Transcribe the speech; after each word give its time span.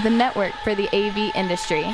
the 0.00 0.10
network 0.10 0.52
for 0.64 0.74
the 0.74 0.88
AV 0.94 1.34
industry. 1.34 1.84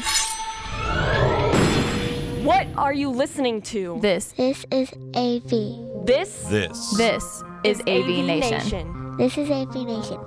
What 2.45 2.69
are 2.77 2.95
you 2.95 3.11
listening 3.11 3.63
to? 3.63 3.99
This 4.01 4.33
This 4.33 4.65
is 4.71 4.93
AV. 5.17 6.07
This 6.07 6.45
This. 6.49 6.97
this 6.97 7.43
is 7.65 7.81
AV, 7.81 8.25
Nation. 8.25 9.17
This 9.17 9.37
is 9.37 9.51
AV 9.51 9.75
Nation. 9.75 10.21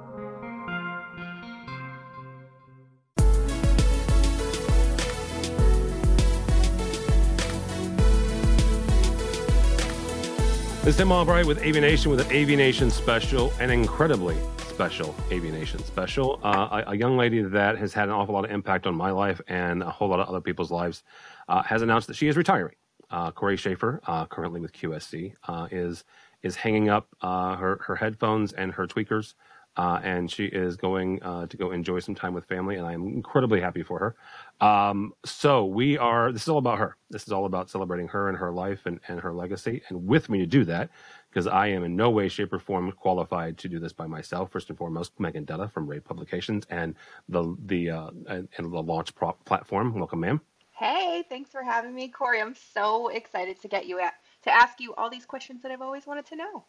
This 10.83 10.95
is 10.95 10.97
Tim 10.97 11.11
Albright 11.11 11.45
with 11.45 11.59
AV 11.59 11.75
Nation 11.75 12.11
with 12.11 12.19
an 12.19 12.27
AV 12.35 12.57
Nation 12.57 12.89
special, 12.89 13.53
and 13.59 13.71
incredibly 13.71 14.35
special 14.79 15.13
AV 15.29 15.43
Nation 15.43 15.83
special. 15.83 16.39
Uh, 16.41 16.83
a, 16.87 16.91
a 16.91 16.95
young 16.95 17.17
lady 17.17 17.41
that 17.41 17.77
has 17.77 17.91
had 17.91 18.07
an 18.07 18.15
awful 18.15 18.33
lot 18.33 18.45
of 18.45 18.51
impact 18.51 18.87
on 18.87 18.95
my 18.95 19.11
life 19.11 19.41
and 19.49 19.83
a 19.83 19.89
whole 19.89 20.07
lot 20.07 20.21
of 20.21 20.29
other 20.29 20.39
people's 20.39 20.71
lives 20.71 21.03
uh, 21.49 21.61
has 21.63 21.81
announced 21.81 22.07
that 22.07 22.15
she 22.15 22.29
is 22.29 22.37
retiring. 22.37 22.75
Uh, 23.11 23.29
Cory 23.29 23.57
Schaeffer, 23.57 23.99
uh, 24.07 24.25
currently 24.27 24.61
with 24.61 24.71
QSC, 24.71 25.33
uh, 25.49 25.67
is 25.69 26.05
is 26.43 26.55
hanging 26.55 26.87
up 26.87 27.09
uh, 27.21 27.57
her 27.57 27.81
her 27.85 27.97
headphones 27.97 28.53
and 28.53 28.71
her 28.71 28.87
tweakers, 28.87 29.33
and 29.75 30.31
she 30.31 30.45
is 30.45 30.77
going 30.77 31.19
to 31.19 31.57
go 31.57 31.71
enjoy 31.71 31.99
some 31.99 32.15
time 32.15 32.33
with 32.33 32.45
family. 32.45 32.77
And 32.77 32.87
I 32.87 32.93
am 32.93 33.05
incredibly 33.05 33.59
happy 33.59 33.83
for 33.83 33.99
her. 33.99 34.15
Um, 34.61 35.13
so 35.25 35.65
we 35.65 35.97
are. 35.97 36.31
This 36.31 36.43
is 36.43 36.49
all 36.49 36.57
about 36.57 36.79
her. 36.79 36.97
This 37.09 37.23
is 37.23 37.31
all 37.31 37.45
about 37.45 37.69
celebrating 37.69 38.07
her 38.09 38.27
and 38.29 38.37
her 38.37 38.51
life 38.51 38.85
and, 38.85 38.99
and 39.07 39.19
her 39.19 39.33
legacy. 39.33 39.81
And 39.87 40.05
with 40.05 40.29
me 40.29 40.39
to 40.39 40.45
do 40.45 40.65
that, 40.65 40.89
because 41.29 41.47
I 41.47 41.67
am 41.67 41.83
in 41.83 41.95
no 41.95 42.09
way, 42.09 42.27
shape, 42.27 42.51
or 42.51 42.59
form 42.59 42.91
qualified 42.91 43.57
to 43.59 43.69
do 43.69 43.79
this 43.79 43.93
by 43.93 44.07
myself. 44.07 44.51
First 44.51 44.69
and 44.69 44.77
foremost, 44.77 45.17
Megan 45.19 45.45
Dutta 45.45 45.71
from 45.71 45.87
Rave 45.87 46.03
Publications 46.03 46.65
and 46.69 46.95
the 47.29 47.55
the 47.65 47.89
uh, 47.89 48.09
and, 48.27 48.49
and 48.57 48.73
the 48.73 48.83
launch 48.83 49.15
pro- 49.15 49.33
platform. 49.45 49.93
Welcome, 49.93 50.19
ma'am. 50.19 50.41
Hey, 50.71 51.23
thanks 51.29 51.49
for 51.51 51.61
having 51.61 51.93
me, 51.93 52.07
Cory. 52.07 52.41
I'm 52.41 52.55
so 52.55 53.09
excited 53.09 53.61
to 53.61 53.67
get 53.67 53.85
you 53.85 53.99
at 53.99 54.13
to 54.43 54.49
ask 54.49 54.79
you 54.79 54.93
all 54.95 55.09
these 55.09 55.25
questions 55.25 55.61
that 55.61 55.71
I've 55.71 55.81
always 55.81 56.07
wanted 56.07 56.25
to 56.27 56.35
know. 56.35 56.65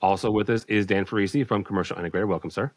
Also 0.00 0.30
with 0.30 0.48
us 0.50 0.64
is 0.68 0.86
Dan 0.86 1.04
Ferrisi 1.04 1.46
from 1.46 1.64
Commercial 1.64 1.96
Integrator. 1.96 2.28
Welcome, 2.28 2.50
sir. 2.50 2.72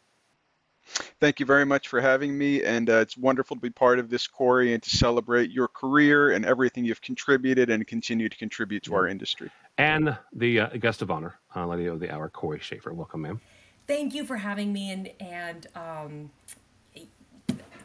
Thank 1.20 1.40
you 1.40 1.46
very 1.46 1.64
much 1.64 1.88
for 1.88 2.00
having 2.00 2.36
me, 2.36 2.62
and 2.64 2.90
uh, 2.90 2.94
it's 2.94 3.16
wonderful 3.16 3.56
to 3.56 3.60
be 3.60 3.70
part 3.70 3.98
of 3.98 4.10
this, 4.10 4.26
Cory, 4.26 4.74
and 4.74 4.82
to 4.82 4.90
celebrate 4.90 5.50
your 5.50 5.68
career 5.68 6.32
and 6.32 6.44
everything 6.44 6.84
you've 6.84 7.00
contributed 7.00 7.70
and 7.70 7.86
continue 7.86 8.28
to 8.28 8.36
contribute 8.36 8.82
to 8.84 8.94
our 8.94 9.06
industry. 9.06 9.50
And 9.78 10.16
the 10.34 10.60
uh, 10.60 10.66
guest 10.78 11.00
of 11.02 11.10
honor, 11.10 11.36
uh, 11.56 11.66
lady 11.66 11.86
of 11.86 12.00
the 12.00 12.10
hour, 12.12 12.28
Cory 12.28 12.58
Schaeffer. 12.60 12.92
Welcome, 12.92 13.22
ma'am. 13.22 13.40
thank 13.86 14.14
you 14.14 14.24
for 14.24 14.36
having 14.36 14.72
me 14.72 14.90
and 14.92 15.10
and 15.20 15.66
um 15.74 16.30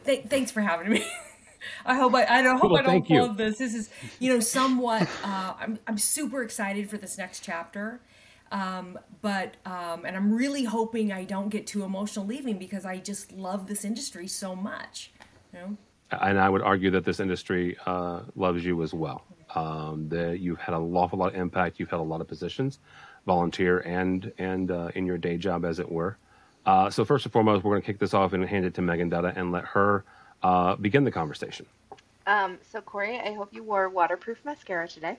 th- 0.04 0.24
thanks 0.26 0.50
for 0.50 0.60
having 0.60 0.90
me 0.92 1.04
i 1.86 1.94
hope 1.96 2.14
i 2.14 2.24
i 2.26 2.42
don't 2.42 2.58
hope 2.60 2.70
Well, 2.70 2.78
i 2.78 2.82
don't 2.82 3.06
thank 3.06 3.10
love 3.10 3.36
this 3.36 3.58
this 3.58 3.74
is 3.74 3.90
you 4.20 4.32
know 4.32 4.40
somewhat 4.40 5.08
uh 5.24 5.54
i'm 5.60 5.78
i'm 5.86 5.98
super 5.98 6.42
excited 6.42 6.88
for 6.88 6.96
this 6.98 7.18
next 7.18 7.40
chapter 7.40 8.00
um 8.52 8.98
but 9.20 9.56
um 9.66 10.04
and 10.04 10.16
i'm 10.16 10.32
really 10.32 10.64
hoping 10.64 11.12
i 11.12 11.24
don't 11.24 11.48
get 11.48 11.66
too 11.66 11.84
emotional 11.84 12.26
leaving 12.26 12.58
because 12.58 12.84
i 12.84 12.98
just 12.98 13.32
love 13.32 13.66
this 13.66 13.84
industry 13.84 14.26
so 14.26 14.54
much 14.54 15.12
you 15.52 15.58
know 15.58 15.76
and 16.10 16.38
I 16.38 16.48
would 16.48 16.62
argue 16.62 16.90
that 16.92 17.04
this 17.04 17.20
industry 17.20 17.76
uh, 17.86 18.20
loves 18.34 18.64
you 18.64 18.82
as 18.82 18.94
well. 18.94 19.24
Um, 19.54 20.08
that 20.10 20.40
you've 20.40 20.58
had 20.58 20.74
an 20.74 20.94
awful 20.94 21.18
lot 21.18 21.34
of 21.34 21.40
impact. 21.40 21.80
You've 21.80 21.90
had 21.90 22.00
a 22.00 22.02
lot 22.02 22.20
of 22.20 22.28
positions, 22.28 22.78
volunteer 23.26 23.80
and 23.80 24.30
and 24.38 24.70
uh, 24.70 24.90
in 24.94 25.06
your 25.06 25.18
day 25.18 25.36
job, 25.38 25.64
as 25.64 25.78
it 25.78 25.90
were. 25.90 26.18
Uh, 26.66 26.90
so 26.90 27.04
first 27.04 27.24
and 27.24 27.32
foremost, 27.32 27.64
we're 27.64 27.72
going 27.72 27.82
to 27.82 27.86
kick 27.86 27.98
this 27.98 28.12
off 28.12 28.34
and 28.34 28.44
hand 28.44 28.66
it 28.66 28.74
to 28.74 28.82
Megan 28.82 29.10
Dutta 29.10 29.34
and 29.36 29.50
let 29.52 29.64
her 29.64 30.04
uh, 30.42 30.76
begin 30.76 31.04
the 31.04 31.10
conversation. 31.10 31.64
Um, 32.26 32.58
so 32.70 32.82
Cory, 32.82 33.18
I 33.18 33.32
hope 33.32 33.54
you 33.54 33.62
wore 33.62 33.88
waterproof 33.88 34.44
mascara 34.44 34.86
today. 34.86 35.18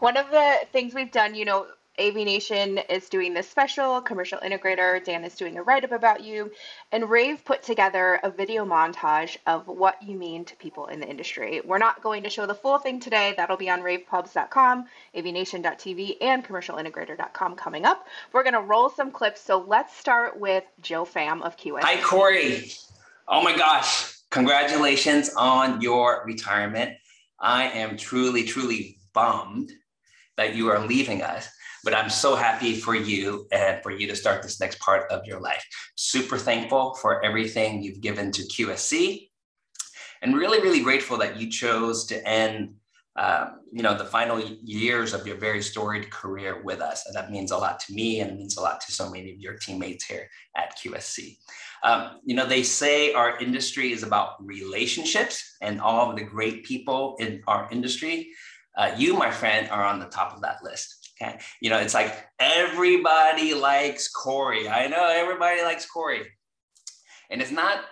One 0.00 0.16
of 0.16 0.30
the 0.30 0.60
things 0.72 0.94
we've 0.94 1.12
done, 1.12 1.34
you 1.34 1.44
know, 1.44 1.66
AV 1.98 2.16
Nation 2.16 2.78
is 2.78 3.08
doing 3.08 3.34
this 3.34 3.48
special, 3.48 4.00
Commercial 4.00 4.38
Integrator, 4.38 5.02
Dan 5.04 5.22
is 5.22 5.36
doing 5.36 5.56
a 5.56 5.62
write 5.62 5.84
up 5.84 5.92
about 5.92 6.24
you, 6.24 6.50
and 6.90 7.08
Rave 7.08 7.44
put 7.44 7.62
together 7.62 8.18
a 8.24 8.30
video 8.30 8.64
montage 8.64 9.36
of 9.46 9.68
what 9.68 10.02
you 10.02 10.18
mean 10.18 10.44
to 10.46 10.56
people 10.56 10.86
in 10.86 10.98
the 10.98 11.08
industry. 11.08 11.60
We're 11.64 11.78
not 11.78 12.02
going 12.02 12.24
to 12.24 12.30
show 12.30 12.46
the 12.46 12.54
full 12.54 12.78
thing 12.78 12.98
today, 12.98 13.34
that'll 13.36 13.56
be 13.56 13.70
on 13.70 13.80
ravepubs.com, 13.80 14.86
avnation.tv, 15.14 16.16
and 16.20 16.44
commercialintegrator.com 16.44 17.54
coming 17.54 17.84
up. 17.84 18.08
We're 18.32 18.42
going 18.42 18.54
to 18.54 18.60
roll 18.60 18.90
some 18.90 19.12
clips, 19.12 19.40
so 19.40 19.58
let's 19.58 19.96
start 19.96 20.40
with 20.40 20.64
Joe 20.80 21.04
Pham 21.04 21.42
of 21.42 21.56
QS. 21.56 21.82
Hi, 21.82 22.00
Cory. 22.00 22.72
Oh 23.28 23.42
my 23.42 23.56
gosh. 23.56 24.18
Congratulations 24.30 25.32
on 25.36 25.80
your 25.80 26.24
retirement. 26.26 26.96
I 27.38 27.68
am 27.68 27.96
truly, 27.96 28.42
truly 28.42 28.98
bummed 29.14 29.72
that 30.36 30.54
you 30.54 30.68
are 30.68 30.84
leaving 30.86 31.22
us, 31.22 31.48
but 31.84 31.94
I'm 31.94 32.10
so 32.10 32.34
happy 32.34 32.74
for 32.74 32.94
you 32.94 33.46
and 33.52 33.82
for 33.82 33.90
you 33.90 34.06
to 34.08 34.16
start 34.16 34.42
this 34.42 34.60
next 34.60 34.80
part 34.80 35.10
of 35.10 35.24
your 35.26 35.40
life. 35.40 35.64
Super 35.96 36.38
thankful 36.38 36.94
for 36.94 37.24
everything 37.24 37.82
you've 37.82 38.00
given 38.00 38.32
to 38.32 38.42
QSC 38.42 39.28
and 40.22 40.36
really, 40.36 40.60
really 40.60 40.82
grateful 40.82 41.16
that 41.18 41.36
you 41.36 41.50
chose 41.50 42.06
to 42.06 42.26
end. 42.28 42.74
Um, 43.16 43.60
you 43.70 43.84
know 43.84 43.96
the 43.96 44.04
final 44.04 44.40
years 44.40 45.14
of 45.14 45.24
your 45.24 45.36
very 45.36 45.62
storied 45.62 46.10
career 46.10 46.60
with 46.64 46.80
us 46.80 47.06
and 47.06 47.14
that 47.14 47.30
means 47.30 47.52
a 47.52 47.56
lot 47.56 47.78
to 47.80 47.92
me 47.94 48.18
and 48.18 48.32
it 48.32 48.36
means 48.36 48.56
a 48.56 48.60
lot 48.60 48.80
to 48.80 48.90
so 48.90 49.08
many 49.08 49.30
of 49.30 49.38
your 49.38 49.54
teammates 49.54 50.04
here 50.04 50.28
at 50.56 50.76
qsc 50.76 51.36
um, 51.84 52.18
you 52.24 52.34
know, 52.34 52.46
they 52.46 52.62
say 52.62 53.12
our 53.12 53.38
industry 53.38 53.92
is 53.92 54.02
about 54.02 54.42
relationships 54.42 55.56
and 55.60 55.82
all 55.82 56.10
of 56.10 56.16
the 56.16 56.24
great 56.24 56.64
people 56.64 57.14
in 57.20 57.42
our 57.46 57.68
industry. 57.70 58.30
Uh, 58.76 58.94
you, 58.96 59.14
my 59.14 59.30
friend, 59.30 59.68
are 59.70 59.84
on 59.84 59.98
the 59.98 60.06
top 60.06 60.34
of 60.34 60.42
that 60.42 60.62
list. 60.62 61.04
Okay. 61.20 61.38
You 61.60 61.70
know, 61.70 61.78
it's 61.78 61.94
like 61.94 62.12
everybody 62.40 63.54
likes 63.54 64.08
Cory. 64.08 64.68
I 64.68 64.88
know 64.88 65.06
everybody 65.06 65.62
likes 65.62 65.86
Cory. 65.86 66.26
And 67.30 67.40
it's 67.40 67.52
not, 67.52 67.84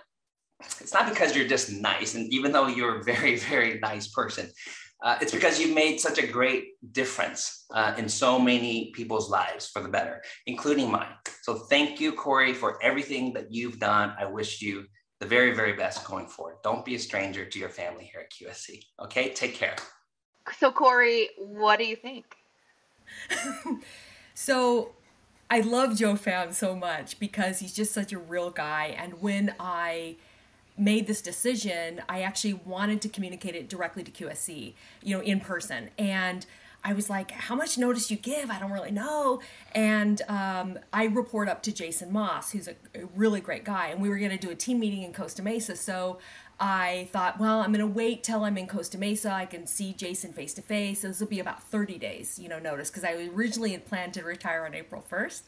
it's 0.81 0.93
not 0.93 1.09
because 1.09 1.37
you're 1.37 1.48
just 1.48 1.72
nice. 1.72 2.15
And 2.15 2.32
even 2.32 2.53
though 2.53 2.66
you're 2.66 3.00
a 3.00 3.04
very, 3.04 3.37
very 3.50 3.78
nice 3.78 4.09
person, 4.09 4.50
uh, 5.03 5.19
it's 5.20 5.32
because 5.32 5.60
you've 5.60 5.75
made 5.75 5.98
such 5.98 6.19
a 6.19 6.26
great 6.26 6.75
difference 6.93 7.64
uh, 7.75 7.94
in 7.99 8.09
so 8.09 8.38
many 8.38 8.93
people's 8.94 9.28
lives 9.28 9.66
for 9.66 9.82
the 9.82 9.88
better, 9.88 10.22
including 10.47 10.91
mine. 10.91 11.14
So 11.43 11.54
thank 11.54 12.00
you, 12.00 12.12
Cory, 12.12 12.54
for 12.54 12.81
everything 12.82 13.32
that 13.32 13.53
you've 13.53 13.81
done. 13.81 14.14
I 14.19 14.26
wish 14.26 14.62
you 14.62 14.84
the 15.19 15.26
very, 15.26 15.54
very 15.54 15.72
best 15.72 16.04
going 16.04 16.28
forward. 16.28 16.56
Don't 16.62 16.84
be 16.84 16.94
a 16.94 16.99
stranger 16.99 17.44
to 17.44 17.59
your 17.59 17.69
family 17.69 18.10
here 18.12 18.22
at 18.22 18.31
QSC. 18.32 18.81
Okay, 19.04 19.31
take 19.31 19.54
care. 19.54 19.75
So 20.58 20.70
Cory, 20.72 21.30
what 21.38 21.78
do 21.78 21.84
you 21.84 21.97
think? 21.97 22.36
So 24.34 24.92
I 25.50 25.60
love 25.60 25.97
Joe 25.97 26.14
Pham 26.14 26.53
so 26.53 26.75
much 26.75 27.19
because 27.19 27.60
he's 27.60 27.72
just 27.72 27.92
such 27.92 28.12
a 28.12 28.19
real 28.19 28.50
guy. 28.50 28.97
And 28.98 29.20
when 29.20 29.54
I 29.60 30.16
made 30.76 31.06
this 31.06 31.20
decision, 31.20 32.02
I 32.08 32.22
actually 32.22 32.54
wanted 32.54 33.02
to 33.02 33.08
communicate 33.08 33.54
it 33.54 33.69
directly 33.69 34.02
to 34.02 34.10
QSC, 34.10 34.75
you 35.02 35.16
know, 35.16 35.22
in 35.22 35.41
person. 35.41 35.91
And 35.98 36.47
I 36.84 36.94
was 36.94 37.08
like, 37.08 37.31
how 37.31 37.54
much 37.54 37.78
notice 37.78 38.10
you 38.10 38.16
give? 38.16 38.50
I 38.50 38.58
don't 38.58 38.72
really 38.72 38.91
know. 38.91 39.41
And 39.72 40.20
um, 40.28 40.78
I 40.92 41.04
report 41.04 41.48
up 41.48 41.62
to 41.64 41.72
Jason 41.72 42.12
Moss, 42.12 42.50
who's 42.50 42.66
a, 42.66 42.75
a 42.94 43.04
really 43.14 43.41
great 43.41 43.64
guy. 43.64 43.88
And 43.88 44.02
we 44.02 44.08
were 44.08 44.19
going 44.19 44.32
to 44.32 44.38
do 44.38 44.50
a 44.50 44.56
team 44.56 44.81
meeting 44.81 45.02
in 45.02 45.12
Costa 45.12 45.42
Mesa. 45.42 45.76
So 45.76 46.19
I 46.60 47.08
thought, 47.12 47.40
well, 47.40 47.60
I'm 47.60 47.72
going 47.72 47.80
to 47.80 47.92
wait 47.92 48.22
till 48.22 48.44
I'm 48.44 48.56
in 48.56 48.68
Costa 48.68 48.96
Mesa. 48.96 49.32
I 49.32 49.46
can 49.46 49.66
see 49.66 49.92
Jason 49.92 50.32
face 50.32 50.54
to 50.54 50.62
face. 50.62 51.00
So 51.00 51.08
this 51.08 51.18
will 51.18 51.26
be 51.26 51.40
about 51.40 51.62
30 51.64 51.98
days, 51.98 52.38
you 52.38 52.48
know, 52.48 52.58
notice 52.58 52.88
because 52.90 53.04
I 53.04 53.14
originally 53.34 53.72
had 53.72 53.84
planned 53.84 54.14
to 54.14 54.22
retire 54.22 54.64
on 54.64 54.74
April 54.74 55.04
1st. 55.10 55.42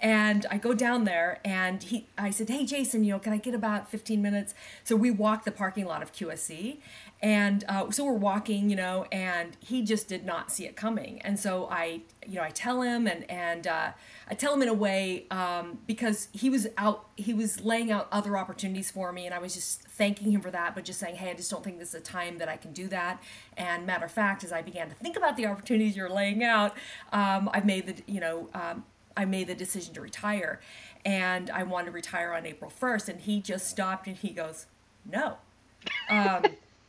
And 0.00 0.46
I 0.50 0.58
go 0.58 0.72
down 0.72 1.04
there 1.04 1.40
and 1.44 1.82
he, 1.82 2.06
I 2.16 2.30
said, 2.30 2.48
hey, 2.48 2.64
Jason, 2.64 3.02
you 3.02 3.12
know, 3.12 3.18
can 3.18 3.32
I 3.32 3.38
get 3.38 3.54
about 3.54 3.90
15 3.90 4.22
minutes? 4.22 4.54
So 4.84 4.94
we 4.94 5.10
walk 5.10 5.44
the 5.44 5.50
parking 5.50 5.86
lot 5.86 6.02
of 6.02 6.12
QSC. 6.12 6.78
And 7.22 7.64
uh, 7.68 7.90
so 7.90 8.06
we're 8.06 8.12
walking, 8.14 8.70
you 8.70 8.76
know, 8.76 9.04
and 9.12 9.54
he 9.60 9.82
just 9.82 10.08
did 10.08 10.24
not 10.24 10.50
see 10.50 10.64
it 10.64 10.74
coming. 10.74 11.20
And 11.20 11.38
so 11.38 11.68
I, 11.70 12.00
you 12.26 12.36
know, 12.36 12.42
I 12.42 12.48
tell 12.48 12.80
him 12.80 13.06
and, 13.06 13.30
and 13.30 13.66
uh, 13.66 13.90
I 14.28 14.34
tell 14.34 14.54
him 14.54 14.62
in 14.62 14.68
a 14.68 14.74
way 14.74 15.26
um, 15.30 15.80
because 15.86 16.28
he 16.32 16.48
was 16.48 16.66
out, 16.78 17.10
he 17.16 17.34
was 17.34 17.62
laying 17.62 17.92
out 17.92 18.08
other 18.10 18.38
opportunities 18.38 18.90
for 18.90 19.12
me. 19.12 19.26
And 19.26 19.34
I 19.34 19.38
was 19.38 19.54
just 19.54 19.82
thanking 19.82 20.32
him 20.32 20.40
for 20.40 20.50
that, 20.50 20.74
but 20.74 20.84
just 20.84 20.98
saying, 20.98 21.16
hey, 21.16 21.30
I 21.30 21.34
just 21.34 21.50
don't 21.50 21.62
think 21.62 21.78
this 21.78 21.90
is 21.90 21.94
a 21.96 22.00
time 22.00 22.38
that 22.38 22.48
I 22.48 22.56
can 22.56 22.72
do 22.72 22.88
that. 22.88 23.22
And 23.54 23.86
matter 23.86 24.06
of 24.06 24.12
fact, 24.12 24.42
as 24.42 24.50
I 24.50 24.62
began 24.62 24.88
to 24.88 24.94
think 24.94 25.16
about 25.16 25.36
the 25.36 25.44
opportunities 25.44 25.96
you're 25.96 26.08
laying 26.08 26.42
out, 26.42 26.74
um, 27.12 27.50
I've 27.52 27.66
made 27.66 27.86
the, 27.86 28.02
you 28.10 28.20
know, 28.20 28.48
um, 28.54 28.84
I 29.14 29.26
made 29.26 29.48
the 29.48 29.54
decision 29.54 29.92
to 29.94 30.00
retire. 30.00 30.58
And 31.04 31.50
I 31.50 31.64
wanted 31.64 31.86
to 31.86 31.92
retire 31.92 32.32
on 32.32 32.46
April 32.46 32.72
1st. 32.80 33.08
And 33.10 33.20
he 33.20 33.42
just 33.42 33.68
stopped 33.68 34.06
and 34.06 34.16
he 34.16 34.30
goes, 34.30 34.64
no. 35.04 35.36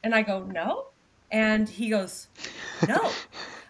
And 0.03 0.15
I 0.15 0.21
go, 0.21 0.43
no. 0.43 0.87
And 1.31 1.69
he 1.69 1.89
goes, 1.89 2.27
no. 2.87 3.11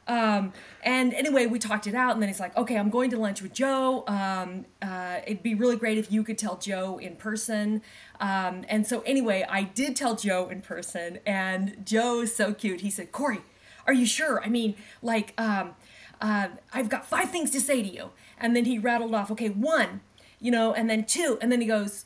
Um, 0.08 0.52
and 0.84 1.14
anyway, 1.14 1.46
we 1.46 1.60
talked 1.60 1.88
it 1.88 1.94
out, 1.96 2.14
and 2.14 2.22
then 2.22 2.28
he's 2.28 2.40
like, 2.40 2.58
"Okay, 2.58 2.78
I'm 2.78 2.90
going 2.90 3.12
to 3.12 3.18
lunch 3.18 3.42
with 3.42 3.54
Joe. 3.54 4.04
Um, 4.08 4.66
uh, 4.82 5.20
it'd 5.26 5.44
be 5.44 5.56
really 5.56 5.78
great 5.78 5.98
if 5.98 6.12
you 6.12 6.24
could 6.24 6.38
tell 6.38 6.58
Joe 6.58 6.98
in 6.98 7.16
person." 7.16 7.82
Um, 8.20 8.66
and 8.68 8.86
so 8.86 9.02
anyway, 9.02 9.46
I 9.48 9.64
did 9.64 9.96
tell 9.96 10.16
Joe 10.16 10.50
in 10.50 10.62
person, 10.62 11.20
and 11.26 11.86
Joe 11.86 12.22
is 12.22 12.36
so 12.36 12.54
cute. 12.54 12.82
He 12.82 12.90
said, 12.90 13.12
"Cory, 13.12 13.42
are 13.86 13.94
you 13.94 14.06
sure? 14.06 14.44
I 14.44 14.50
mean, 14.50 14.76
like, 15.02 15.34
um, 15.38 15.76
uh, 16.20 16.50
I've 16.74 16.90
got 16.90 17.06
five 17.06 17.30
things 17.30 17.52
to 17.52 17.62
say 17.62 17.82
to 17.82 17.88
you." 17.88 18.12
And 18.40 18.56
then 18.56 18.66
he 18.66 18.80
rattled 18.80 19.14
off, 19.14 19.30
"Okay, 19.32 19.50
one, 19.50 20.02
you 20.40 20.52
know, 20.52 20.74
and 20.74 20.90
then 20.90 21.06
two, 21.06 21.38
and 21.42 21.52
then 21.52 21.62
he 21.62 21.68
goes, 21.68 22.06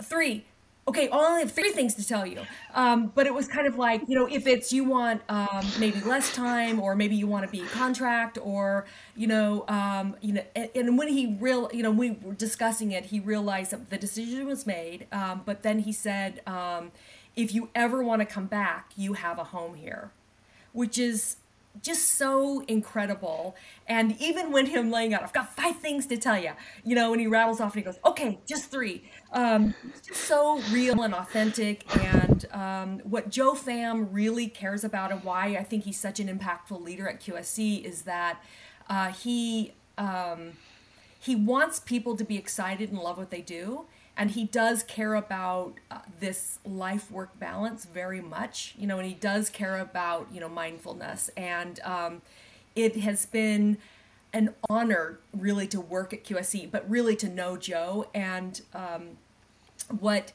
three." 0.00 0.46
Okay, 0.88 1.08
I 1.08 1.16
only 1.16 1.42
have 1.42 1.52
three 1.52 1.70
things 1.70 1.94
to 1.94 2.06
tell 2.06 2.26
you. 2.26 2.40
Um, 2.74 3.12
but 3.14 3.26
it 3.26 3.34
was 3.34 3.46
kind 3.46 3.66
of 3.66 3.78
like, 3.78 4.02
you 4.08 4.16
know, 4.16 4.26
if 4.26 4.46
it's 4.46 4.72
you 4.72 4.84
want 4.84 5.22
um, 5.28 5.64
maybe 5.78 6.00
less 6.00 6.34
time, 6.34 6.80
or 6.80 6.96
maybe 6.96 7.14
you 7.14 7.26
want 7.26 7.44
to 7.44 7.50
be 7.50 7.64
contract, 7.68 8.38
or 8.42 8.86
you 9.16 9.26
know, 9.26 9.64
um, 9.68 10.16
you 10.20 10.34
know, 10.34 10.44
and, 10.56 10.70
and, 10.74 10.98
when 10.98 11.08
he 11.08 11.36
real, 11.40 11.70
you 11.72 11.82
know, 11.82 11.90
we 11.90 12.12
were 12.22 12.34
discussing 12.34 12.90
it, 12.90 13.06
he 13.06 13.20
realized 13.20 13.70
that 13.70 13.90
the 13.90 13.98
decision 13.98 14.46
was 14.46 14.66
made. 14.66 15.06
Um, 15.12 15.42
but 15.44 15.62
then 15.62 15.80
he 15.80 15.92
said, 15.92 16.40
um, 16.46 16.90
if 17.36 17.54
you 17.54 17.68
ever 17.74 18.02
want 18.02 18.20
to 18.20 18.26
come 18.26 18.46
back, 18.46 18.90
you 18.96 19.14
have 19.14 19.38
a 19.38 19.44
home 19.44 19.74
here, 19.74 20.10
which 20.72 20.98
is 20.98 21.36
just 21.80 22.12
so 22.12 22.60
incredible. 22.68 23.56
And 23.86 24.20
even 24.20 24.52
when 24.52 24.66
him 24.66 24.90
laying 24.90 25.14
out, 25.14 25.22
I've 25.22 25.32
got 25.32 25.54
five 25.56 25.76
things 25.76 26.06
to 26.06 26.16
tell 26.16 26.38
you, 26.38 26.52
you 26.84 26.94
know, 26.94 27.10
when 27.10 27.18
he 27.18 27.26
rattles 27.26 27.60
off 27.60 27.74
and 27.74 27.82
he 27.82 27.84
goes, 27.84 27.98
okay, 28.04 28.38
just 28.46 28.70
three. 28.70 29.04
Um, 29.32 29.74
just 30.06 30.22
so 30.22 30.60
real 30.70 31.02
and 31.02 31.14
authentic. 31.14 31.84
And 31.96 32.46
um, 32.52 32.98
what 33.00 33.30
Joe 33.30 33.54
Pham 33.54 34.08
really 34.10 34.48
cares 34.48 34.84
about 34.84 35.10
and 35.10 35.24
why 35.24 35.56
I 35.56 35.62
think 35.62 35.84
he's 35.84 35.98
such 35.98 36.20
an 36.20 36.28
impactful 36.28 36.82
leader 36.82 37.08
at 37.08 37.20
QSC 37.20 37.84
is 37.84 38.02
that 38.02 38.42
uh, 38.88 39.10
he 39.12 39.72
um, 39.98 40.52
he 41.18 41.36
wants 41.36 41.78
people 41.78 42.16
to 42.16 42.24
be 42.24 42.36
excited 42.36 42.90
and 42.90 42.98
love 42.98 43.16
what 43.16 43.30
they 43.30 43.42
do 43.42 43.86
and 44.16 44.32
he 44.32 44.44
does 44.44 44.82
care 44.82 45.14
about 45.14 45.74
uh, 45.90 45.98
this 46.20 46.58
life 46.64 47.10
work 47.10 47.38
balance 47.38 47.86
very 47.86 48.20
much 48.20 48.74
you 48.78 48.86
know 48.86 48.98
and 48.98 49.08
he 49.08 49.14
does 49.14 49.48
care 49.50 49.78
about 49.78 50.28
you 50.32 50.40
know 50.40 50.48
mindfulness. 50.48 51.30
And 51.36 51.80
um, 51.80 52.22
it 52.74 52.96
has 52.96 53.26
been 53.26 53.78
an 54.32 54.54
honor 54.70 55.18
really 55.36 55.66
to 55.66 55.78
work 55.78 56.14
at 56.14 56.24
qsc 56.24 56.70
but 56.70 56.88
really 56.88 57.14
to 57.16 57.28
know 57.28 57.56
joe. 57.56 58.06
And 58.14 58.60
um, 58.74 59.18
what 59.88 60.32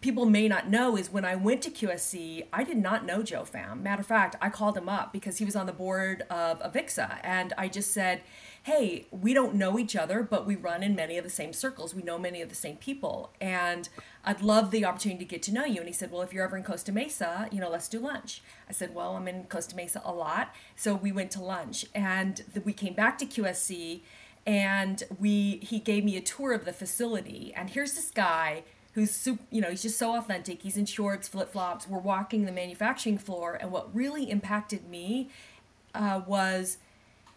people 0.00 0.26
may 0.26 0.48
not 0.48 0.68
know 0.68 0.96
is 0.96 1.10
when 1.10 1.24
I 1.24 1.36
went 1.36 1.62
to 1.62 1.70
QSC, 1.70 2.46
I 2.52 2.64
did 2.64 2.76
not 2.76 3.04
know 3.04 3.22
Joe 3.22 3.42
Pham. 3.42 3.82
Matter 3.82 4.00
of 4.00 4.06
fact, 4.06 4.36
I 4.40 4.50
called 4.50 4.76
him 4.76 4.88
up 4.88 5.12
because 5.12 5.38
he 5.38 5.44
was 5.44 5.54
on 5.54 5.66
the 5.66 5.72
board 5.72 6.22
of 6.30 6.60
Avixa, 6.60 7.20
and 7.22 7.52
I 7.56 7.68
just 7.68 7.92
said, 7.92 8.22
hey, 8.68 9.06
we 9.10 9.32
don't 9.32 9.54
know 9.54 9.78
each 9.78 9.96
other, 9.96 10.22
but 10.22 10.46
we 10.46 10.54
run 10.54 10.82
in 10.82 10.94
many 10.94 11.16
of 11.16 11.24
the 11.24 11.30
same 11.30 11.54
circles. 11.54 11.94
We 11.94 12.02
know 12.02 12.18
many 12.18 12.42
of 12.42 12.50
the 12.50 12.54
same 12.54 12.76
people. 12.76 13.32
And 13.40 13.88
I'd 14.26 14.42
love 14.42 14.70
the 14.70 14.84
opportunity 14.84 15.24
to 15.24 15.30
get 15.30 15.42
to 15.44 15.52
know 15.54 15.64
you. 15.64 15.78
And 15.78 15.86
he 15.86 15.94
said, 15.94 16.12
well, 16.12 16.20
if 16.20 16.34
you're 16.34 16.44
ever 16.44 16.58
in 16.58 16.64
Costa 16.64 16.92
Mesa, 16.92 17.48
you 17.50 17.60
know, 17.60 17.70
let's 17.70 17.88
do 17.88 17.98
lunch. 17.98 18.42
I 18.68 18.72
said, 18.72 18.94
well, 18.94 19.16
I'm 19.16 19.26
in 19.26 19.44
Costa 19.44 19.74
Mesa 19.74 20.02
a 20.04 20.12
lot. 20.12 20.54
So 20.76 20.94
we 20.94 21.10
went 21.10 21.30
to 21.30 21.42
lunch 21.42 21.86
and 21.94 22.44
we 22.62 22.74
came 22.74 22.92
back 22.92 23.16
to 23.18 23.26
QSC 23.26 24.02
and 24.44 25.02
we 25.18 25.60
he 25.62 25.78
gave 25.78 26.04
me 26.04 26.18
a 26.18 26.20
tour 26.20 26.52
of 26.52 26.66
the 26.66 26.72
facility. 26.74 27.54
And 27.56 27.70
here's 27.70 27.94
this 27.94 28.10
guy 28.10 28.64
who's 28.92 29.10
super, 29.10 29.44
you 29.50 29.62
know, 29.62 29.70
he's 29.70 29.82
just 29.82 29.98
so 29.98 30.14
authentic. 30.14 30.60
He's 30.60 30.76
in 30.76 30.84
shorts, 30.84 31.26
flip 31.26 31.52
flops. 31.52 31.88
We're 31.88 32.00
walking 32.00 32.44
the 32.44 32.52
manufacturing 32.52 33.16
floor. 33.16 33.56
And 33.58 33.70
what 33.70 33.94
really 33.94 34.30
impacted 34.30 34.90
me 34.90 35.30
uh, 35.94 36.20
was 36.26 36.76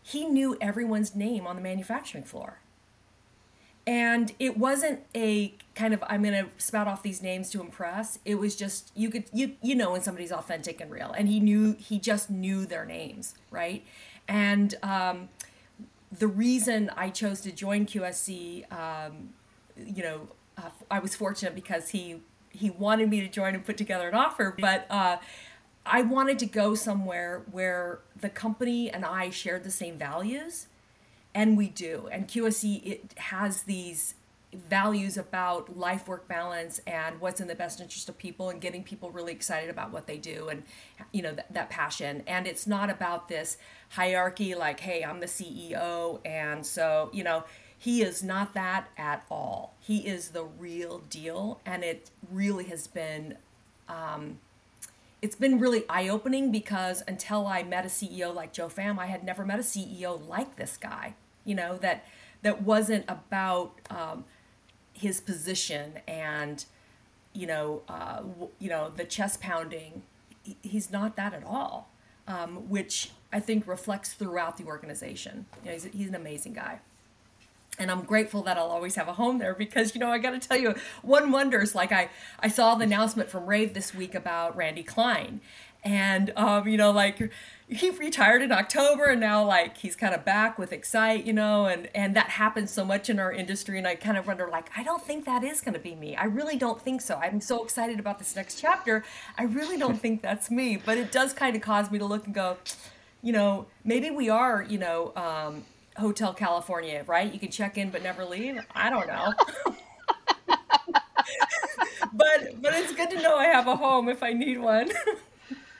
he 0.03 0.25
knew 0.25 0.57
everyone's 0.59 1.15
name 1.15 1.45
on 1.45 1.55
the 1.55 1.61
manufacturing 1.61 2.23
floor. 2.23 2.59
And 3.87 4.33
it 4.37 4.57
wasn't 4.57 5.01
a 5.15 5.55
kind 5.73 5.93
of 5.93 6.03
I'm 6.07 6.21
going 6.21 6.45
to 6.45 6.49
spout 6.57 6.87
off 6.87 7.01
these 7.01 7.21
names 7.23 7.49
to 7.51 7.61
impress. 7.61 8.19
It 8.25 8.35
was 8.35 8.55
just 8.55 8.91
you 8.95 9.09
could 9.09 9.23
you 9.33 9.55
you 9.61 9.73
know 9.73 9.91
when 9.91 10.01
somebody's 10.01 10.31
authentic 10.31 10.79
and 10.79 10.91
real, 10.91 11.11
and 11.11 11.27
he 11.27 11.39
knew 11.39 11.75
he 11.79 11.97
just 11.97 12.29
knew 12.29 12.65
their 12.67 12.85
names, 12.85 13.33
right? 13.49 13.83
And 14.27 14.75
um, 14.83 15.29
the 16.11 16.27
reason 16.27 16.91
I 16.95 17.09
chose 17.09 17.41
to 17.41 17.51
join 17.51 17.85
QSC, 17.87 18.71
um, 18.71 19.29
you 19.77 20.03
know, 20.03 20.27
uh, 20.57 20.69
I 20.89 20.99
was 20.99 21.15
fortunate 21.15 21.55
because 21.55 21.89
he 21.89 22.21
he 22.49 22.69
wanted 22.69 23.09
me 23.09 23.21
to 23.21 23.27
join 23.27 23.55
and 23.55 23.65
put 23.65 23.77
together 23.77 24.09
an 24.09 24.15
offer, 24.15 24.55
but 24.59 24.85
uh, 24.89 25.17
I 25.85 26.03
wanted 26.03 26.39
to 26.39 26.45
go 26.45 26.75
somewhere 26.75 27.43
where 27.51 27.99
the 28.19 28.29
company 28.29 28.89
and 28.89 29.03
I 29.03 29.29
shared 29.29 29.63
the 29.63 29.71
same 29.71 29.97
values, 29.97 30.67
and 31.33 31.57
we 31.57 31.69
do. 31.69 32.07
And 32.11 32.27
QSC 32.27 32.85
it 32.85 33.13
has 33.17 33.63
these 33.63 34.15
values 34.53 35.17
about 35.17 35.77
life 35.77 36.07
work 36.07 36.27
balance 36.27 36.81
and 36.85 37.19
what's 37.21 37.39
in 37.39 37.47
the 37.47 37.55
best 37.55 37.79
interest 37.79 38.09
of 38.09 38.17
people 38.17 38.49
and 38.49 38.59
getting 38.59 38.83
people 38.83 39.09
really 39.09 39.31
excited 39.31 39.69
about 39.69 39.91
what 39.91 40.07
they 40.07 40.17
do 40.17 40.49
and 40.49 40.63
you 41.13 41.21
know 41.21 41.31
th- 41.33 41.47
that 41.49 41.69
passion 41.69 42.21
and 42.27 42.45
it's 42.45 42.67
not 42.67 42.89
about 42.89 43.29
this 43.29 43.57
hierarchy 43.91 44.53
like 44.53 44.81
hey 44.81 45.03
i'm 45.03 45.21
the 45.21 45.25
ceo 45.25 46.19
and 46.25 46.65
so 46.65 47.09
you 47.13 47.23
know 47.23 47.45
he 47.77 48.01
is 48.01 48.21
not 48.21 48.53
that 48.53 48.89
at 48.97 49.23
all 49.31 49.73
he 49.79 49.99
is 49.99 50.29
the 50.29 50.43
real 50.43 50.99
deal 51.09 51.61
and 51.65 51.83
it 51.85 52.09
really 52.29 52.65
has 52.65 52.87
been 52.87 53.37
um, 53.87 54.37
it's 55.21 55.35
been 55.35 55.59
really 55.59 55.83
eye 55.87 56.07
opening 56.07 56.51
because 56.51 57.03
until 57.07 57.45
I 57.45 57.63
met 57.63 57.85
a 57.85 57.89
CEO 57.89 58.33
like 58.33 58.53
Joe 58.53 58.67
Pham, 58.67 58.97
I 58.97 59.05
had 59.05 59.23
never 59.23 59.45
met 59.45 59.59
a 59.59 59.63
CEO 59.63 60.27
like 60.27 60.55
this 60.55 60.77
guy. 60.77 61.15
You 61.45 61.55
know 61.55 61.77
that 61.77 62.05
that 62.41 62.63
wasn't 62.63 63.05
about 63.07 63.73
um, 63.89 64.25
his 64.93 65.21
position 65.21 65.99
and 66.07 66.63
you 67.33 67.47
know 67.47 67.83
uh, 67.87 68.21
you 68.59 68.69
know 68.69 68.89
the 68.89 69.05
chest 69.05 69.41
pounding. 69.41 70.03
He's 70.63 70.91
not 70.91 71.15
that 71.17 71.33
at 71.33 71.43
all, 71.43 71.91
um, 72.27 72.69
which 72.69 73.11
I 73.31 73.39
think 73.39 73.67
reflects 73.67 74.13
throughout 74.13 74.57
the 74.57 74.65
organization. 74.65 75.45
You 75.63 75.69
know, 75.69 75.73
he's, 75.73 75.83
he's 75.83 76.07
an 76.07 76.15
amazing 76.15 76.53
guy 76.53 76.79
and 77.81 77.89
I'm 77.89 78.03
grateful 78.03 78.43
that 78.43 78.57
I'll 78.57 78.67
always 78.69 78.95
have 78.95 79.07
a 79.07 79.13
home 79.13 79.39
there 79.39 79.55
because 79.55 79.95
you 79.95 79.99
know 79.99 80.09
I 80.09 80.19
got 80.19 80.39
to 80.39 80.47
tell 80.47 80.57
you 80.57 80.75
one 81.01 81.31
wonders 81.31 81.73
like 81.73 81.91
I 81.91 82.09
I 82.39 82.47
saw 82.47 82.75
the 82.75 82.83
announcement 82.83 83.29
from 83.29 83.47
Rave 83.47 83.73
this 83.73 83.93
week 83.93 84.15
about 84.15 84.55
Randy 84.55 84.83
Klein. 84.83 85.41
And 85.83 86.31
um, 86.35 86.67
you 86.67 86.77
know 86.77 86.91
like 86.91 87.31
he 87.67 87.89
retired 87.89 88.43
in 88.43 88.51
October 88.51 89.05
and 89.05 89.19
now 89.19 89.43
like 89.43 89.77
he's 89.77 89.95
kind 89.95 90.13
of 90.13 90.23
back 90.23 90.59
with 90.59 90.71
Excite 90.71 91.25
you 91.25 91.33
know 91.33 91.65
and 91.65 91.89
and 91.95 92.15
that 92.15 92.29
happens 92.29 92.69
so 92.69 92.85
much 92.85 93.09
in 93.09 93.17
our 93.17 93.31
industry 93.31 93.79
and 93.79 93.87
I 93.87 93.95
kind 93.95 94.15
of 94.15 94.27
wonder 94.27 94.47
like 94.51 94.69
I 94.77 94.83
don't 94.83 95.03
think 95.03 95.25
that 95.25 95.43
is 95.43 95.59
going 95.59 95.73
to 95.73 95.79
be 95.79 95.95
me. 95.95 96.15
I 96.15 96.25
really 96.25 96.57
don't 96.57 96.79
think 96.79 97.01
so. 97.01 97.15
I'm 97.15 97.41
so 97.41 97.63
excited 97.63 97.99
about 97.99 98.19
this 98.19 98.35
next 98.35 98.61
chapter. 98.61 99.03
I 99.39 99.43
really 99.43 99.77
don't 99.77 99.99
think 99.99 100.21
that's 100.21 100.51
me 100.51 100.77
but 100.77 100.99
it 100.99 101.11
does 101.11 101.33
kind 101.33 101.55
of 101.55 101.63
cause 101.63 101.89
me 101.89 101.97
to 101.97 102.05
look 102.05 102.25
and 102.27 102.35
go 102.35 102.57
you 103.23 103.31
know 103.31 103.65
maybe 103.83 104.09
we 104.11 104.29
are 104.29 104.63
you 104.63 104.77
know 104.77 105.13
um, 105.15 105.63
Hotel 106.01 106.33
California, 106.33 107.03
right? 107.07 107.31
You 107.31 107.39
can 107.39 107.51
check 107.51 107.77
in 107.77 107.89
but 107.89 108.03
never 108.03 108.25
leave. 108.25 108.59
I 108.75 108.89
don't 108.89 109.07
know. 109.07 109.33
but 112.13 112.61
but 112.61 112.73
it's 112.73 112.93
good 112.93 113.09
to 113.11 113.21
know 113.21 113.37
I 113.37 113.45
have 113.45 113.67
a 113.67 113.75
home 113.75 114.09
if 114.09 114.21
I 114.23 114.33
need 114.33 114.59
one. 114.59 114.91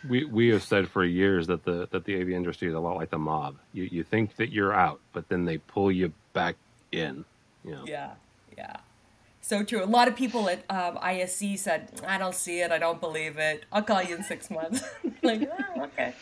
we 0.08 0.26
we 0.26 0.50
have 0.50 0.64
said 0.64 0.88
for 0.88 1.04
years 1.04 1.48
that 1.48 1.64
the 1.64 1.88
that 1.92 2.06
the 2.06 2.20
AV 2.22 2.30
industry 2.30 2.68
is 2.68 2.74
a 2.74 2.80
lot 2.80 2.96
like 2.96 3.10
the 3.10 3.20
mob. 3.20 3.58
You 3.74 3.88
you 3.92 4.04
think 4.04 4.36
that 4.38 4.52
you're 4.52 4.74
out, 4.74 5.00
but 5.14 5.28
then 5.30 5.46
they 5.46 5.58
pull 5.58 5.92
you 5.92 6.14
back 6.34 6.56
in. 6.92 7.26
You 7.64 7.72
know? 7.72 7.84
Yeah, 7.86 8.12
yeah. 8.58 8.78
So 9.42 9.64
true. 9.64 9.84
A 9.84 9.86
lot 9.86 10.08
of 10.08 10.16
people 10.16 10.50
at 10.50 10.60
um, 10.70 10.98
ISC 10.98 11.58
said, 11.58 12.02
"I 12.08 12.18
don't 12.18 12.36
see 12.36 12.62
it. 12.62 12.72
I 12.72 12.78
don't 12.78 13.00
believe 13.00 13.38
it. 13.38 13.66
I'll 13.72 13.82
call 13.82 14.02
you 14.02 14.16
in 14.16 14.24
six 14.24 14.50
months." 14.50 14.84
like, 15.24 15.50
oh, 15.76 15.84
okay. 15.84 16.14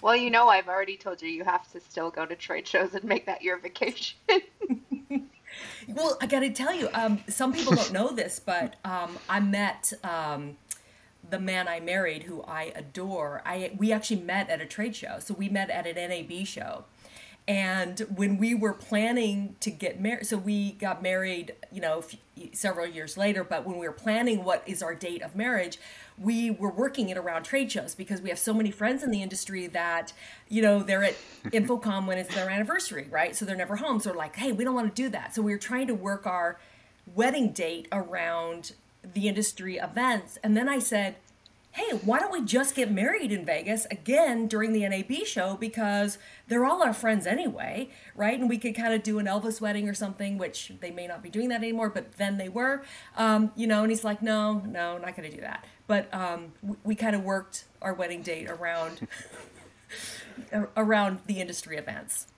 Well, 0.00 0.16
you 0.16 0.30
know, 0.30 0.48
I've 0.48 0.68
already 0.68 0.96
told 0.96 1.22
you 1.22 1.28
you 1.28 1.44
have 1.44 1.70
to 1.72 1.80
still 1.80 2.10
go 2.10 2.24
to 2.24 2.36
trade 2.36 2.66
shows 2.66 2.94
and 2.94 3.04
make 3.04 3.26
that 3.26 3.42
your 3.42 3.58
vacation. 3.58 4.16
well, 5.88 6.16
I 6.20 6.26
got 6.26 6.40
to 6.40 6.50
tell 6.50 6.74
you, 6.74 6.88
um, 6.94 7.20
some 7.28 7.52
people 7.52 7.74
don't 7.74 7.92
know 7.92 8.10
this, 8.12 8.38
but 8.38 8.76
um, 8.84 9.18
I 9.28 9.40
met 9.40 9.92
um, 10.04 10.56
the 11.28 11.40
man 11.40 11.68
I 11.68 11.80
married, 11.80 12.24
who 12.24 12.42
I 12.42 12.72
adore. 12.74 13.42
I 13.44 13.72
we 13.76 13.92
actually 13.92 14.20
met 14.20 14.48
at 14.50 14.60
a 14.60 14.66
trade 14.66 14.94
show, 14.94 15.18
so 15.18 15.34
we 15.34 15.48
met 15.48 15.70
at 15.70 15.86
an 15.86 15.96
NAB 15.96 16.46
show. 16.46 16.84
And 17.48 18.00
when 18.14 18.36
we 18.36 18.54
were 18.54 18.74
planning 18.74 19.56
to 19.60 19.70
get 19.70 19.98
married, 19.98 20.26
so 20.26 20.36
we 20.36 20.72
got 20.72 21.02
married, 21.02 21.54
you 21.72 21.80
know, 21.80 22.04
several 22.52 22.86
years 22.86 23.16
later. 23.16 23.42
But 23.42 23.64
when 23.64 23.78
we 23.78 23.86
were 23.86 23.92
planning 23.94 24.44
what 24.44 24.62
is 24.66 24.82
our 24.82 24.94
date 24.94 25.22
of 25.22 25.34
marriage, 25.34 25.78
we 26.20 26.50
were 26.50 26.70
working 26.70 27.08
it 27.08 27.16
around 27.16 27.44
trade 27.44 27.70
shows 27.70 27.94
because 27.94 28.20
we 28.20 28.28
have 28.28 28.38
so 28.38 28.52
many 28.52 28.70
friends 28.70 29.02
in 29.02 29.10
the 29.10 29.22
industry 29.22 29.66
that 29.66 30.12
you 30.48 30.62
know 30.62 30.82
they're 30.82 31.04
at 31.04 31.14
InfoComm 31.44 32.06
when 32.06 32.18
it's 32.18 32.34
their 32.34 32.50
anniversary 32.50 33.06
right 33.10 33.36
so 33.36 33.44
they're 33.44 33.56
never 33.56 33.76
home 33.76 34.00
so 34.00 34.10
we're 34.10 34.16
like 34.16 34.36
hey 34.36 34.52
we 34.52 34.64
don't 34.64 34.74
want 34.74 34.94
to 34.94 35.02
do 35.02 35.08
that 35.08 35.34
so 35.34 35.42
we 35.42 35.52
were 35.52 35.58
trying 35.58 35.86
to 35.86 35.94
work 35.94 36.26
our 36.26 36.58
wedding 37.14 37.52
date 37.52 37.88
around 37.92 38.72
the 39.02 39.28
industry 39.28 39.76
events 39.76 40.38
and 40.42 40.56
then 40.56 40.68
i 40.68 40.78
said 40.78 41.16
hey, 41.78 41.96
why 42.04 42.18
don't 42.18 42.32
we 42.32 42.42
just 42.44 42.74
get 42.74 42.90
married 42.90 43.30
in 43.30 43.44
Vegas 43.44 43.86
again 43.90 44.48
during 44.48 44.72
the 44.72 44.88
NAB 44.88 45.24
show 45.24 45.56
because 45.56 46.18
they're 46.48 46.64
all 46.64 46.82
our 46.82 46.92
friends 46.92 47.24
anyway, 47.24 47.88
right? 48.16 48.38
And 48.38 48.48
we 48.48 48.58
could 48.58 48.74
kind 48.74 48.92
of 48.92 49.04
do 49.04 49.20
an 49.20 49.26
Elvis 49.26 49.60
wedding 49.60 49.88
or 49.88 49.94
something, 49.94 50.38
which 50.38 50.72
they 50.80 50.90
may 50.90 51.06
not 51.06 51.22
be 51.22 51.30
doing 51.30 51.48
that 51.50 51.62
anymore, 51.62 51.88
but 51.88 52.14
then 52.16 52.36
they 52.36 52.48
were, 52.48 52.82
um, 53.16 53.52
you 53.54 53.66
know. 53.68 53.82
And 53.82 53.92
he's 53.92 54.02
like, 54.02 54.22
no, 54.22 54.60
no, 54.66 54.98
not 54.98 55.16
going 55.16 55.30
to 55.30 55.34
do 55.34 55.42
that. 55.42 55.64
But 55.88 56.12
um, 56.14 56.52
we, 56.62 56.76
we 56.84 56.94
kind 56.94 57.16
of 57.16 57.24
worked 57.24 57.64
our 57.82 57.92
wedding 57.92 58.22
date 58.22 58.48
around 58.48 59.08
around 60.76 61.18
the 61.26 61.40
industry 61.40 61.76
events. 61.76 62.28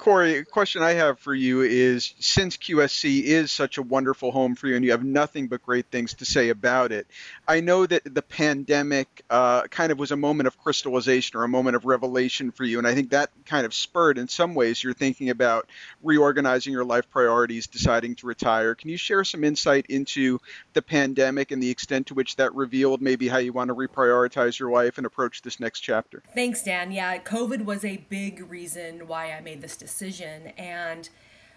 Cory, 0.00 0.38
a 0.38 0.44
question 0.46 0.82
I 0.82 0.94
have 0.94 1.18
for 1.18 1.34
you 1.34 1.60
is 1.60 2.14
since 2.18 2.56
QSC 2.56 3.22
is 3.22 3.52
such 3.52 3.76
a 3.76 3.82
wonderful 3.82 4.32
home 4.32 4.54
for 4.54 4.66
you 4.66 4.74
and 4.74 4.82
you 4.82 4.92
have 4.92 5.04
nothing 5.04 5.46
but 5.46 5.62
great 5.62 5.90
things 5.90 6.14
to 6.14 6.24
say 6.24 6.48
about 6.48 6.90
it, 6.90 7.06
I 7.46 7.60
know 7.60 7.84
that 7.84 8.14
the 8.14 8.22
pandemic 8.22 9.22
uh, 9.28 9.64
kind 9.64 9.92
of 9.92 9.98
was 9.98 10.10
a 10.10 10.16
moment 10.16 10.46
of 10.46 10.56
crystallization 10.56 11.38
or 11.38 11.44
a 11.44 11.48
moment 11.48 11.76
of 11.76 11.84
revelation 11.84 12.50
for 12.50 12.64
you. 12.64 12.78
And 12.78 12.86
I 12.86 12.94
think 12.94 13.10
that 13.10 13.28
kind 13.44 13.66
of 13.66 13.74
spurred, 13.74 14.16
in 14.16 14.26
some 14.26 14.54
ways, 14.54 14.82
you're 14.82 14.94
thinking 14.94 15.28
about 15.28 15.68
reorganizing 16.02 16.72
your 16.72 16.86
life 16.86 17.10
priorities, 17.10 17.66
deciding 17.66 18.14
to 18.16 18.26
retire. 18.26 18.74
Can 18.74 18.88
you 18.88 18.96
share 18.96 19.22
some 19.22 19.44
insight 19.44 19.84
into 19.90 20.40
the 20.72 20.80
pandemic 20.80 21.50
and 21.50 21.62
the 21.62 21.68
extent 21.68 22.06
to 22.06 22.14
which 22.14 22.36
that 22.36 22.54
revealed 22.54 23.02
maybe 23.02 23.28
how 23.28 23.36
you 23.36 23.52
want 23.52 23.68
to 23.68 23.74
reprioritize 23.74 24.58
your 24.58 24.70
life 24.70 24.96
and 24.96 25.06
approach 25.06 25.42
this 25.42 25.60
next 25.60 25.80
chapter? 25.80 26.22
Thanks, 26.34 26.62
Dan. 26.62 26.90
Yeah, 26.90 27.18
COVID 27.18 27.66
was 27.66 27.84
a 27.84 27.98
big 28.08 28.50
reason 28.50 29.06
why 29.06 29.32
I 29.32 29.42
made 29.42 29.60
this 29.60 29.76
decision 29.76 29.89
decision. 29.90 30.48
And 30.56 31.08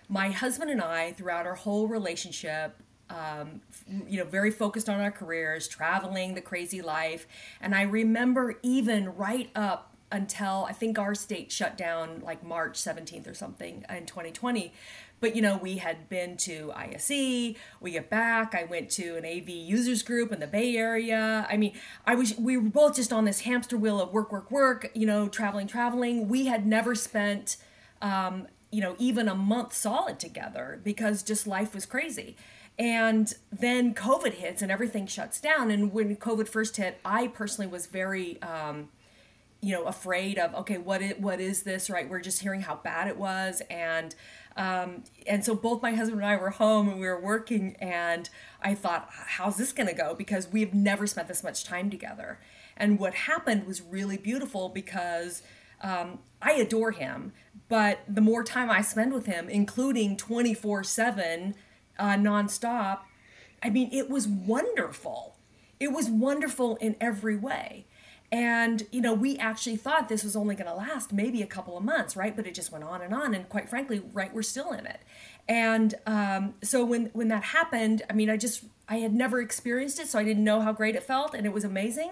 my 0.10 0.30
husband 0.30 0.70
and 0.70 0.82
I, 0.82 1.13
throughout 1.13 1.46
our 1.46 1.56
whole 1.56 1.88
relationship, 1.88 2.75
um, 3.10 3.62
you 4.08 4.18
know, 4.18 4.25
very 4.25 4.52
focused 4.52 4.90
on 4.90 5.00
our 5.00 5.12
careers, 5.12 5.68
traveling, 5.68 6.34
the 6.34 6.42
crazy 6.42 6.82
life. 6.82 7.28
And 7.62 7.75
I 7.75 7.84
remember 7.84 8.60
even 8.63 9.16
right 9.16 9.50
up 9.56 9.94
until 10.12 10.66
I 10.70 10.74
think 10.74 11.00
our 11.00 11.16
state 11.16 11.52
shut 11.52 11.75
down 11.78 12.22
like 12.24 12.44
March 12.44 12.74
17th 12.74 13.30
or 13.30 13.34
something 13.34 13.84
in 13.90 14.06
2020. 14.06 14.72
But 15.20 15.36
you 15.36 15.42
know, 15.42 15.58
we 15.58 15.78
had 15.78 16.10
been 16.10 16.36
to 16.38 16.72
ISE, 16.75 17.56
we 17.80 17.92
get 17.92 18.10
back, 18.10 18.54
I 18.54 18.66
went 18.66 18.90
to 18.92 19.16
an 19.16 19.25
AV 19.25 19.50
users 19.50 20.04
group 20.04 20.32
in 20.34 20.40
the 20.40 20.48
Bay 20.48 20.75
Area. 20.75 21.48
I 21.50 21.56
mean, 21.56 21.74
I 22.06 22.16
was 22.16 22.38
we 22.38 22.58
were 22.58 22.70
both 22.70 22.98
just 22.98 23.13
on 23.13 23.25
this 23.25 23.42
hamster 23.42 23.78
wheel 23.78 24.02
of 24.02 24.12
work, 24.12 24.32
work, 24.32 24.52
work, 24.52 24.92
you 24.94 25.08
know, 25.08 25.30
traveling, 25.30 25.66
traveling. 25.66 26.28
We 26.28 26.48
had 26.48 26.68
never 26.68 26.94
spent 26.94 27.56
um, 28.03 28.48
you 28.69 28.81
know, 28.81 28.95
even 29.00 29.27
a 29.27 29.33
month 29.33 29.74
solid 29.74 30.19
together 30.19 30.79
because 30.83 31.24
just 31.24 31.48
life 31.48 31.74
was 31.74 31.88
crazy. 31.88 32.36
And 32.77 33.31
then 33.51 33.93
COVID 33.93 34.33
hits 34.33 34.62
and 34.62 34.72
everything 34.72 35.07
shuts 35.07 35.39
down. 35.39 35.72
And 35.72 35.93
when 35.93 36.15
COVID 36.15 36.48
first 36.48 36.77
hit, 36.77 37.00
I 37.05 37.27
personally 37.27 37.67
was 37.67 37.86
very, 37.86 38.41
um, 38.41 38.89
you 39.62 39.72
know, 39.72 39.86
afraid 39.86 40.38
of 40.38 40.53
okay, 40.55 40.77
what 40.77 41.01
it, 41.01 41.22
what 41.22 41.39
is 41.39 41.63
this? 41.63 41.89
Right? 41.89 42.10
We're 42.10 42.19
just 42.19 42.41
hearing 42.41 42.62
how 42.62 42.75
bad 42.75 43.07
it 43.07 43.15
was, 43.15 43.62
and 43.69 44.13
um, 44.57 45.03
and 45.25 45.45
so 45.45 45.55
both 45.55 45.81
my 45.81 45.93
husband 45.93 46.22
and 46.22 46.29
I 46.29 46.36
were 46.36 46.50
home 46.50 46.89
and 46.89 47.00
we 47.00 47.07
were 47.07 47.22
working, 47.22 47.77
and 47.79 48.29
I 48.62 48.74
thought, 48.75 49.07
how's 49.10 49.55
this 49.55 49.72
to 49.72 49.93
go? 49.93 50.15
Because 50.15 50.51
we've 50.51 50.74
never 50.74 51.07
spent 51.07 51.29
this 51.29 51.43
much 51.43 51.63
time 51.63 51.89
together. 51.89 52.39
And 52.75 53.00
what 53.00 53.13
happened 53.13 53.65
was 53.65 53.81
really 53.81 54.17
beautiful 54.17 54.67
because 54.67 55.43
um, 55.84 56.20
I 56.42 56.54
adore 56.54 56.92
him, 56.92 57.34
but 57.70 58.00
the 58.08 58.22
more 58.22 58.44
time 58.44 58.70
I 58.70 58.82
spend 58.82 59.13
with 59.13 59.25
him, 59.25 59.50
including 59.50 60.18
24 60.18 60.84
7 60.84 61.56
uh, 62.00 62.06
nonstop, 62.16 63.00
I 63.62 63.70
mean, 63.70 63.90
it 63.92 64.10
was 64.10 64.28
wonderful. 64.28 65.36
It 65.80 65.92
was 65.92 66.10
wonderful 66.10 66.75
in 66.78 66.96
every 67.00 67.36
way. 67.36 67.86
And, 68.32 68.88
you 68.92 69.00
know, 69.00 69.13
we 69.13 69.38
actually 69.38 69.75
thought 69.75 70.10
this 70.10 70.24
was 70.24 70.36
only 70.36 70.56
going 70.56 70.68
to 70.68 70.74
last 70.74 71.13
maybe 71.13 71.44
a 71.44 71.46
couple 71.46 71.78
of 71.78 71.84
months, 71.84 72.16
right? 72.16 72.36
But 72.36 72.48
it 72.48 72.56
just 72.56 72.72
went 72.72 72.84
on 72.84 73.04
and 73.04 73.13
on. 73.13 73.36
And 73.36 73.48
quite 73.48 73.70
frankly, 73.70 74.02
right, 74.12 74.34
we're 74.34 74.42
still 74.42 74.72
in 74.72 74.88
it. 74.88 75.02
And 75.48 75.94
um, 76.08 76.56
so 76.63 76.84
when, 76.84 77.12
when 77.13 77.28
that 77.28 77.44
happened, 77.44 78.02
I 78.10 78.13
mean, 78.13 78.32
I 78.32 78.38
just, 78.38 78.63
I 78.90 78.98
had 78.98 79.13
never 79.13 79.40
experienced 79.40 80.00
it, 80.00 80.08
so 80.08 80.18
I 80.18 80.24
didn't 80.24 80.44
know 80.44 80.62
how 80.62 80.74
great 80.74 80.96
it 80.96 81.04
felt. 81.04 81.36
And 81.36 81.46
it 81.46 81.54
was 81.54 81.63
amazing. 81.63 82.12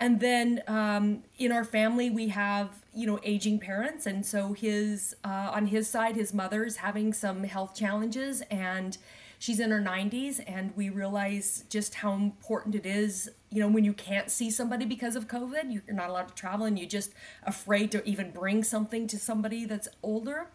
And 0.00 0.18
then 0.18 0.62
um, 0.66 1.22
in 1.38 1.52
our 1.52 1.64
family, 1.64 2.08
we 2.08 2.28
have 2.28 2.70
you 2.94 3.06
know 3.06 3.20
aging 3.22 3.60
parents, 3.60 4.06
and 4.06 4.24
so 4.24 4.54
his 4.54 5.14
uh, 5.22 5.50
on 5.52 5.66
his 5.66 5.88
side, 5.88 6.16
his 6.16 6.32
mother's 6.32 6.76
having 6.76 7.12
some 7.12 7.44
health 7.44 7.74
challenges, 7.74 8.40
and 8.50 8.96
she's 9.38 9.60
in 9.60 9.70
her 9.70 9.80
90s, 9.80 10.40
and 10.46 10.72
we 10.74 10.88
realize 10.88 11.64
just 11.68 11.96
how 11.96 12.14
important 12.14 12.74
it 12.74 12.86
is. 12.86 13.28
You 13.50 13.60
know, 13.60 13.68
when 13.68 13.84
you 13.84 13.92
can't 13.92 14.30
see 14.30 14.50
somebody 14.50 14.86
because 14.86 15.16
of 15.16 15.28
COVID, 15.28 15.70
you're 15.70 15.94
not 15.94 16.08
allowed 16.08 16.28
to 16.28 16.34
travel, 16.34 16.64
and 16.64 16.78
you're 16.78 16.88
just 16.88 17.12
afraid 17.42 17.92
to 17.92 18.02
even 18.08 18.30
bring 18.30 18.64
something 18.64 19.06
to 19.06 19.18
somebody 19.18 19.66
that's 19.66 19.88
older. 20.02 20.48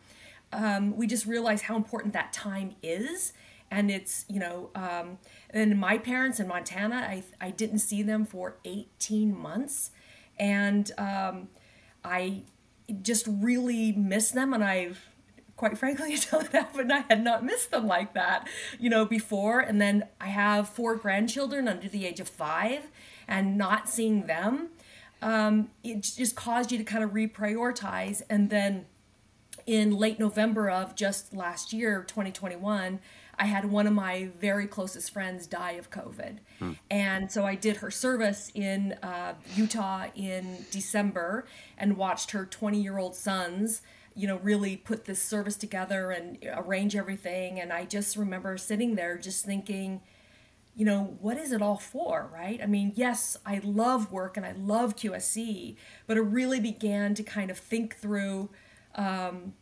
Um, 0.52 0.98
we 0.98 1.06
just 1.06 1.28
realize 1.28 1.64
how 1.64 1.76
important 1.76 2.14
that 2.14 2.34
time 2.34 2.76
is 2.82 3.34
and 3.72 3.90
it's 3.92 4.26
you 4.28 4.40
know 4.40 4.70
um, 4.76 5.18
and 5.50 5.80
my 5.80 5.98
parents 5.98 6.40
in 6.40 6.48
montana 6.48 6.96
I, 6.96 7.24
I 7.40 7.52
didn't 7.52 7.80
see 7.80 8.04
them 8.04 8.26
for 8.26 8.58
18 8.66 9.38
months. 9.38 9.92
And 10.38 10.92
um, 10.98 11.50
i 12.04 12.44
just 13.02 13.26
really 13.28 13.92
miss 13.92 14.32
them. 14.32 14.54
And 14.54 14.64
i've 14.64 15.10
quite 15.56 15.78
frankly 15.78 16.14
until 16.14 16.42
it 16.42 16.52
happened 16.52 16.92
i 16.92 17.06
had 17.10 17.24
not 17.24 17.44
missed 17.44 17.72
them 17.72 17.88
like 17.88 18.14
that 18.14 18.48
you 18.80 18.90
know 18.90 19.06
before. 19.06 19.60
And 19.60 19.82
then 19.82 20.08
i 20.20 20.28
have 20.28 20.70
four 20.70 20.96
grandchildren 20.96 21.68
under 21.68 21.88
the 21.88 22.06
age 22.06 22.20
of 22.20 22.30
five 22.30 22.90
and 23.28 23.58
not 23.58 23.90
seeing 23.90 24.28
them 24.28 24.70
um, 25.22 25.70
it 25.84 26.02
just 26.02 26.36
caused 26.36 26.72
you 26.72 26.78
to 26.78 26.84
kind 26.84 27.04
of 27.04 27.12
reprioritize. 27.12 28.22
And 28.30 28.50
then 28.50 28.86
in 29.66 29.92
late 29.92 30.20
november 30.20 30.70
of 30.70 30.96
just 30.96 31.34
last 31.34 31.74
year 31.74 32.04
2021 32.08 33.00
I 33.38 33.46
had 33.46 33.66
one 33.66 33.88
of 33.88 33.94
my 33.94 34.30
very 34.40 34.68
closest 34.68 35.12
friends 35.12 35.48
die 35.48 35.74
of 35.74 35.90
COVID. 35.90 36.40
Hmm. 36.60 36.72
And 36.90 37.32
so 37.32 37.46
I 37.46 37.56
did 37.56 37.78
her 37.78 37.92
service 37.92 38.52
in 38.54 38.94
uh, 39.04 39.36
Utah 39.56 40.08
in 40.16 40.66
December 40.72 41.46
and 41.78 41.98
watched 41.98 42.32
her 42.32 42.46
20 42.46 42.82
year 42.82 42.98
old 42.98 43.16
sons, 43.16 43.82
you 44.16 44.28
know, 44.28 44.38
really 44.38 44.78
put 44.78 45.06
this 45.06 45.22
service 45.22 45.56
together 45.56 46.12
and 46.12 46.38
arrange 46.54 46.96
everything. 46.96 47.60
And 47.60 47.74
I 47.74 47.86
just 47.86 48.16
remember 48.16 48.58
sitting 48.58 48.96
there 48.96 49.18
just 49.18 49.46
thinking, 49.46 50.02
you 50.76 50.86
know, 50.86 51.18
what 51.20 51.38
is 51.38 51.52
it 51.52 51.62
all 51.62 51.78
for, 51.78 52.30
right? 52.34 52.60
I 52.62 52.66
mean, 52.66 52.92
yes, 52.96 53.38
I 53.46 53.62
love 53.64 54.12
work 54.12 54.36
and 54.38 54.46
I 54.46 54.52
love 54.54 54.96
QSC, 54.96 55.78
but 56.06 56.18
it 56.18 56.22
really 56.22 56.60
began 56.60 57.16
to 57.16 57.24
kind 57.24 57.50
of 57.50 57.58
think 57.58 57.96
through. 57.96 58.50
Um, 58.96 59.54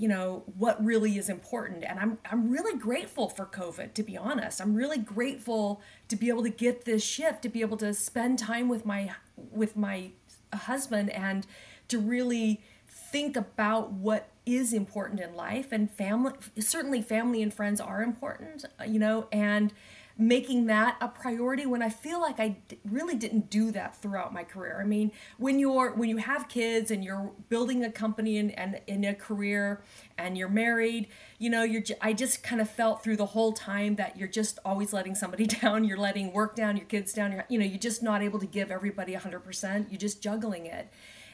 you 0.00 0.08
know 0.08 0.42
what 0.56 0.82
really 0.82 1.18
is 1.18 1.28
important. 1.28 1.84
And 1.84 2.00
i'm 2.00 2.18
i'm 2.30 2.50
really 2.50 2.76
grateful 2.78 3.28
for 3.28 3.44
covid 3.44 3.92
to 3.94 4.02
be 4.02 4.16
honest. 4.16 4.60
I'm 4.60 4.74
really 4.74 4.98
grateful 4.98 5.82
to 6.08 6.16
be 6.16 6.28
able 6.30 6.42
to 6.42 6.50
get 6.50 6.84
this 6.86 7.04
shift 7.04 7.42
to 7.42 7.48
be 7.50 7.60
able 7.60 7.76
to 7.78 7.92
spend 7.92 8.38
time 8.38 8.68
with 8.68 8.86
my 8.86 9.12
with 9.36 9.76
my 9.76 10.12
husband 10.54 11.10
and 11.10 11.46
to 11.88 11.98
really 11.98 12.62
think 12.88 13.36
about 13.36 13.92
what 13.92 14.30
is 14.46 14.72
important 14.72 15.20
in 15.20 15.34
life. 15.34 15.68
And 15.70 15.90
family 15.90 16.32
certainly 16.58 17.02
family 17.02 17.42
and 17.42 17.52
friends 17.52 17.80
are 17.80 18.02
important 18.02 18.64
you 18.86 18.98
know 18.98 19.28
and 19.30 19.74
making 20.18 20.66
that 20.66 20.96
a 21.00 21.08
priority 21.08 21.66
when 21.66 21.82
I 21.82 21.88
feel 21.88 22.20
like 22.20 22.38
I 22.38 22.56
d- 22.68 22.78
really 22.84 23.16
didn't 23.16 23.50
do 23.50 23.70
that 23.72 23.96
throughout 24.00 24.32
my 24.32 24.44
career. 24.44 24.78
I 24.80 24.84
mean, 24.84 25.12
when 25.38 25.58
you're 25.58 25.92
when 25.92 26.08
you 26.08 26.18
have 26.18 26.48
kids 26.48 26.90
and 26.90 27.02
you're 27.02 27.32
building 27.48 27.84
a 27.84 27.90
company 27.90 28.38
and, 28.38 28.56
and 28.58 28.80
in 28.86 29.04
a 29.04 29.14
career 29.14 29.82
and 30.18 30.36
you're 30.36 30.48
married, 30.48 31.08
you 31.38 31.48
know, 31.50 31.62
you're 31.62 31.82
j- 31.82 31.96
I 32.00 32.12
just 32.12 32.42
kind 32.42 32.60
of 32.60 32.68
felt 32.68 33.02
through 33.02 33.16
the 33.16 33.26
whole 33.26 33.52
time 33.52 33.96
that 33.96 34.16
you're 34.16 34.28
just 34.28 34.58
always 34.64 34.92
letting 34.92 35.14
somebody 35.14 35.46
down, 35.62 35.84
you're 35.84 35.98
letting 35.98 36.32
work 36.32 36.54
down, 36.54 36.76
your 36.76 36.86
kids 36.86 37.12
down, 37.12 37.32
you're, 37.32 37.44
you 37.48 37.58
know, 37.58 37.64
you're 37.64 37.78
just 37.78 38.02
not 38.02 38.22
able 38.22 38.38
to 38.38 38.46
give 38.46 38.70
everybody 38.70 39.14
100%. 39.14 39.90
You're 39.90 39.98
just 39.98 40.22
juggling 40.22 40.66
it. 40.66 40.92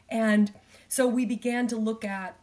And 0.08 0.52
so 0.88 1.06
we 1.06 1.26
began 1.26 1.66
to 1.68 1.76
look 1.76 2.04
at 2.04 2.38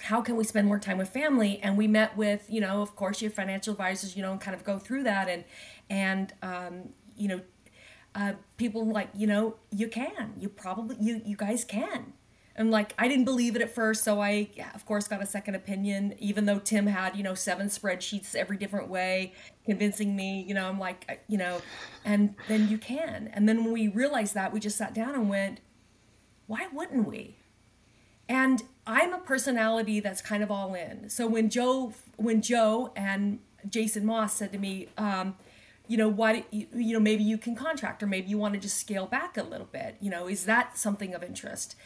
how 0.00 0.20
can 0.20 0.36
we 0.36 0.44
spend 0.44 0.66
more 0.66 0.78
time 0.78 0.98
with 0.98 1.08
family? 1.08 1.60
And 1.62 1.76
we 1.76 1.86
met 1.86 2.16
with 2.16 2.46
you 2.48 2.60
know 2.60 2.82
of 2.82 2.96
course 2.96 3.22
your 3.22 3.30
financial 3.30 3.72
advisors 3.72 4.16
you 4.16 4.22
know 4.22 4.32
and 4.32 4.40
kind 4.40 4.54
of 4.54 4.64
go 4.64 4.78
through 4.78 5.04
that. 5.04 5.28
And 5.28 5.44
and 5.90 6.32
um, 6.42 6.90
you 7.16 7.28
know 7.28 7.40
uh, 8.14 8.32
people 8.56 8.86
like 8.86 9.10
you 9.14 9.26
know 9.26 9.56
you 9.70 9.88
can. 9.88 10.34
You 10.38 10.48
probably 10.48 10.96
you 11.00 11.22
you 11.24 11.36
guys 11.36 11.64
can. 11.64 12.12
And 12.58 12.70
like 12.70 12.94
i 12.98 13.06
didn't 13.06 13.26
believe 13.26 13.54
it 13.54 13.60
at 13.60 13.74
first 13.74 14.02
so 14.02 14.18
i 14.22 14.48
yeah, 14.54 14.70
of 14.74 14.86
course 14.86 15.06
got 15.06 15.22
a 15.22 15.26
second 15.26 15.56
opinion 15.56 16.14
even 16.18 16.46
though 16.46 16.58
tim 16.58 16.86
had 16.86 17.14
you 17.14 17.22
know 17.22 17.34
seven 17.34 17.66
spreadsheets 17.66 18.34
every 18.34 18.56
different 18.56 18.88
way 18.88 19.34
convincing 19.66 20.16
me 20.16 20.42
you 20.48 20.54
know 20.54 20.66
i'm 20.66 20.78
like 20.78 21.20
you 21.28 21.36
know 21.36 21.60
and 22.06 22.36
then 22.46 22.68
you 22.68 22.78
can. 22.78 23.28
And 23.34 23.48
then 23.48 23.64
when 23.64 23.72
we 23.72 23.88
realized 23.88 24.34
that 24.34 24.52
we 24.52 24.60
just 24.60 24.78
sat 24.78 24.94
down 24.94 25.14
and 25.14 25.28
went 25.28 25.60
why 26.46 26.68
wouldn't 26.72 27.08
we? 27.08 27.38
And 28.28 28.62
I'm 28.86 29.12
a 29.12 29.18
personality 29.18 30.00
that's 30.00 30.20
kind 30.20 30.42
of 30.42 30.50
all 30.50 30.74
in. 30.74 31.10
So 31.10 31.26
when 31.26 31.50
Joe, 31.50 31.92
when 32.16 32.40
Joe 32.40 32.92
and 32.94 33.40
Jason 33.68 34.06
Moss 34.06 34.34
said 34.34 34.52
to 34.52 34.58
me, 34.58 34.88
um, 34.96 35.34
you 35.88 35.96
know 35.96 36.08
what 36.08 36.52
you, 36.52 36.66
you 36.74 36.92
know 36.92 37.00
maybe 37.00 37.22
you 37.22 37.38
can 37.38 37.54
contract 37.54 38.02
or 38.02 38.06
maybe 38.06 38.28
you 38.28 38.38
want 38.38 38.54
to 38.54 38.60
just 38.60 38.78
scale 38.78 39.06
back 39.06 39.36
a 39.36 39.42
little 39.42 39.68
bit 39.70 39.96
you 40.00 40.10
know 40.10 40.28
is 40.28 40.44
that 40.46 40.76
something 40.78 41.14
of 41.14 41.22
interest? 41.22 41.76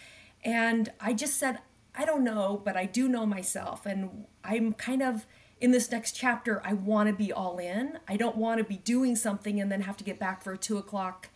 And 0.43 0.91
i 1.01 1.13
just 1.13 1.37
said 1.37 1.59
i 1.95 2.05
don't 2.05 2.25
know 2.25 2.61
but 2.65 2.77
i 2.77 2.87
do 2.87 3.09
know 3.09 3.27
myself 3.27 3.85
and 3.85 4.27
i'm 4.45 4.73
kind 4.73 5.03
of 5.03 5.27
in 5.61 5.71
this 5.71 5.91
next 5.91 6.13
chapter 6.13 6.63
i 6.65 6.73
want 6.73 7.09
to 7.09 7.13
be 7.15 7.33
all 7.33 7.59
in. 7.59 7.99
I 8.09 8.17
don't 8.17 8.37
want 8.37 8.59
to 8.59 8.65
be 8.65 8.79
doing 8.79 9.17
something 9.17 9.61
and 9.61 9.71
then 9.71 9.83
have 9.83 9.97
to 9.99 10.05
get 10.05 10.19
back 10.19 10.43
for 10.43 10.53
a 10.53 10.59
two 10.59 10.79
o'clock 10.79 11.29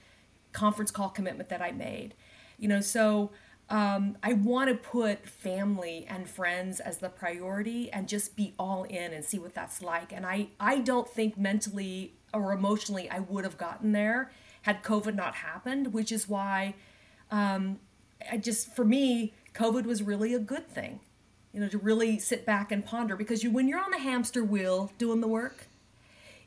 conference 0.52 0.90
call 0.90 1.10
commitment 1.10 1.48
that 1.50 1.60
i 1.60 1.70
made. 1.70 2.14
You 2.58 2.68
know 2.68 2.80
so 2.80 3.30
um, 3.70 4.18
I 4.22 4.34
want 4.34 4.68
to 4.68 4.76
put 4.76 5.26
family 5.26 6.06
and 6.08 6.28
friends 6.28 6.80
as 6.80 6.98
the 6.98 7.08
priority 7.08 7.90
and 7.90 8.06
just 8.08 8.36
be 8.36 8.54
all 8.58 8.84
in 8.84 9.12
and 9.12 9.24
see 9.24 9.38
what 9.38 9.54
that's 9.54 9.82
like. 9.82 10.12
And 10.12 10.26
I, 10.26 10.48
I 10.60 10.80
don't 10.80 11.08
think 11.08 11.38
mentally 11.38 12.12
or 12.32 12.52
emotionally 12.52 13.08
I 13.08 13.20
would 13.20 13.44
have 13.44 13.56
gotten 13.56 13.92
there 13.92 14.30
had 14.62 14.82
COVID 14.82 15.14
not 15.14 15.36
happened, 15.36 15.92
which 15.92 16.12
is 16.12 16.28
why 16.28 16.74
um, 17.30 17.78
I 18.30 18.36
just, 18.36 18.74
for 18.74 18.84
me, 18.84 19.32
COVID 19.54 19.84
was 19.84 20.02
really 20.02 20.34
a 20.34 20.38
good 20.38 20.68
thing, 20.68 21.00
you 21.52 21.60
know, 21.60 21.68
to 21.68 21.78
really 21.78 22.18
sit 22.18 22.44
back 22.44 22.70
and 22.70 22.84
ponder 22.84 23.16
because 23.16 23.42
you, 23.42 23.50
when 23.50 23.66
you're 23.66 23.82
on 23.82 23.90
the 23.90 23.98
hamster 23.98 24.44
wheel 24.44 24.92
doing 24.98 25.20
the 25.20 25.28
work, 25.28 25.68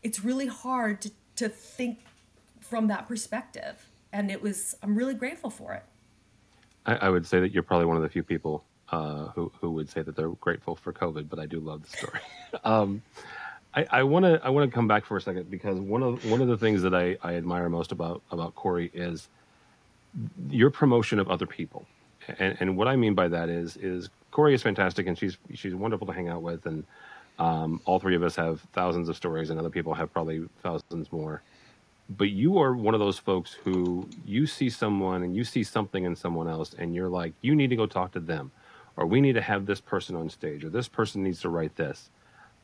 it's 0.04 0.24
really 0.24 0.48
hard 0.48 1.02
to, 1.02 1.12
to 1.38 1.50
think 1.50 2.00
from 2.60 2.88
that 2.88 3.08
perspective. 3.08 3.90
And 4.14 4.30
it 4.30 4.42
was, 4.42 4.76
I'm 4.84 4.96
really 4.96 5.14
grateful 5.14 5.50
for 5.50 5.74
it. 5.74 5.84
I, 6.88 6.96
I, 6.96 7.10
would 7.10 7.28
say 7.28 7.40
that 7.40 7.52
you're 7.52 7.64
probably 7.64 7.86
one 7.86 7.98
of 7.98 8.04
the 8.04 8.10
few 8.10 8.24
people 8.24 8.64
uh, 8.92 9.26
who 9.28 9.52
who 9.60 9.72
would 9.72 9.90
say 9.90 10.02
that 10.02 10.16
they're 10.16 10.30
grateful 10.30 10.76
for 10.76 10.94
COVID, 10.94 11.30
but 11.30 11.38
I 11.38 11.46
do 11.46 11.60
love 11.60 11.84
the 11.84 11.90
story. 11.90 12.20
um, 12.64 13.04
I 13.92 14.04
want 14.04 14.26
to 14.26 14.42
I 14.44 14.50
want 14.50 14.70
to 14.70 14.74
come 14.74 14.88
back 14.88 15.06
for 15.06 15.18
a 15.18 15.22
second 15.22 15.52
because 15.52 15.80
one 15.80 16.02
of 16.02 16.26
one 16.26 16.42
of 16.42 16.48
the 16.48 16.58
things 16.58 16.82
that 16.82 16.96
I, 16.96 17.18
I 17.22 17.36
admire 17.36 17.70
most 17.70 17.92
about 17.92 18.24
about 18.32 18.56
Cory 18.56 18.90
is 18.94 19.30
your 20.50 20.72
promotion 20.72 21.20
of 21.20 21.30
other 21.30 21.46
people, 21.46 21.86
and 22.40 22.58
and 22.60 22.78
what 22.78 22.88
I 22.88 22.96
mean 22.96 23.14
by 23.14 23.28
that 23.28 23.50
is 23.50 23.78
is 23.78 24.10
Cory 24.32 24.56
is 24.56 24.64
fantastic 24.64 25.06
and 25.06 25.18
she's 25.18 25.38
she's 25.54 25.76
wonderful 25.76 26.08
to 26.08 26.14
hang 26.14 26.28
out 26.28 26.42
with, 26.42 26.66
and 26.66 26.86
um, 27.38 27.80
all 27.86 28.00
three 28.00 28.16
of 28.16 28.24
us 28.24 28.36
have 28.36 28.62
thousands 28.74 29.10
of 29.10 29.16
stories, 29.16 29.52
and 29.52 29.60
other 29.60 29.70
people 29.70 29.94
have 29.94 30.12
probably 30.12 30.48
thousands 30.64 31.12
more 31.12 31.44
but 32.10 32.30
you 32.30 32.58
are 32.58 32.74
one 32.74 32.94
of 32.94 33.00
those 33.00 33.20
folks 33.20 33.54
who 33.54 34.08
you 34.26 34.46
see 34.48 34.70
someone 34.70 35.24
and 35.24 35.36
you 35.36 35.44
see 35.44 35.64
something 35.64 36.06
in 36.06 36.16
someone 36.16 36.48
else 36.48 36.74
and 36.78 36.96
you're 36.96 37.10
like 37.10 37.34
you 37.42 37.56
need 37.56 37.70
to 37.70 37.76
go 37.76 37.86
talk 37.86 38.12
to 38.12 38.20
them 38.20 38.52
or 38.96 39.06
we 39.06 39.20
need 39.20 39.34
to 39.34 39.42
have 39.42 39.66
this 39.66 39.82
person 39.82 40.16
on 40.16 40.30
stage 40.30 40.64
or 40.64 40.70
this 40.70 40.88
person 40.88 41.24
needs 41.24 41.42
to 41.42 41.50
write 41.50 41.76
this. 41.76 42.10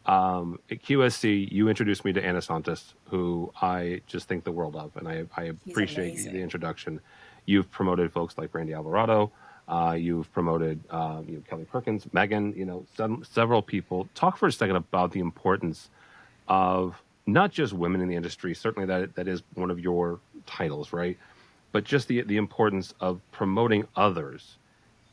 Um, 0.06 0.60
at 0.70 0.84
qsc 0.84 1.50
you 1.52 1.70
introduced 1.70 2.04
me 2.04 2.12
to 2.12 2.24
anna 2.24 2.42
santos 2.42 2.94
who 3.10 3.54
i 3.62 4.02
just 4.06 4.28
think 4.28 4.44
the 4.44 4.52
world 4.52 4.76
of 4.76 4.96
and 4.98 5.08
i, 5.08 5.24
I 5.38 5.54
appreciate 5.70 6.16
the 6.18 6.42
introduction. 6.42 7.00
You've 7.46 7.72
promoted 7.72 8.12
folks 8.12 8.38
like 8.38 8.52
brandy 8.52 8.74
alvarado. 8.74 9.32
Uh, 9.66 9.96
you've 9.98 10.32
promoted 10.34 10.82
uh, 10.90 11.22
you 11.26 11.36
know, 11.36 11.44
kelly 11.50 11.64
perkins 11.64 12.06
megan 12.14 12.54
you 12.54 12.66
know 12.66 12.86
some, 12.96 13.24
several 13.24 13.62
people. 13.62 14.10
Talk 14.14 14.38
for 14.38 14.48
a 14.48 14.52
second 14.52 14.76
about 14.76 15.12
the 15.12 15.22
importance 15.22 15.90
of 16.50 17.02
not 17.26 17.52
just 17.52 17.74
women 17.74 18.02
in 18.02 18.08
the 18.08 18.16
industry. 18.16 18.54
Certainly, 18.54 18.88
that 18.88 19.16
that 19.16 19.28
is 19.28 19.44
one 19.56 19.72
of 19.72 19.80
your 19.80 20.20
titles, 20.46 20.94
right? 20.94 21.18
But 21.72 21.84
just 21.84 22.08
the 22.08 22.22
the 22.22 22.38
importance 22.38 22.94
of 23.00 23.22
promoting 23.32 23.88
others 23.96 24.58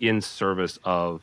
in 0.01 0.21
service 0.21 0.79
of 0.85 1.23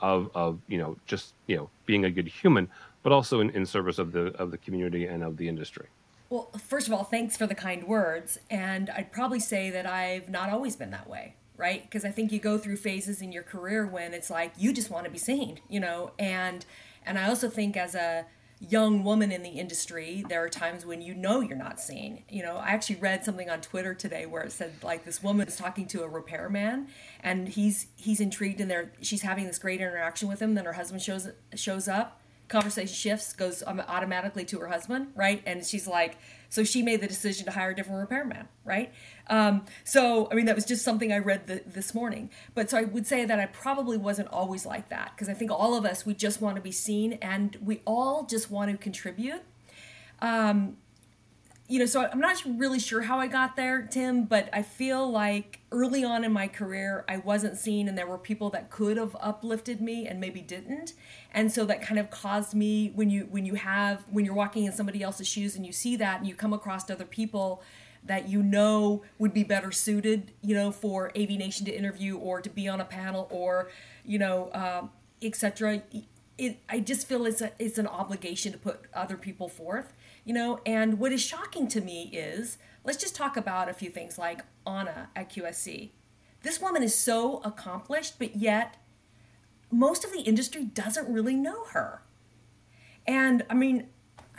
of 0.00 0.30
of 0.34 0.60
you 0.68 0.78
know 0.78 0.96
just 1.06 1.34
you 1.46 1.56
know 1.56 1.70
being 1.86 2.04
a 2.04 2.10
good 2.10 2.28
human, 2.28 2.68
but 3.02 3.12
also 3.12 3.40
in, 3.40 3.50
in 3.50 3.66
service 3.66 3.98
of 3.98 4.12
the 4.12 4.26
of 4.36 4.50
the 4.50 4.58
community 4.58 5.06
and 5.06 5.22
of 5.22 5.36
the 5.36 5.48
industry. 5.48 5.86
Well, 6.30 6.50
first 6.58 6.88
of 6.88 6.92
all, 6.92 7.04
thanks 7.04 7.38
for 7.38 7.46
the 7.46 7.54
kind 7.54 7.84
words, 7.84 8.38
and 8.50 8.90
I'd 8.90 9.12
probably 9.12 9.40
say 9.40 9.70
that 9.70 9.86
I've 9.86 10.28
not 10.28 10.50
always 10.50 10.76
been 10.76 10.90
that 10.90 11.08
way 11.08 11.34
right? 11.58 11.82
Because 11.82 12.04
I 12.04 12.10
think 12.10 12.32
you 12.32 12.38
go 12.38 12.56
through 12.56 12.76
phases 12.76 13.20
in 13.20 13.32
your 13.32 13.42
career 13.42 13.84
when 13.86 14.14
it's 14.14 14.30
like 14.30 14.52
you 14.56 14.72
just 14.72 14.90
want 14.90 15.04
to 15.04 15.10
be 15.10 15.18
seen, 15.18 15.58
you 15.68 15.80
know, 15.80 16.12
and 16.18 16.64
and 17.04 17.18
I 17.18 17.28
also 17.28 17.50
think 17.50 17.76
as 17.76 17.94
a 17.94 18.24
young 18.60 19.04
woman 19.04 19.30
in 19.30 19.42
the 19.42 19.50
industry, 19.50 20.24
there 20.28 20.42
are 20.42 20.48
times 20.48 20.84
when 20.84 21.00
you 21.00 21.14
know 21.14 21.40
you're 21.40 21.56
not 21.56 21.80
seen. 21.80 22.24
You 22.28 22.42
know, 22.42 22.56
I 22.56 22.70
actually 22.70 22.96
read 22.96 23.24
something 23.24 23.48
on 23.48 23.60
Twitter 23.60 23.94
today 23.94 24.26
where 24.26 24.42
it 24.42 24.52
said 24.52 24.72
like 24.82 25.04
this 25.04 25.22
woman 25.22 25.46
is 25.46 25.56
talking 25.56 25.86
to 25.88 26.02
a 26.02 26.08
repairman 26.08 26.88
and 27.20 27.48
he's 27.48 27.86
he's 27.96 28.20
intrigued 28.20 28.60
and 28.60 28.70
there 28.70 28.92
she's 29.00 29.22
having 29.22 29.46
this 29.46 29.58
great 29.58 29.80
interaction 29.80 30.28
with 30.28 30.40
him. 30.40 30.54
Then 30.54 30.64
her 30.64 30.72
husband 30.72 31.02
shows 31.02 31.28
shows 31.54 31.86
up, 31.86 32.20
conversation 32.48 32.94
shifts, 32.94 33.32
goes 33.32 33.62
automatically 33.62 34.44
to 34.46 34.58
her 34.58 34.68
husband, 34.68 35.08
right? 35.14 35.42
And 35.46 35.64
she's 35.64 35.86
like, 35.86 36.18
so 36.48 36.64
she 36.64 36.82
made 36.82 37.00
the 37.00 37.06
decision 37.06 37.44
to 37.44 37.52
hire 37.52 37.70
a 37.70 37.76
different 37.76 38.00
repairman, 38.00 38.48
right? 38.64 38.92
Um, 39.28 39.64
so, 39.84 40.28
I 40.30 40.34
mean, 40.34 40.46
that 40.46 40.54
was 40.54 40.64
just 40.64 40.84
something 40.84 41.12
I 41.12 41.18
read 41.18 41.46
the, 41.46 41.62
this 41.66 41.94
morning. 41.94 42.30
But 42.54 42.70
so 42.70 42.78
I 42.78 42.84
would 42.84 43.06
say 43.06 43.24
that 43.24 43.38
I 43.38 43.46
probably 43.46 43.96
wasn't 43.96 44.28
always 44.28 44.64
like 44.64 44.88
that 44.88 45.12
because 45.14 45.28
I 45.28 45.34
think 45.34 45.50
all 45.50 45.76
of 45.76 45.84
us, 45.84 46.06
we 46.06 46.14
just 46.14 46.40
want 46.40 46.56
to 46.56 46.62
be 46.62 46.72
seen 46.72 47.14
and 47.14 47.56
we 47.62 47.82
all 47.84 48.24
just 48.24 48.50
want 48.50 48.70
to 48.70 48.76
contribute. 48.76 49.42
Um, 50.20 50.76
you 51.70 51.78
know, 51.78 51.84
so 51.84 52.08
I'm 52.10 52.18
not 52.18 52.42
really 52.46 52.78
sure 52.78 53.02
how 53.02 53.20
I 53.20 53.26
got 53.26 53.54
there, 53.54 53.82
Tim, 53.82 54.24
but 54.24 54.48
I 54.54 54.62
feel 54.62 55.08
like 55.10 55.60
early 55.70 56.02
on 56.02 56.24
in 56.24 56.32
my 56.32 56.48
career, 56.48 57.04
I 57.06 57.18
wasn't 57.18 57.58
seen, 57.58 57.88
and 57.88 57.98
there 57.98 58.06
were 58.06 58.16
people 58.16 58.48
that 58.50 58.70
could 58.70 58.96
have 58.96 59.14
uplifted 59.20 59.82
me 59.82 60.06
and 60.06 60.18
maybe 60.18 60.40
didn't, 60.40 60.94
and 61.30 61.52
so 61.52 61.66
that 61.66 61.82
kind 61.82 62.00
of 62.00 62.10
caused 62.10 62.54
me 62.54 62.90
when 62.94 63.10
you 63.10 63.28
when 63.30 63.44
you 63.44 63.56
have 63.56 64.02
when 64.10 64.24
you're 64.24 64.34
walking 64.34 64.64
in 64.64 64.72
somebody 64.72 65.02
else's 65.02 65.28
shoes 65.28 65.56
and 65.56 65.66
you 65.66 65.72
see 65.72 65.94
that 65.96 66.18
and 66.18 66.26
you 66.26 66.34
come 66.34 66.54
across 66.54 66.90
other 66.90 67.04
people 67.04 67.62
that 68.08 68.28
you 68.28 68.42
know 68.42 69.02
would 69.18 69.32
be 69.32 69.44
better 69.44 69.70
suited, 69.70 70.32
you 70.42 70.54
know, 70.54 70.70
for 70.70 71.10
AV 71.16 71.30
Nation 71.30 71.64
to 71.66 71.72
interview 71.72 72.16
or 72.16 72.40
to 72.40 72.50
be 72.50 72.68
on 72.68 72.80
a 72.80 72.84
panel 72.84 73.28
or, 73.30 73.70
you 74.04 74.18
know, 74.18 74.50
um, 74.52 74.90
etc. 75.22 75.82
It, 76.36 76.58
I 76.68 76.80
just 76.80 77.06
feel 77.06 77.24
it's 77.26 77.40
a, 77.40 77.52
it's 77.58 77.78
an 77.78 77.86
obligation 77.86 78.52
to 78.52 78.58
put 78.58 78.86
other 78.92 79.16
people 79.16 79.48
forth 79.48 79.92
you 80.28 80.34
know? 80.34 80.60
And 80.66 80.98
what 80.98 81.10
is 81.10 81.22
shocking 81.22 81.68
to 81.68 81.80
me 81.80 82.10
is 82.12 82.58
let's 82.84 82.98
just 82.98 83.16
talk 83.16 83.38
about 83.38 83.70
a 83.70 83.72
few 83.72 83.88
things 83.88 84.18
like 84.18 84.44
anna 84.66 85.08
at 85.16 85.30
qsc 85.30 85.90
this 86.42 86.60
woman 86.60 86.82
is 86.82 86.94
so 86.94 87.38
accomplished 87.38 88.18
but 88.18 88.36
yet 88.36 88.76
most 89.70 90.04
of 90.04 90.12
the 90.12 90.20
industry 90.20 90.64
doesn't 90.64 91.12
really 91.12 91.34
know 91.34 91.64
her. 91.72 92.02
And 93.06 93.44
i 93.48 93.54
mean 93.54 93.88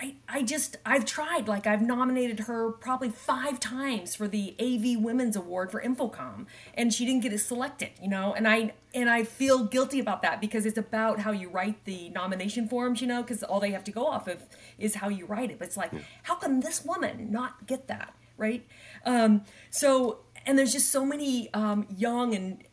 I, 0.01 0.15
I 0.29 0.43
just 0.43 0.77
I've 0.85 1.03
tried 1.03 1.47
like 1.47 1.67
I've 1.67 1.81
nominated 1.81 2.41
her 2.41 2.71
probably 2.71 3.09
five 3.09 3.59
times 3.59 4.15
for 4.15 4.27
the 4.27 4.55
AV 4.59 5.03
Women's 5.03 5.35
Award 5.35 5.71
for 5.71 5.81
InfoComm 5.81 6.45
and 6.73 6.93
she 6.93 7.05
didn't 7.05 7.21
get 7.21 7.33
it 7.33 7.39
selected 7.39 7.89
you 8.01 8.07
know? 8.07 8.33
And 8.33 8.47
I 8.47 8.73
and 8.93 9.09
I 9.09 9.23
feel 9.23 9.65
guilty 9.65 9.99
about 9.99 10.21
that 10.21 10.39
because 10.39 10.65
it's 10.65 10.77
about 10.77 11.19
how 11.19 11.31
you 11.31 11.49
write 11.49 11.83
the 11.83 12.09
nomination 12.09 12.69
forms 12.69 13.01
you 13.01 13.07
know? 13.07 13.21
Because 13.21 13.43
all 13.43 13.59
they 13.59 13.71
have 13.71 13.83
to 13.85 13.91
go 13.91 14.07
off 14.07 14.27
of 14.27 14.43
is 14.77 14.95
how 14.95 15.09
you 15.09 15.25
write 15.25 15.51
it. 15.51 15.59
But 15.59 15.67
it's 15.67 15.77
like 15.77 15.91
how 16.23 16.35
can 16.35 16.61
this 16.61 16.85
woman 16.85 17.29
not 17.29 17.67
get 17.67 17.87
that 17.87 18.13
right? 18.37 18.65
Um, 19.05 19.43
so 19.69 20.19
and 20.45 20.57
there's 20.57 20.71
just 20.71 20.91
so 20.91 21.05
many 21.05 21.53
um, 21.53 21.87
young 21.97 22.33
and 22.33 22.63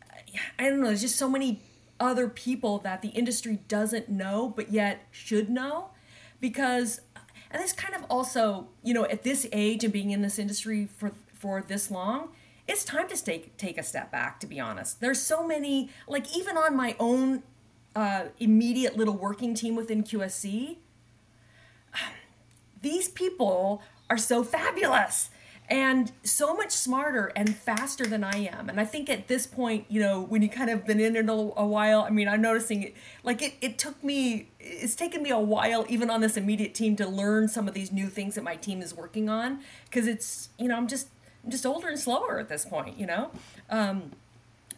I 0.59 0.69
don't 0.69 0.81
know 0.81 0.87
there's 0.87 1.01
just 1.01 1.17
so 1.17 1.29
many 1.29 1.63
other 1.99 2.29
people 2.29 2.79
that 2.79 3.03
the 3.03 3.09
industry 3.09 3.59
doesn't 3.67 4.09
know 4.09 4.53
but 4.55 4.71
yet 4.71 5.09
should 5.11 5.51
know 5.51 5.91
because 6.41 7.01
and 7.51 7.63
it's 7.63 7.73
kind 7.73 7.95
of 7.95 8.05
also 8.11 8.69
you 8.83 8.95
know 8.95 9.05
at 9.05 9.23
this 9.23 9.47
age 9.53 9.85
and 9.85 9.93
being 9.93 10.11
in 10.11 10.23
this 10.23 10.39
industry 10.39 10.89
for 10.97 11.13
for 11.33 11.63
this 11.63 11.91
long 11.91 12.31
it's 12.69 12.85
time 12.85 13.09
to 13.09 13.25
take 13.25 13.57
take 13.57 13.79
a 13.79 13.83
step 13.83 14.11
back 14.11 14.41
to 14.41 14.47
be 14.47 14.59
honest. 14.59 15.01
There's 15.01 15.21
so 15.21 15.47
many 15.47 15.91
like 16.09 16.37
even 16.37 16.57
on 16.57 16.77
my 16.77 16.97
own 16.99 17.43
uh, 17.97 18.27
immediate 18.39 18.97
little 18.97 19.17
working 19.17 19.55
team 19.55 19.75
within 19.75 20.05
qsc 20.05 20.77
these 22.83 23.09
people 23.09 23.83
are 24.11 24.19
so 24.19 24.45
fabulous 24.45 25.31
and 25.69 26.13
so 26.23 26.55
much 26.55 26.71
smarter 26.71 27.33
and 27.35 27.57
faster 27.57 28.07
than 28.07 28.23
I 28.23 28.47
am. 28.47 28.69
And 28.69 28.81
I 28.81 28.85
think 28.85 29.11
at 29.11 29.27
this 29.27 29.47
point, 29.47 29.85
you 29.89 30.01
know, 30.01 30.21
when 30.23 30.41
you 30.41 30.49
kind 30.49 30.71
of 30.71 30.87
been 30.87 31.01
in 31.01 31.17
it 31.17 31.29
a, 31.29 31.33
a 31.33 31.67
while, 31.67 32.03
I 32.03 32.11
mean, 32.11 32.29
I'm 32.29 32.41
noticing 32.41 32.85
it, 32.85 32.95
like 33.25 33.43
it, 33.43 33.55
it 33.61 33.77
took 33.77 34.03
me, 34.05 34.49
it's 34.61 34.95
taken 34.95 35.23
me 35.23 35.31
a 35.31 35.39
while, 35.39 35.85
even 35.89 36.09
on 36.09 36.21
this 36.21 36.37
immediate 36.37 36.73
team, 36.75 36.95
to 36.97 37.09
learn 37.09 37.49
some 37.49 37.67
of 37.67 37.75
these 37.75 37.91
new 37.91 38.07
things 38.07 38.37
that 38.37 38.45
my 38.45 38.55
team 38.55 38.81
is 38.81 38.95
working 38.95 39.29
on. 39.29 39.61
Cause 39.91 40.07
it's, 40.07 40.51
you 40.59 40.69
know, 40.69 40.77
I'm 40.77 40.87
just, 40.87 41.09
I'm 41.45 41.51
just 41.51 41.67
older 41.67 41.89
and 41.89 41.99
slower 41.99 42.39
at 42.39 42.49
this 42.49 42.65
point, 42.65 42.97
you 42.97 43.07
know? 43.07 43.31
Um, 43.69 44.13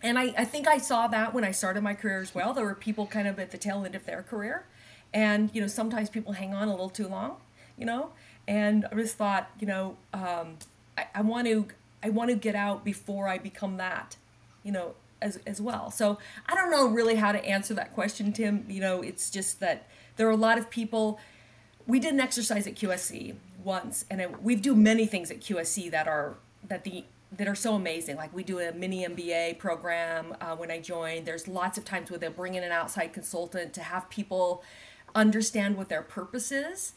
and 0.03 0.18
I, 0.18 0.33
I 0.38 0.44
think 0.44 0.66
I 0.66 0.79
saw 0.79 1.07
that 1.09 1.35
when 1.35 1.44
I 1.44 1.51
started 1.51 1.83
my 1.83 1.94
career 1.94 2.20
as 2.20 2.35
well. 2.35 2.55
There 2.55 2.64
were 2.64 2.74
people 2.74 3.07
kind 3.07 3.29
of 3.29 3.38
at 3.38 3.51
the 3.51 3.59
tail 3.59 3.85
end 3.85 3.94
of 3.94 4.07
their 4.07 4.22
career. 4.22 4.64
And, 5.12 5.51
you 5.53 5.61
know, 5.61 5.66
sometimes 5.66 6.09
people 6.09 6.33
hang 6.33 6.55
on 6.55 6.68
a 6.68 6.70
little 6.70 6.90
too 6.90 7.09
long, 7.09 7.37
you 7.77 7.85
know? 7.85 8.11
And 8.46 8.87
I 8.90 8.94
just 8.94 9.16
thought, 9.16 9.51
you 9.61 9.66
know, 9.66 9.96
um, 10.14 10.57
I, 10.98 11.06
I 11.14 11.22
want 11.22 11.46
to 11.46 11.66
I 12.02 12.11
want 12.11 12.30
to 12.30 12.37
get 12.37 12.54
out 12.54 12.84
before 12.84 13.28
I 13.28 13.38
become 13.38 13.76
that, 13.76 14.16
you 14.62 14.72
know, 14.72 14.94
as 15.20 15.38
as 15.46 15.61
well. 15.61 15.90
So 15.90 16.18
I 16.46 16.54
don't 16.54 16.70
know 16.70 16.87
really 16.88 17.16
how 17.16 17.32
to 17.32 17.44
answer 17.44 17.74
that 17.74 17.94
question, 17.94 18.32
Tim. 18.32 18.64
You 18.68 18.80
know, 18.80 19.02
it's 19.02 19.30
just 19.30 19.61
that 19.61 19.87
there 20.16 20.26
are 20.26 20.32
a 20.32 20.37
lot 20.37 20.58
of 20.58 20.70
people. 20.70 21.18
We 21.87 22.00
did 22.00 22.12
an 22.12 22.20
exercise 22.20 22.66
at 22.66 22.74
QSC 22.74 23.34
once, 23.64 24.04
and 24.11 24.20
it, 24.20 24.42
we 24.42 24.56
do 24.56 24.74
many 24.74 25.06
things 25.06 25.30
at 25.30 25.40
QSC 25.40 25.90
that 25.90 26.06
are 26.06 26.37
that 26.66 26.84
the 26.84 27.04
that 27.32 27.48
are 27.48 27.54
so 27.54 27.74
amazing. 27.74 28.16
Like 28.16 28.34
we 28.34 28.42
do 28.42 28.58
a 28.58 28.72
mini 28.72 29.06
MBA 29.06 29.58
program 29.58 30.37
uh, 30.40 30.56
when 30.56 30.70
I 30.70 30.80
joined. 30.80 31.26
There's 31.26 31.46
lots 31.48 31.78
of 31.78 31.84
times 31.84 32.11
where 32.11 32.18
they'll 32.18 32.30
bring 32.30 32.54
in 32.54 32.62
an 32.62 32.72
outside 32.72 33.12
consultant 33.12 33.72
to 33.74 33.82
have 33.82 34.08
people 34.08 34.62
understand 35.14 35.76
what 35.76 35.88
their 35.88 36.02
purpose 36.02 36.52
is. 36.52 36.92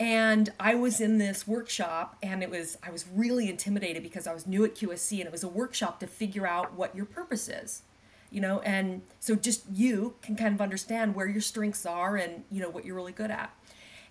And 0.00 0.52
I 0.58 0.74
was 0.74 1.00
in 1.00 1.18
this 1.18 1.46
workshop, 1.46 2.16
and 2.22 2.42
it 2.42 2.50
was 2.50 2.76
I 2.82 2.90
was 2.90 3.06
really 3.12 3.48
intimidated 3.48 4.02
because 4.02 4.26
I 4.26 4.34
was 4.34 4.46
new 4.46 4.64
at 4.64 4.74
QSC, 4.74 5.18
and 5.18 5.26
it 5.26 5.32
was 5.32 5.44
a 5.44 5.48
workshop 5.48 6.00
to 6.00 6.06
figure 6.06 6.46
out 6.46 6.74
what 6.74 6.94
your 6.96 7.04
purpose 7.04 7.48
is, 7.48 7.82
you 8.30 8.40
know. 8.40 8.60
And 8.60 9.02
so 9.20 9.36
just 9.36 9.62
you 9.72 10.14
can 10.20 10.34
kind 10.34 10.52
of 10.52 10.60
understand 10.60 11.14
where 11.14 11.28
your 11.28 11.40
strengths 11.40 11.86
are 11.86 12.16
and 12.16 12.42
you 12.50 12.60
know 12.60 12.70
what 12.70 12.84
you're 12.84 12.96
really 12.96 13.12
good 13.12 13.30
at. 13.30 13.54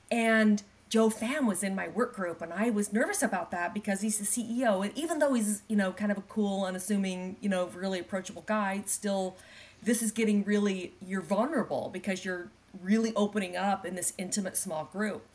And 0.09 0.63
Joe 0.87 1.09
Pham 1.09 1.47
was 1.47 1.63
in 1.63 1.75
my 1.75 1.89
work 1.89 2.15
group, 2.15 2.41
and 2.41 2.53
I 2.53 2.69
was 2.69 2.93
nervous 2.93 3.21
about 3.21 3.51
that 3.51 3.73
because 3.73 3.99
he's 3.99 4.19
the 4.19 4.25
CEO, 4.25 4.85
and 4.85 4.97
even 4.97 5.19
though 5.19 5.33
he's 5.33 5.63
you 5.67 5.75
know 5.75 5.91
kind 5.91 6.13
of 6.13 6.17
a 6.17 6.21
cool, 6.21 6.63
unassuming, 6.63 7.35
you 7.41 7.49
know, 7.49 7.65
really 7.73 7.99
approachable 7.99 8.43
guy, 8.45 8.83
still, 8.85 9.35
this 9.81 10.01
is 10.01 10.13
getting 10.13 10.45
really 10.45 10.93
you're 11.05 11.21
vulnerable 11.21 11.89
because 11.91 12.23
you're 12.23 12.51
really 12.81 13.13
opening 13.15 13.57
up 13.57 13.85
in 13.85 13.95
this 13.95 14.13
intimate 14.17 14.55
small 14.55 14.85
group. 14.85 15.25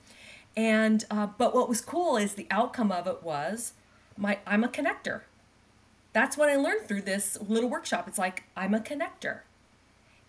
And 0.56 1.04
uh, 1.10 1.26
but 1.26 1.54
what 1.54 1.68
was 1.68 1.80
cool 1.80 2.16
is 2.16 2.34
the 2.34 2.46
outcome 2.50 2.90
of 2.90 3.06
it 3.06 3.22
was 3.22 3.72
my 4.16 4.38
I'm 4.46 4.64
a 4.64 4.68
connector. 4.68 5.22
That's 6.12 6.36
what 6.36 6.48
I 6.48 6.56
learned 6.56 6.88
through 6.88 7.02
this 7.02 7.38
little 7.46 7.70
workshop. 7.70 8.08
It's 8.08 8.18
like 8.18 8.44
I'm 8.56 8.74
a 8.74 8.80
connector, 8.80 9.40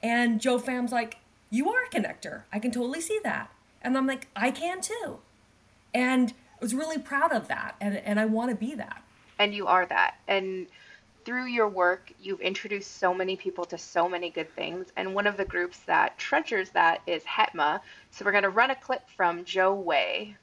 and 0.03 0.39
Joe 0.39 0.59
Pham's 0.59 0.91
like, 0.91 1.17
you 1.49 1.69
are 1.69 1.83
a 1.83 1.89
connector. 1.89 2.43
I 2.53 2.59
can 2.59 2.71
totally 2.71 3.01
see 3.01 3.19
that. 3.23 3.51
And 3.81 3.97
I'm 3.97 4.07
like, 4.07 4.27
I 4.35 4.51
can 4.51 4.81
too. 4.81 5.19
And 5.93 6.31
I 6.31 6.61
was 6.61 6.73
really 6.75 6.99
proud 6.99 7.31
of 7.31 7.47
that. 7.47 7.75
And, 7.81 7.97
and 7.97 8.19
I 8.19 8.25
want 8.25 8.51
to 8.51 8.55
be 8.55 8.75
that. 8.75 9.03
And 9.37 9.53
you 9.53 9.67
are 9.67 9.85
that. 9.85 10.15
And 10.27 10.67
through 11.29 11.45
your 11.45 11.69
work, 11.69 12.11
you've 12.19 12.41
introduced 12.41 12.97
so 12.97 13.13
many 13.13 13.35
people 13.35 13.63
to 13.63 13.77
so 13.77 14.09
many 14.09 14.31
good 14.31 14.51
things. 14.55 14.87
And 14.97 15.13
one 15.13 15.27
of 15.27 15.37
the 15.37 15.45
groups 15.45 15.77
that 15.81 16.17
treasures 16.17 16.71
that 16.71 17.03
is 17.05 17.21
HETMA. 17.21 17.81
So 18.09 18.25
we're 18.25 18.31
going 18.31 18.45
to 18.45 18.49
run 18.49 18.71
a 18.71 18.75
clip 18.75 19.07
from 19.15 19.45
Joe 19.45 19.75
Way. 19.75 20.35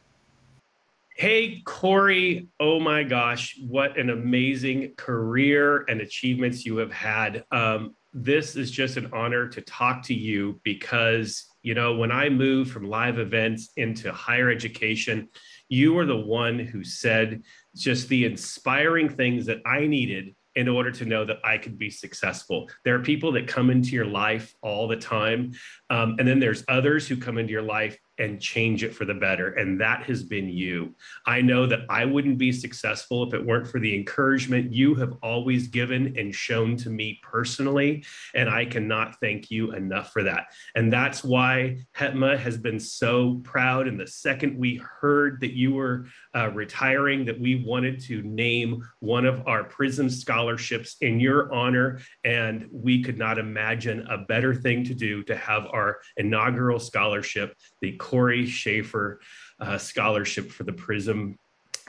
Hey, 1.16 1.60
Cory. 1.64 2.46
Oh 2.60 2.78
my 2.78 3.02
gosh, 3.02 3.58
what 3.66 3.98
an 3.98 4.10
amazing 4.10 4.92
career 4.96 5.84
and 5.88 6.00
achievements 6.00 6.64
you 6.64 6.76
have 6.76 6.92
had. 6.92 7.44
Um, 7.50 7.96
this 8.14 8.54
is 8.54 8.70
just 8.70 8.96
an 8.96 9.10
honor 9.12 9.48
to 9.48 9.60
talk 9.62 10.04
to 10.04 10.14
you 10.14 10.60
because 10.62 11.46
you 11.62 11.74
know, 11.74 11.96
when 11.96 12.12
I 12.12 12.28
moved 12.28 12.70
from 12.70 12.88
live 12.88 13.18
events 13.18 13.70
into 13.76 14.12
higher 14.12 14.52
education, 14.52 15.28
you 15.68 15.94
were 15.94 16.06
the 16.06 16.16
one 16.16 16.60
who 16.60 16.84
said 16.84 17.42
just 17.74 18.08
the 18.08 18.24
inspiring 18.24 19.08
things 19.08 19.46
that 19.46 19.62
I 19.66 19.88
needed 19.88 20.36
in 20.56 20.68
order 20.68 20.90
to 20.90 21.04
know 21.04 21.24
that 21.24 21.38
I 21.44 21.58
could 21.58 21.78
be 21.78 21.90
successful. 21.90 22.68
There 22.84 22.94
are 22.94 23.02
people 23.02 23.30
that 23.32 23.46
come 23.46 23.70
into 23.70 23.90
your 23.90 24.06
life 24.06 24.54
all 24.62 24.88
the 24.88 24.96
time. 24.96 25.52
Um, 25.90 26.16
and 26.18 26.26
then 26.26 26.40
there's 26.40 26.64
others 26.68 27.06
who 27.06 27.16
come 27.16 27.38
into 27.38 27.52
your 27.52 27.62
life 27.62 27.98
and 28.18 28.40
change 28.40 28.82
it 28.82 28.94
for 28.94 29.04
the 29.04 29.14
better. 29.14 29.50
And 29.50 29.80
that 29.80 30.04
has 30.04 30.22
been 30.22 30.48
you. 30.48 30.94
I 31.26 31.40
know 31.40 31.66
that 31.66 31.80
I 31.88 32.04
wouldn't 32.04 32.38
be 32.38 32.52
successful 32.52 33.26
if 33.26 33.34
it 33.34 33.44
weren't 33.44 33.68
for 33.68 33.78
the 33.78 33.94
encouragement 33.94 34.72
you 34.72 34.94
have 34.96 35.14
always 35.22 35.68
given 35.68 36.16
and 36.16 36.34
shown 36.34 36.76
to 36.78 36.90
me 36.90 37.20
personally. 37.22 38.04
And 38.34 38.48
I 38.48 38.64
cannot 38.64 39.20
thank 39.20 39.50
you 39.50 39.72
enough 39.72 40.12
for 40.12 40.22
that. 40.22 40.46
And 40.74 40.92
that's 40.92 41.22
why 41.22 41.78
HETMA 41.96 42.38
has 42.38 42.56
been 42.56 42.80
so 42.80 43.40
proud. 43.44 43.88
And 43.88 43.98
the 43.98 44.06
second 44.06 44.56
we 44.58 44.76
heard 44.76 45.40
that 45.40 45.52
you 45.52 45.74
were 45.74 46.06
uh, 46.34 46.50
retiring, 46.50 47.24
that 47.24 47.40
we 47.40 47.64
wanted 47.64 48.00
to 48.00 48.22
name 48.22 48.82
one 49.00 49.26
of 49.26 49.46
our 49.46 49.64
PRISM 49.64 50.10
scholarships 50.10 50.96
in 51.00 51.20
your 51.20 51.52
honor. 51.52 52.00
And 52.24 52.68
we 52.70 53.02
could 53.02 53.18
not 53.18 53.38
imagine 53.38 54.06
a 54.08 54.18
better 54.18 54.54
thing 54.54 54.84
to 54.84 54.94
do 54.94 55.22
to 55.24 55.36
have 55.36 55.66
our 55.72 55.98
inaugural 56.16 56.78
scholarship, 56.78 57.56
the 57.80 57.92
Cory 58.06 58.46
Schaeffer 58.46 59.18
uh, 59.58 59.76
Scholarship 59.76 60.52
for 60.52 60.62
the 60.62 60.72
PRISM 60.72 61.36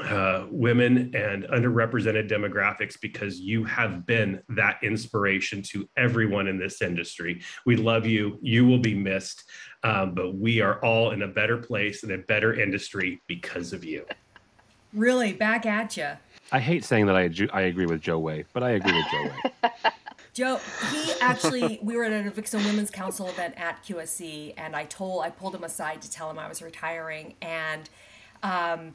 uh, 0.03 0.47
women 0.49 1.15
and 1.15 1.43
underrepresented 1.43 2.27
demographics 2.27 2.99
because 2.99 3.39
you 3.39 3.63
have 3.65 4.07
been 4.07 4.41
that 4.49 4.79
inspiration 4.81 5.61
to 5.61 5.87
everyone 5.95 6.47
in 6.47 6.57
this 6.57 6.81
industry. 6.81 7.43
We 7.67 7.75
love 7.75 8.07
you. 8.07 8.39
You 8.41 8.65
will 8.65 8.79
be 8.79 8.95
missed, 8.95 9.43
um, 9.83 10.15
but 10.15 10.35
we 10.35 10.59
are 10.59 10.83
all 10.83 11.11
in 11.11 11.21
a 11.21 11.27
better 11.27 11.57
place 11.57 12.01
and 12.01 12.11
a 12.11 12.17
better 12.17 12.59
industry 12.59 13.21
because 13.27 13.71
of 13.71 13.83
you. 13.83 14.03
Really, 14.93 15.33
back 15.33 15.67
at 15.67 15.97
you. 15.97 16.09
I 16.51 16.59
hate 16.59 16.83
saying 16.83 17.05
that 17.07 17.15
I, 17.15 17.29
I 17.53 17.61
agree 17.61 17.85
with 17.85 18.01
Joe 18.01 18.17
Way, 18.17 18.45
but 18.53 18.63
I 18.63 18.71
agree 18.71 18.93
with 18.93 19.05
Joe 19.11 19.23
Way. 19.23 19.71
Joe, 20.37 20.59
he 20.91 21.13
actually, 21.19 21.79
we 21.81 21.95
were 21.95 22.03
at 22.03 22.11
an 22.11 22.29
Avixa 22.29 22.63
Women's 22.63 22.91
Council 22.91 23.27
event 23.27 23.55
at 23.57 23.83
QSC, 23.83 24.53
and 24.55 24.75
I 24.75 24.85
told, 24.85 25.23
I 25.23 25.31
pulled 25.31 25.55
him 25.55 25.63
aside 25.63 25.99
to 26.03 26.11
tell 26.11 26.29
him 26.29 26.37
I 26.37 26.47
was 26.47 26.61
retiring, 26.61 27.33
and 27.41 27.89
um, 28.43 28.93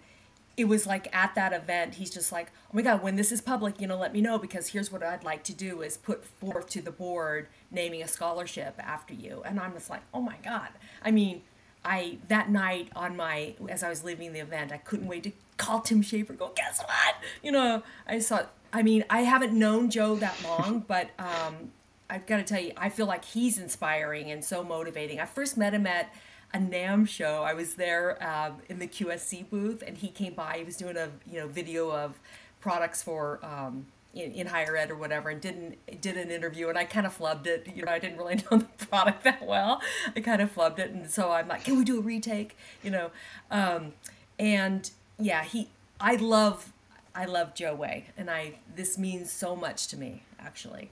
it 0.57 0.67
was 0.67 0.87
like 0.87 1.13
at 1.13 1.35
that 1.35 1.53
event, 1.53 1.95
he's 1.95 2.11
just 2.11 2.31
like, 2.31 2.53
oh 2.67 2.75
my 2.75 2.83
God, 2.83 3.03
when 3.03 3.17
this 3.17 3.33
is 3.33 3.41
public, 3.41 3.81
you 3.81 3.89
know, 3.89 3.99
let 3.99 4.13
me 4.13 4.21
know 4.21 4.39
because 4.39 4.69
here's 4.69 4.93
what 4.93 5.03
I'd 5.03 5.25
like 5.25 5.43
to 5.43 5.53
do 5.53 5.83
is 5.83 5.97
put 5.97 6.25
forth 6.25 6.69
to 6.71 6.81
the 6.81 6.93
board 6.93 7.49
naming 7.73 8.05
a 8.05 8.09
scholarship 8.09 8.77
after 8.79 9.13
you. 9.13 9.43
And 9.45 9.59
I'm 9.59 9.73
just 9.73 9.91
like, 9.91 10.03
oh 10.15 10.21
my 10.21 10.37
God. 10.45 10.69
I 11.05 11.11
mean, 11.11 11.43
I 11.85 12.19
that 12.29 12.51
night 12.51 12.91
on 12.95 13.17
my 13.17 13.55
as 13.69 13.83
I 13.83 13.89
was 13.89 14.05
leaving 14.05 14.33
the 14.33 14.39
event, 14.39 14.71
I 14.71 14.77
couldn't 14.77 15.09
wait 15.09 15.25
to 15.25 15.33
call 15.57 15.81
Tim 15.81 16.03
Schaeffer. 16.03 16.35
Go, 16.35 16.53
guess 16.55 16.81
what? 16.81 17.17
You 17.43 17.51
know, 17.51 17.83
I 18.07 18.21
saw 18.21 18.43
I 18.73 18.83
mean, 18.83 19.05
I 19.11 19.23
haven't 19.23 19.53
known 19.53 19.91
Joe 19.91 20.17
that 20.17 20.37
long, 20.45 20.81
but 20.89 21.11
um, 21.19 21.73
I've 22.09 22.27
got 22.27 22.39
to 22.39 22.45
tell 22.45 22.61
you, 22.61 22.73
I 22.77 22.89
feel 22.89 23.07
like 23.07 23.25
he's 23.25 23.59
inspiring 23.59 24.31
and 24.31 24.45
so 24.45 24.63
motivating. 24.63 25.21
I 25.21 25.27
first 25.27 25.57
met 25.57 25.75
him 25.75 25.87
at 25.87 26.13
a 26.55 26.61
NAM 26.61 27.07
show. 27.07 27.43
I 27.43 27.55
was 27.55 27.75
there 27.75 28.23
um, 28.23 28.57
in 28.69 28.79
the 28.79 28.87
QSC 28.87 29.49
booth, 29.49 29.83
and 29.87 29.97
he 29.97 30.09
came 30.09 30.35
by. 30.35 30.59
He 30.59 30.65
was 30.65 30.77
doing 30.77 30.97
a 30.97 31.09
you 31.31 31.41
know 31.41 31.49
video 31.49 31.91
of 31.91 32.19
products 32.61 33.03
for 33.03 33.41
um, 33.43 33.87
in, 34.15 34.33
in, 34.33 34.47
higher 34.47 34.77
ed 34.77 34.91
or 34.91 34.95
whatever, 34.97 35.31
and 35.31 35.41
didn't 35.41 35.79
did 36.01 36.17
an 36.17 36.31
interview, 36.31 36.69
and 36.69 36.77
I 36.77 36.85
kind 36.85 37.07
of 37.07 37.17
flubbed 37.17 37.47
it. 37.47 37.67
You 37.75 37.85
know, 37.85 37.93
I 37.93 37.99
didn't 37.99 38.19
really 38.19 38.35
know 38.51 38.59
the 38.59 38.87
product 38.87 39.25
that 39.25 39.45
well. 39.47 39.81
I 40.15 40.21
kind 40.21 40.43
of 40.43 40.55
flubbed 40.55 40.79
it, 40.79 40.91
and 40.91 41.11
so 41.11 41.31
I'm 41.33 41.49
like, 41.49 41.65
can 41.65 41.79
we 41.79 41.85
do 41.85 41.99
a 41.99 42.03
retake? 42.03 42.57
You 42.83 42.91
know, 42.91 43.11
um, 43.51 43.95
and 44.39 44.91
yeah, 45.19 45.45
he. 45.45 45.69
I 46.01 46.17
love 46.17 46.72
I 47.15 47.27
love 47.27 47.55
Joe 47.55 47.75
Way, 47.75 48.07
and 48.17 48.31
I 48.31 48.55
this 48.75 48.97
means 48.97 49.31
so 49.31 49.55
much 49.55 49.87
to 49.89 49.99
me. 49.99 50.23
Actually, 50.41 50.91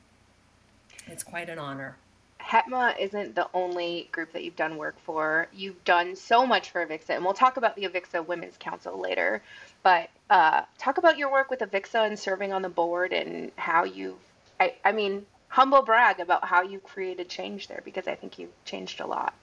it's 1.07 1.23
quite 1.23 1.49
an 1.49 1.59
honor. 1.59 1.97
HETMA 2.41 2.99
isn't 2.99 3.35
the 3.35 3.49
only 3.55 4.09
group 4.13 4.33
that 4.33 4.43
you've 4.43 4.57
done 4.57 4.77
work 4.77 4.99
for. 5.01 5.47
You've 5.53 5.83
done 5.85 6.17
so 6.17 6.47
much 6.47 6.71
for 6.71 6.85
Avixa, 6.85 7.11
and 7.11 7.25
we'll 7.25 7.35
talk 7.35 7.57
about 7.57 7.77
the 7.77 7.85
Avixa 7.85 8.27
Women's 8.27 8.57
Council 8.59 8.99
later. 8.99 9.43
But 9.83 10.11
uh, 10.31 10.63
talk 10.79 10.99
about 10.99 11.17
your 11.17 11.31
work 11.31 11.51
with 11.51 11.61
Avixa 11.61 12.07
and 12.07 12.19
serving 12.19 12.53
on 12.53 12.63
the 12.63 12.69
board, 12.69 13.13
and 13.13 13.53
how 13.57 13.85
you, 13.85 14.17
I, 14.59 14.75
I 14.85 14.93
mean, 14.93 15.27
humble 15.49 15.83
brag 15.83 16.21
about 16.21 16.45
how 16.45 16.63
you 16.63 16.81
created 16.81 17.29
change 17.29 17.69
there 17.69 17.83
because 17.85 18.09
I 18.09 18.15
think 18.15 18.39
you've 18.39 18.65
changed 18.65 19.01
a 19.01 19.07
lot. 19.07 19.35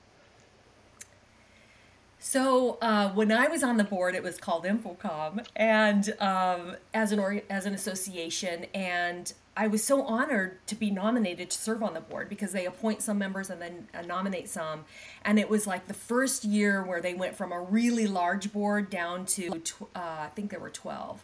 So 2.19 2.77
uh, 2.81 3.11
when 3.11 3.31
I 3.31 3.47
was 3.47 3.63
on 3.63 3.77
the 3.77 3.83
board, 3.83 4.15
it 4.15 4.23
was 4.23 4.37
called 4.37 4.65
InfoComm, 4.65 5.45
and 5.55 6.13
um, 6.19 6.75
as 6.93 7.11
an 7.11 7.41
as 7.49 7.65
an 7.67 7.73
association, 7.75 8.65
and 8.73 9.31
I 9.55 9.67
was 9.67 9.83
so 9.83 10.01
honored 10.01 10.65
to 10.67 10.75
be 10.75 10.89
nominated 10.89 11.51
to 11.51 11.57
serve 11.57 11.83
on 11.83 11.93
the 11.93 12.01
board 12.01 12.27
because 12.27 12.53
they 12.53 12.65
appoint 12.65 13.03
some 13.03 13.19
members 13.19 13.51
and 13.51 13.61
then 13.61 13.87
uh, 13.93 14.01
nominate 14.01 14.49
some, 14.49 14.85
and 15.23 15.37
it 15.37 15.47
was 15.47 15.67
like 15.67 15.87
the 15.87 15.93
first 15.93 16.43
year 16.43 16.83
where 16.83 17.01
they 17.01 17.13
went 17.13 17.35
from 17.35 17.51
a 17.51 17.61
really 17.61 18.07
large 18.07 18.51
board 18.51 18.89
down 18.89 19.25
to 19.27 19.59
tw- 19.59 19.83
uh, 19.95 20.25
I 20.25 20.29
think 20.35 20.49
there 20.49 20.59
were 20.59 20.71
twelve, 20.71 21.23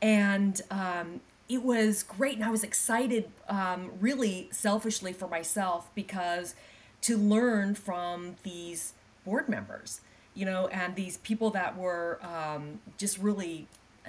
and 0.00 0.60
um, 0.72 1.20
it 1.48 1.62
was 1.62 2.02
great, 2.02 2.34
and 2.34 2.44
I 2.44 2.50
was 2.50 2.64
excited, 2.64 3.30
um, 3.48 3.92
really 4.00 4.48
selfishly 4.50 5.12
for 5.12 5.28
myself 5.28 5.88
because 5.94 6.56
to 7.02 7.16
learn 7.16 7.76
from 7.76 8.34
these 8.42 8.94
board 9.24 9.48
members 9.48 10.00
you 10.34 10.46
know, 10.46 10.68
and 10.68 10.94
these 10.94 11.18
people 11.18 11.50
that 11.50 11.76
were 11.76 12.18
um, 12.22 12.80
just 12.98 13.18
really 13.18 13.66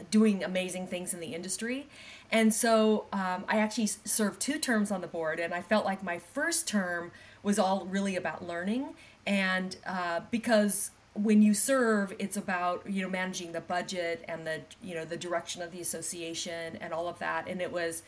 doing 0.10 0.44
amazing 0.44 0.88
things 0.88 1.14
in 1.14 1.20
the 1.20 1.36
industry. 1.36 1.88
And 2.32 2.54
so 2.54 3.06
um, 3.14 3.46
I 3.48 3.58
actually 3.60 3.88
served 3.88 4.40
two 4.40 4.58
terms 4.58 4.90
on 4.92 5.02
the 5.02 5.08
board, 5.08 5.40
and 5.40 5.54
I 5.54 5.62
felt 5.62 5.86
like 5.86 6.04
my 6.04 6.18
first 6.18 6.68
term 6.68 7.12
was 7.44 7.60
all 7.60 7.86
really 7.86 8.16
about 8.16 8.46
learning. 8.46 8.96
And 9.28 9.76
uh, 9.86 10.22
because 10.32 10.92
when 11.14 11.42
you 11.42 11.54
serve, 11.54 12.14
it's 12.18 12.38
about 12.38 12.90
you 12.90 13.04
know 13.04 13.10
managing 13.10 13.52
the 13.52 13.62
budget 13.62 14.26
and 14.28 14.48
the 14.48 14.62
you 14.82 14.96
know 14.96 15.06
the 15.06 15.18
direction 15.18 15.62
of 15.62 15.72
the 15.72 15.80
association 15.82 16.78
and 16.82 16.92
all 16.92 17.08
of 17.08 17.20
that. 17.20 17.48
And 17.48 17.62
it 17.62 17.72
was 17.72 18.02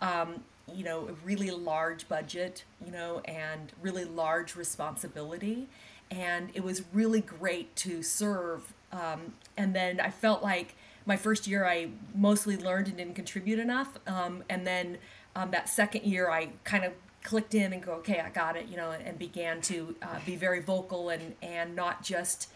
um, 0.00 0.44
you 0.72 0.84
know 0.84 1.08
a 1.08 1.12
really 1.26 1.50
large 1.50 2.08
budget, 2.08 2.64
you 2.84 2.92
know, 2.92 3.20
and 3.24 3.72
really 3.82 4.04
large 4.04 4.54
responsibility 4.54 5.68
and 6.10 6.50
it 6.54 6.62
was 6.62 6.82
really 6.92 7.20
great 7.20 7.74
to 7.76 8.02
serve 8.02 8.72
um, 8.94 9.34
and 9.56 9.74
then 9.74 10.00
I 10.00 10.10
felt 10.10 10.42
like 10.42 10.74
my 11.06 11.16
first 11.16 11.46
year 11.46 11.66
I 11.66 11.88
mostly 12.14 12.56
learned 12.56 12.88
and 12.88 12.96
didn't 12.96 13.14
contribute 13.14 13.58
enough. 13.58 13.98
Um, 14.06 14.44
and 14.48 14.66
then 14.66 14.98
um, 15.36 15.50
that 15.50 15.68
second 15.68 16.04
year 16.04 16.30
I 16.30 16.50
kind 16.64 16.84
of 16.84 16.92
clicked 17.22 17.54
in 17.54 17.72
and 17.72 17.82
go, 17.82 17.92
okay, 17.92 18.20
I 18.20 18.30
got 18.30 18.56
it, 18.56 18.68
you 18.68 18.76
know, 18.76 18.90
and 18.90 19.18
began 19.18 19.60
to 19.62 19.96
uh, 20.02 20.20
be 20.24 20.36
very 20.36 20.60
vocal 20.60 21.08
and 21.08 21.34
and 21.42 21.74
not 21.74 22.02
just, 22.02 22.48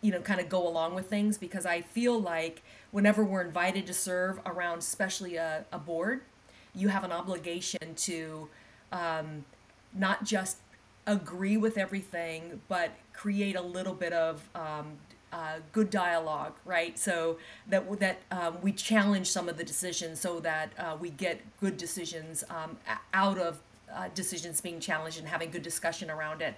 you 0.00 0.12
know, 0.12 0.20
kind 0.20 0.40
of 0.40 0.48
go 0.48 0.66
along 0.66 0.94
with 0.94 1.08
things 1.08 1.36
because 1.36 1.66
I 1.66 1.80
feel 1.80 2.20
like 2.20 2.62
whenever 2.90 3.24
we're 3.24 3.42
invited 3.42 3.86
to 3.86 3.94
serve 3.94 4.38
around, 4.46 4.78
especially 4.78 5.36
a, 5.36 5.64
a 5.72 5.78
board, 5.78 6.22
you 6.74 6.88
have 6.88 7.04
an 7.04 7.12
obligation 7.12 7.94
to 7.96 8.48
um, 8.92 9.44
not 9.94 10.24
just 10.24 10.58
agree 11.06 11.56
with 11.56 11.76
everything, 11.76 12.60
but 12.68 12.90
create 13.12 13.56
a 13.56 13.62
little 13.62 13.94
bit 13.94 14.12
of 14.12 14.48
um, 14.54 14.98
uh, 15.32 15.58
good 15.72 15.90
dialogue, 15.90 16.54
right? 16.64 16.98
So 16.98 17.38
that 17.68 17.98
that 18.00 18.18
um, 18.30 18.58
we 18.62 18.72
challenge 18.72 19.30
some 19.30 19.48
of 19.48 19.56
the 19.56 19.64
decisions, 19.64 20.20
so 20.20 20.40
that 20.40 20.72
uh, 20.78 20.96
we 21.00 21.10
get 21.10 21.40
good 21.60 21.76
decisions 21.76 22.44
um, 22.50 22.76
out 23.14 23.38
of 23.38 23.58
uh, 23.92 24.08
decisions 24.14 24.60
being 24.60 24.80
challenged 24.80 25.18
and 25.18 25.28
having 25.28 25.50
good 25.50 25.62
discussion 25.62 26.10
around 26.10 26.42
it. 26.42 26.54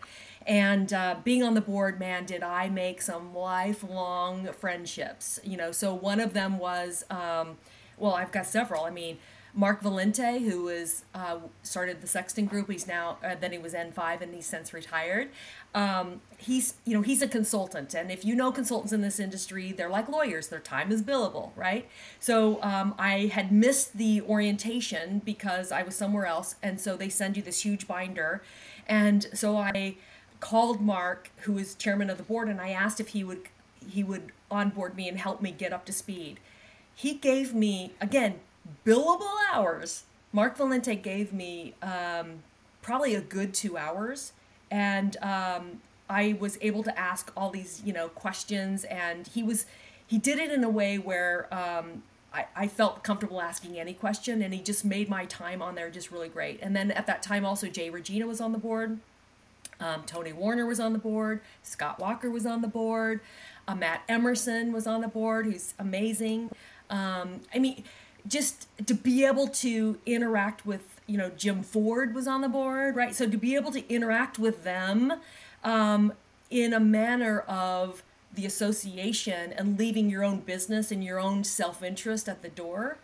And 0.47 0.93
uh, 0.93 1.17
being 1.25 1.43
on 1.43 1.55
the 1.55 1.61
board, 1.61 1.99
man, 1.99 2.27
did 2.27 2.43
I 2.43 2.69
make 2.69 3.01
some 3.03 3.35
lifelong 3.35 4.53
friendships? 4.53 5.41
You 5.43 5.57
know, 5.57 5.73
so 5.73 5.95
one 5.95 6.21
of 6.21 6.33
them 6.33 6.59
was, 6.59 7.05
um, 7.11 7.57
well, 7.97 8.15
I've 8.15 8.31
got 8.33 8.47
several. 8.47 8.85
I 8.85 8.91
mean, 8.91 9.19
Mark 9.57 9.83
Valente, 9.83 10.41
who 10.45 10.65
was 10.65 11.05
uh, 11.15 11.39
started 11.63 12.01
the 12.01 12.09
Sextant 12.09 12.51
Group. 12.51 12.69
He's 12.69 12.89
now 12.89 13.19
uh, 13.25 13.37
then 13.41 13.53
he 13.53 13.59
was 13.59 13.73
N5 13.73 14.21
and 14.21 14.35
he's 14.35 14.47
since 14.47 14.73
retired. 14.73 15.31
Um, 15.75 16.21
he's 16.39 16.75
you 16.85 16.93
know 16.93 17.03
he's 17.03 17.23
a 17.23 17.29
consultant, 17.29 17.95
and 17.95 18.11
if 18.11 18.25
you 18.25 18.35
know 18.35 18.51
consultants 18.51 18.93
in 18.93 19.01
this 19.01 19.21
industry, 19.21 19.71
they're 19.71 19.89
like 19.89 20.09
lawyers. 20.09 20.49
Their 20.49 20.61
time 20.61 20.91
is 20.91 21.03
billable, 21.03 21.53
right? 21.55 21.89
So 22.19 22.61
um, 22.63 22.95
I 22.99 23.27
had 23.33 23.53
missed 23.53 23.97
the 23.97 24.23
orientation 24.23 25.23
because 25.25 25.71
I 25.71 25.85
was 25.85 25.95
somewhere 25.95 26.27
else, 26.27 26.57
and 26.61 26.81
so 26.81 26.97
they 26.97 27.09
send 27.09 27.37
you 27.37 27.43
this 27.43 27.61
huge 27.63 27.87
binder, 27.87 28.43
and 28.89 29.29
so 29.35 29.57
I 29.57 29.97
called 30.41 30.81
Mark, 30.81 31.31
who 31.43 31.59
is 31.59 31.77
chairman 31.77 32.11
of 32.11 32.19
the 32.19 32.25
board, 32.25 32.49
and 32.49 32.61
I 32.61 32.71
asked 32.71 32.99
if 32.99 33.09
he 33.09 33.23
would 33.23 33.49
he 33.89 34.03
would 34.03 34.33
onboard 34.51 34.97
me 34.97 35.09
and 35.09 35.19
help 35.19 35.41
me 35.41 35.53
get 35.53 35.73
up 35.73 35.85
to 35.87 35.93
speed. 35.93 36.41
He 36.93 37.15
gave 37.15 37.55
me 37.55 37.93
again 38.01 38.41
billable 38.87 39.37
hours. 39.53 40.05
Mark 40.33 40.59
Valente 40.59 41.01
gave 41.01 41.33
me 41.33 41.75
um, 41.83 42.43
probably 42.83 43.15
a 43.15 43.21
good 43.21 43.55
two 43.55 43.77
hours, 43.77 44.33
and 44.71 45.17
um, 45.19 45.81
I 46.09 46.37
was 46.39 46.59
able 46.61 46.83
to 46.83 46.99
ask 46.99 47.31
all 47.37 47.51
these, 47.51 47.83
you 47.85 47.93
know, 47.93 48.09
questions. 48.09 48.85
And 48.85 49.27
he 49.27 49.43
was, 49.43 49.67
he 50.07 50.19
did 50.19 50.39
it 50.39 50.51
in 50.51 50.65
a 50.65 50.69
way 50.71 50.99
where 50.99 51.53
um, 51.55 52.03
I, 52.33 52.47
I 52.57 52.69
felt 52.69 53.05
comfortable 53.05 53.41
asking 53.41 53.79
any 53.79 53.95
question, 53.95 54.43
and 54.43 54.53
he 54.53 54.61
just 54.61 54.85
made 54.85 55.09
my 55.09 55.25
time 55.27 55.63
on 55.63 55.77
there 55.77 55.89
just 55.91 56.11
really 56.11 56.29
great. 56.29 56.59
And 56.61 56.75
then 56.75 56.91
at 56.91 57.07
that 57.07 57.23
time, 57.23 57.45
also 57.45 57.69
Jay 57.69 57.91
Regina 57.91 58.27
was 58.27 58.41
on 58.41 58.53
the 58.53 58.59
board. 58.59 58.99
Um, 59.81 60.03
Tony 60.05 60.33
Warner 60.33 60.67
was 60.67 60.81
on 60.81 60.93
the 60.93 60.99
board. 60.99 61.41
Scott 61.63 61.99
Walker 61.99 62.31
was 62.31 62.47
on 62.47 62.61
the 62.61 62.69
board. 62.69 63.21
Uh, 63.67 63.75
Matt 63.75 64.03
Emerson 64.09 64.73
was 64.73 64.87
on 64.87 65.01
the 65.01 65.09
board, 65.09 65.47
who's 65.47 65.75
amazing. 65.79 66.51
Um, 66.91 67.41
I 67.55 67.59
mean, 67.59 67.85
just 68.27 68.69
to 68.87 68.95
be 68.95 69.25
able 69.25 69.49
to 69.49 69.99
interact 70.07 70.65
with 70.65 71.01
you 71.07 71.19
know 71.19 71.31
jim 71.37 71.63
ford 71.63 72.15
was 72.15 72.27
on 72.27 72.41
the 72.41 72.49
board 72.49 72.97
right? 72.97 73.15
So 73.15 73.29
to 73.29 73.37
be 73.37 73.55
able 73.55 73.73
to 73.73 73.87
interact 73.93 74.39
with 74.39 74.65
them 74.65 75.21
um, 75.63 76.13
in 76.51 76.73
a 76.73 76.81
manner 76.81 77.41
of 77.41 78.03
the 78.35 78.47
association 78.47 79.53
and 79.53 79.79
leaving 79.79 80.11
your 80.11 80.25
own 80.25 80.41
business 80.41 80.91
and 80.91 81.05
your 81.05 81.21
own 81.21 81.45
self-interest 81.45 82.29
at 82.29 82.43
the 82.43 82.49
door 82.49 82.99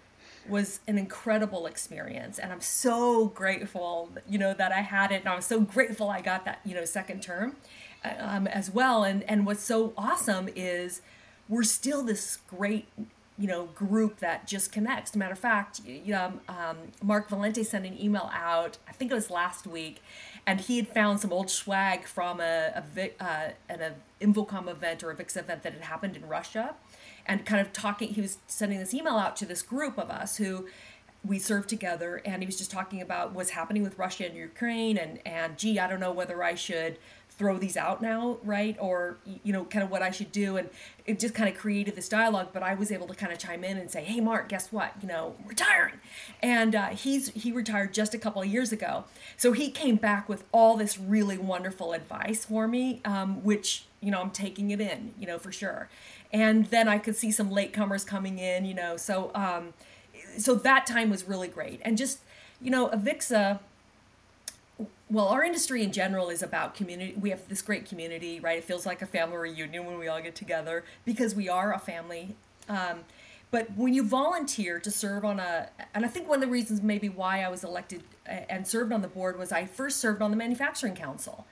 was 0.49 0.81
an 0.89 0.99
incredible 0.99 1.67
experience. 1.67 2.39
And 2.39 2.53
i'm 2.53 2.61
so 2.61 3.27
grateful 3.27 4.11
you 4.29 4.39
know 4.39 4.55
that 4.55 4.73
i 4.73 4.81
had 4.81 5.13
it. 5.13 5.21
And 5.21 5.29
i'm 5.29 5.43
so 5.43 5.61
grateful 5.61 6.09
i 6.09 6.21
got 6.21 6.45
that 6.45 6.61
you 6.65 6.75
know 6.75 6.85
second 6.85 7.23
term 7.23 7.57
um, 8.19 8.47
as 8.47 8.71
well. 8.71 9.05
And 9.05 9.23
and 9.25 9.47
what's 9.47 9.63
so 9.63 9.93
awesome 9.97 10.49
is 10.57 11.03
we're 11.49 11.63
still 11.65 12.03
this 12.03 12.39
great 12.49 12.87
you 13.41 13.49
know 13.49 13.65
group 13.67 14.19
that 14.19 14.47
just 14.47 14.71
connects. 14.71 15.17
Matter 15.17 15.33
of 15.33 15.39
fact, 15.39 15.81
you 15.87 16.13
know, 16.13 16.35
um, 16.49 16.77
Mark 17.03 17.31
Valente 17.31 17.65
sent 17.65 17.87
an 17.87 18.01
email 18.01 18.31
out. 18.33 18.77
I 18.87 18.93
think 18.93 19.11
it 19.11 19.15
was 19.15 19.31
last 19.31 19.67
week, 19.67 20.03
and 20.47 20.61
he 20.61 20.77
had 20.77 20.89
found 20.89 21.21
some 21.21 21.33
old 21.33 21.51
swag 21.51 22.07
from 22.07 22.41
a, 22.41 22.85
a 22.99 23.11
uh, 23.19 23.51
an 23.69 23.81
a 23.81 23.95
InfoComm 24.25 24.69
event 24.69 25.03
or 25.03 25.11
a 25.11 25.17
VIX 25.17 25.37
event 25.37 25.63
that 25.63 25.73
had 25.73 25.83
happened 25.83 26.17
in 26.17 26.29
Russia, 26.29 26.75
and 27.25 27.47
kind 27.47 27.61
of 27.61 27.73
talking. 27.73 28.09
He 28.11 28.21
was 28.21 28.39
sending 28.47 28.79
this 28.79 28.93
email 28.93 29.17
out 29.17 29.37
to 29.37 29.47
this 29.47 29.63
group 29.63 29.97
of 29.99 30.11
us 30.11 30.37
who 30.37 30.67
we 31.25 31.39
served 31.39 31.69
together 31.69 32.23
and 32.25 32.41
he 32.43 32.47
was 32.47 32.57
just 32.57 32.71
talking 32.71 33.03
about 33.03 33.35
what's 33.35 33.51
happening 33.51 33.83
with 33.83 33.99
Russia 33.99 34.25
and 34.25 34.35
Ukraine 34.35 34.97
and 34.97 35.21
and 35.27 35.59
gee 35.59 35.79
I 35.79 35.87
don't 35.87 36.01
know 36.01 36.13
whether 36.13 36.43
I 36.43 36.55
should 36.55 36.97
throw 37.41 37.57
these 37.57 37.75
out 37.79 38.03
now, 38.03 38.37
right? 38.45 38.77
Or, 38.79 39.17
you 39.43 39.51
know, 39.51 39.65
kind 39.65 39.83
of 39.83 39.91
what 39.91 40.03
I 40.03 40.11
should 40.11 40.31
do. 40.31 40.59
And 40.59 40.69
it 41.07 41.19
just 41.19 41.35
kind 41.35 41.49
of 41.49 41.57
created 41.57 41.97
this 41.97 42.07
dialogue, 42.07 42.49
but 42.53 42.63
I 42.63 42.75
was 42.75 42.93
able 42.93 43.07
to 43.07 43.15
kind 43.15 43.33
of 43.33 43.39
chime 43.39 43.65
in 43.65 43.79
and 43.79 43.91
say, 43.91 44.05
hey, 44.05 44.21
Mark, 44.21 44.51
guess 44.51 44.71
what? 44.71 44.93
You 45.01 45.09
know, 45.09 45.37
retiring. 45.47 45.95
And 46.43 46.75
uh, 46.75 46.89
he's 46.89 47.31
he 47.31 47.51
retired 47.51 47.95
just 47.95 48.13
a 48.13 48.19
couple 48.19 48.43
of 48.43 48.49
years 48.49 48.73
ago. 48.73 49.05
So 49.39 49.53
he 49.53 49.71
came 49.71 49.97
back 49.97 50.29
with 50.29 50.45
all 50.53 50.77
this 50.77 50.99
really 50.99 51.39
wonderful 51.39 51.95
advice 51.95 52.45
for 52.45 52.69
me, 52.69 53.01
um, 53.07 53.43
which, 53.43 53.87
you 54.03 54.11
know, 54.11 54.21
I'm 54.21 54.33
taking 54.33 54.71
it 54.71 54.81
in, 54.83 55.15
you 55.19 55.27
know, 55.27 55.39
for 55.39 55.51
sure. 55.51 55.89
And 56.35 56.67
then 56.67 56.89
I 56.89 56.99
could 56.99 57.17
see 57.17 57.33
some 57.33 57.49
latecomers 57.49 58.07
coming 58.07 58.39
in, 58.39 58.67
you 58.67 58.75
know, 58.75 58.99
so, 58.99 59.31
um, 59.35 59.73
so 60.37 60.55
that 60.57 60.85
time 60.87 61.09
was 61.09 61.27
really 61.27 61.49
great. 61.49 61.81
And 61.87 61.97
just, 61.97 62.19
you 62.61 62.71
know, 62.71 62.89
Avixa, 62.89 63.61
well, 65.11 65.27
our 65.27 65.43
industry 65.43 65.83
in 65.83 65.91
general 65.91 66.31
is 66.31 66.43
about 66.43 66.75
community. 66.75 67.15
We 67.21 67.31
have 67.31 67.49
this 67.49 67.63
great 67.63 67.85
community, 67.85 68.39
right? 68.39 68.59
It 68.59 68.65
feels 68.65 68.87
like 68.87 69.03
a 69.03 69.07
family 69.07 69.37
reunion 69.37 69.85
when 69.85 69.99
we 69.99 70.07
all 70.07 70.23
get 70.23 70.37
together 70.37 70.85
because 71.05 71.35
we 71.35 71.49
are 71.49 71.75
a 71.75 71.81
family. 71.81 72.37
Um, 72.69 73.01
but 73.51 73.77
when 73.77 73.93
you 73.93 74.05
volunteer 74.05 74.79
to 74.79 74.91
serve 74.91 75.25
on 75.25 75.41
a, 75.41 75.71
and 75.93 76.05
I 76.05 76.09
think 76.09 76.29
one 76.29 76.37
of 76.37 76.43
the 76.43 76.53
reasons 76.53 76.81
maybe 76.81 77.09
why 77.09 77.43
I 77.43 77.49
was 77.49 77.65
elected 77.65 78.05
and 78.25 78.67
served 78.67 78.93
on 78.93 79.03
the 79.03 79.09
board 79.09 79.37
was 79.37 79.51
I 79.51 79.67
first 79.67 79.99
served 79.99 80.23
on 80.23 80.31
the 80.31 80.37
Manufacturing 80.37 80.95
Council. 80.95 81.47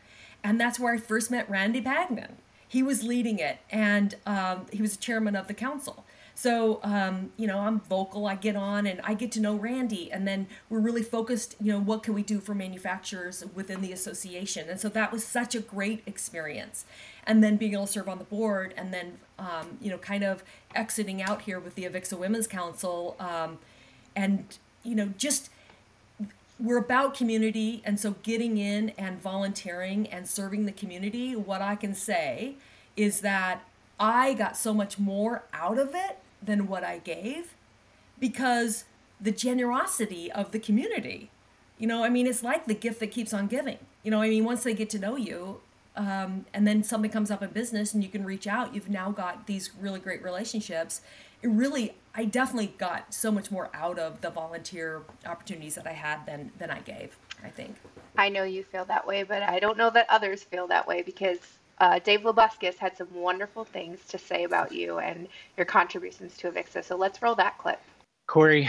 And 0.45 0.61
that's 0.61 0.79
where 0.79 0.95
I 0.95 0.99
first 0.99 1.31
met 1.31 1.51
Randy 1.51 1.81
Bagman. 1.81 2.37
He 2.69 2.83
was 2.83 3.03
leading 3.03 3.39
it, 3.39 3.59
and 3.71 4.15
um, 4.27 4.67
he 4.71 4.83
was 4.83 4.97
chairman 4.97 5.35
of 5.35 5.49
the 5.49 5.55
council. 5.55 6.05
So, 6.39 6.79
um, 6.85 7.33
you 7.37 7.49
know, 7.49 7.59
I'm 7.59 7.81
vocal, 7.81 8.29
I 8.29 8.37
get 8.37 8.55
on 8.55 8.87
and 8.87 9.01
I 9.03 9.15
get 9.15 9.33
to 9.33 9.41
know 9.41 9.57
Randy. 9.57 10.13
And 10.13 10.25
then 10.25 10.47
we're 10.71 10.79
really 10.79 11.03
focused, 11.03 11.57
you 11.61 11.73
know, 11.73 11.81
what 11.81 12.05
can 12.05 12.15
we 12.15 12.23
do 12.23 12.39
for 12.39 12.55
manufacturers 12.55 13.45
within 13.57 13.81
the 13.81 13.93
association? 13.93 14.69
And 14.69 14.79
so 14.79 14.89
that 14.91 15.11
was 15.11 15.27
such 15.27 15.57
a 15.57 15.59
great 15.59 16.05
experience. 16.07 16.85
And 17.27 17.43
then 17.43 17.57
being 17.57 17.73
able 17.73 17.87
to 17.87 17.93
serve 17.93 18.09
on 18.09 18.19
the 18.19 18.25
board 18.25 18.73
and 18.77 18.95
then, 18.95 19.15
um, 19.37 19.79
you 19.81 19.91
know, 19.91 19.99
kind 19.99 20.23
of 20.23 20.45
exiting 20.77 21.21
out 21.21 21.43
here 21.43 21.59
with 21.59 21.75
the 21.75 21.83
Avixa 21.83 22.17
Women's 22.17 22.47
Council. 22.47 23.17
Um, 23.19 23.59
and, 24.15 24.45
you 24.85 24.95
know, 24.95 25.13
just 25.19 25.51
we're 26.61 26.79
about 26.79 27.15
community. 27.15 27.83
And 27.85 27.99
so 27.99 28.15
getting 28.23 28.59
in 28.59 28.91
and 28.91 29.21
volunteering 29.21 30.07
and 30.07 30.29
serving 30.29 30.67
the 30.67 30.73
community, 30.73 31.35
what 31.35 31.63
I 31.63 31.75
can 31.75 31.97
say 31.97 32.55
is 32.97 33.23
that 33.23 33.65
I 33.99 34.35
got 34.35 34.57
so 34.57 34.73
much 34.73 35.01
more 35.01 35.43
out 35.53 35.81
of 35.81 35.97
it 35.97 36.19
than 36.43 36.67
what 36.67 36.85
I 36.85 36.99
gave 36.99 37.55
because 38.19 38.85
the 39.21 39.33
generosity 39.33 40.31
of 40.31 40.53
the 40.53 40.59
community. 40.59 41.31
You 41.79 41.87
know, 41.87 42.05
I 42.05 42.09
mean, 42.09 42.27
it's 42.27 42.43
like 42.43 42.67
the 42.67 42.75
gift 42.75 43.01
that 43.01 43.11
keeps 43.11 43.33
on 43.33 43.47
giving. 43.47 43.79
You 44.03 44.11
know, 44.11 44.23
I 44.23 44.29
mean, 44.29 44.45
once 44.45 44.65
they 44.65 44.75
get 44.75 44.91
to 44.91 44.99
know 44.99 45.17
you, 45.17 45.61
um, 45.97 46.47
and 46.55 46.67
then 46.67 46.83
something 46.85 47.11
comes 47.11 47.31
up 47.31 47.43
in 47.43 47.51
business 47.51 47.93
and 47.93 48.03
you 48.03 48.09
can 48.09 48.25
reach 48.25 48.47
out, 48.47 48.75
you've 48.75 48.89
now 48.89 49.11
got 49.11 49.47
these 49.47 49.71
really 49.81 49.99
great 49.99 50.23
relationships. 50.23 51.01
It 51.43 51.49
really, 51.49 51.95
I 52.15 52.25
definitely 52.25 52.75
got 52.79 53.13
so 53.13 53.31
much 53.31 53.51
more 53.51 53.69
out 53.75 53.99
of 53.99 54.21
the 54.21 54.31
volunteer 54.31 55.03
opportunities 55.27 55.75
that 55.75 55.87
I 55.87 55.93
had 55.93 56.25
than 56.27 56.53
than 56.59 56.71
I 56.71 56.81
gave. 56.81 57.17
I 57.45 57.49
think. 57.49 57.77
I 58.17 58.29
know 58.29 58.43
you 58.43 58.65
feel 58.65 58.85
that 58.87 59.07
way, 59.07 59.23
but 59.23 59.43
I 59.43 59.61
don't 59.61 59.79
know 59.79 59.91
that 59.91 60.07
others 60.09 60.43
feel 60.43 60.67
that 60.69 60.87
way 60.87 61.03
because 61.03 61.58
uh, 61.81 61.99
Dave 62.01 62.21
Labuskis 62.21 62.77
had 62.77 62.97
some 62.97 63.09
wonderful 63.15 63.65
things 63.65 64.05
to 64.09 64.19
say 64.19 64.45
about 64.45 64.73
you 64.73 64.99
and 64.99 65.29
your 65.57 65.67
contributions 65.67 66.37
to 66.39 66.51
Avixa. 66.51 66.85
So 66.85 66.97
let's 66.97 67.23
roll 67.23 67.35
that 67.37 67.59
clip. 67.59 67.81
Cory, 68.27 68.69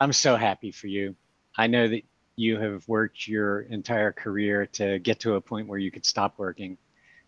I'm 0.00 0.12
so 0.12 0.36
happy 0.36 0.70
for 0.70 0.86
you. 0.86 1.16
I 1.56 1.66
know 1.66 1.88
that 1.88 2.02
you 2.36 2.58
have 2.58 2.86
worked 2.88 3.26
your 3.26 3.62
entire 3.62 4.12
career 4.12 4.66
to 4.66 4.98
get 4.98 5.20
to 5.20 5.34
a 5.34 5.40
point 5.40 5.68
where 5.68 5.78
you 5.78 5.90
could 5.90 6.04
stop 6.04 6.34
working. 6.36 6.76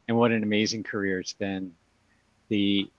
And 0.08 0.16
what 0.16 0.30
an 0.32 0.42
amazing 0.42 0.82
career 0.82 1.20
it's 1.20 1.32
been. 1.32 1.72
The 2.48 2.90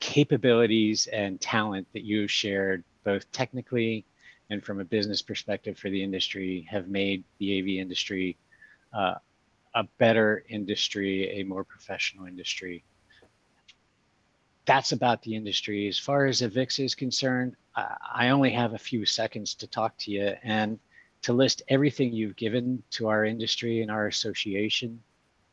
capabilities 0.00 1.06
and 1.08 1.40
talent 1.40 1.86
that 1.92 2.04
you've 2.04 2.30
shared, 2.30 2.84
both 3.04 3.30
technically 3.32 4.04
and 4.50 4.64
from 4.64 4.80
a 4.80 4.84
business 4.84 5.22
perspective 5.22 5.78
for 5.78 5.90
the 5.90 6.02
industry, 6.02 6.66
have 6.70 6.88
made 6.88 7.24
the 7.38 7.58
AV 7.58 7.68
industry 7.80 8.36
uh, 8.92 9.14
a 9.74 9.84
better 9.98 10.44
industry, 10.48 11.40
a 11.40 11.44
more 11.44 11.64
professional 11.64 12.26
industry. 12.26 12.84
That's 14.66 14.92
about 14.92 15.22
the 15.22 15.34
industry. 15.34 15.88
As 15.88 15.98
far 15.98 16.26
as 16.26 16.40
Avixa 16.42 16.84
is 16.84 16.94
concerned, 16.94 17.56
I 17.74 18.30
only 18.30 18.50
have 18.50 18.74
a 18.74 18.78
few 18.78 19.06
seconds 19.06 19.54
to 19.54 19.66
talk 19.66 19.96
to 19.98 20.10
you 20.10 20.34
and 20.42 20.78
to 21.22 21.32
list 21.32 21.62
everything 21.68 22.12
you've 22.12 22.36
given 22.36 22.82
to 22.90 23.08
our 23.08 23.24
industry 23.24 23.82
and 23.82 23.90
our 23.90 24.06
association 24.06 25.00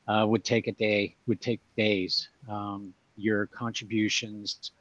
uh, 0.08 0.26
would 0.28 0.44
take 0.44 0.68
a 0.68 0.72
day, 0.72 1.16
would 1.28 1.42
take 1.42 1.62
days. 1.78 2.30
Um, 2.50 2.94
your 3.18 3.46
contributions 3.48 4.72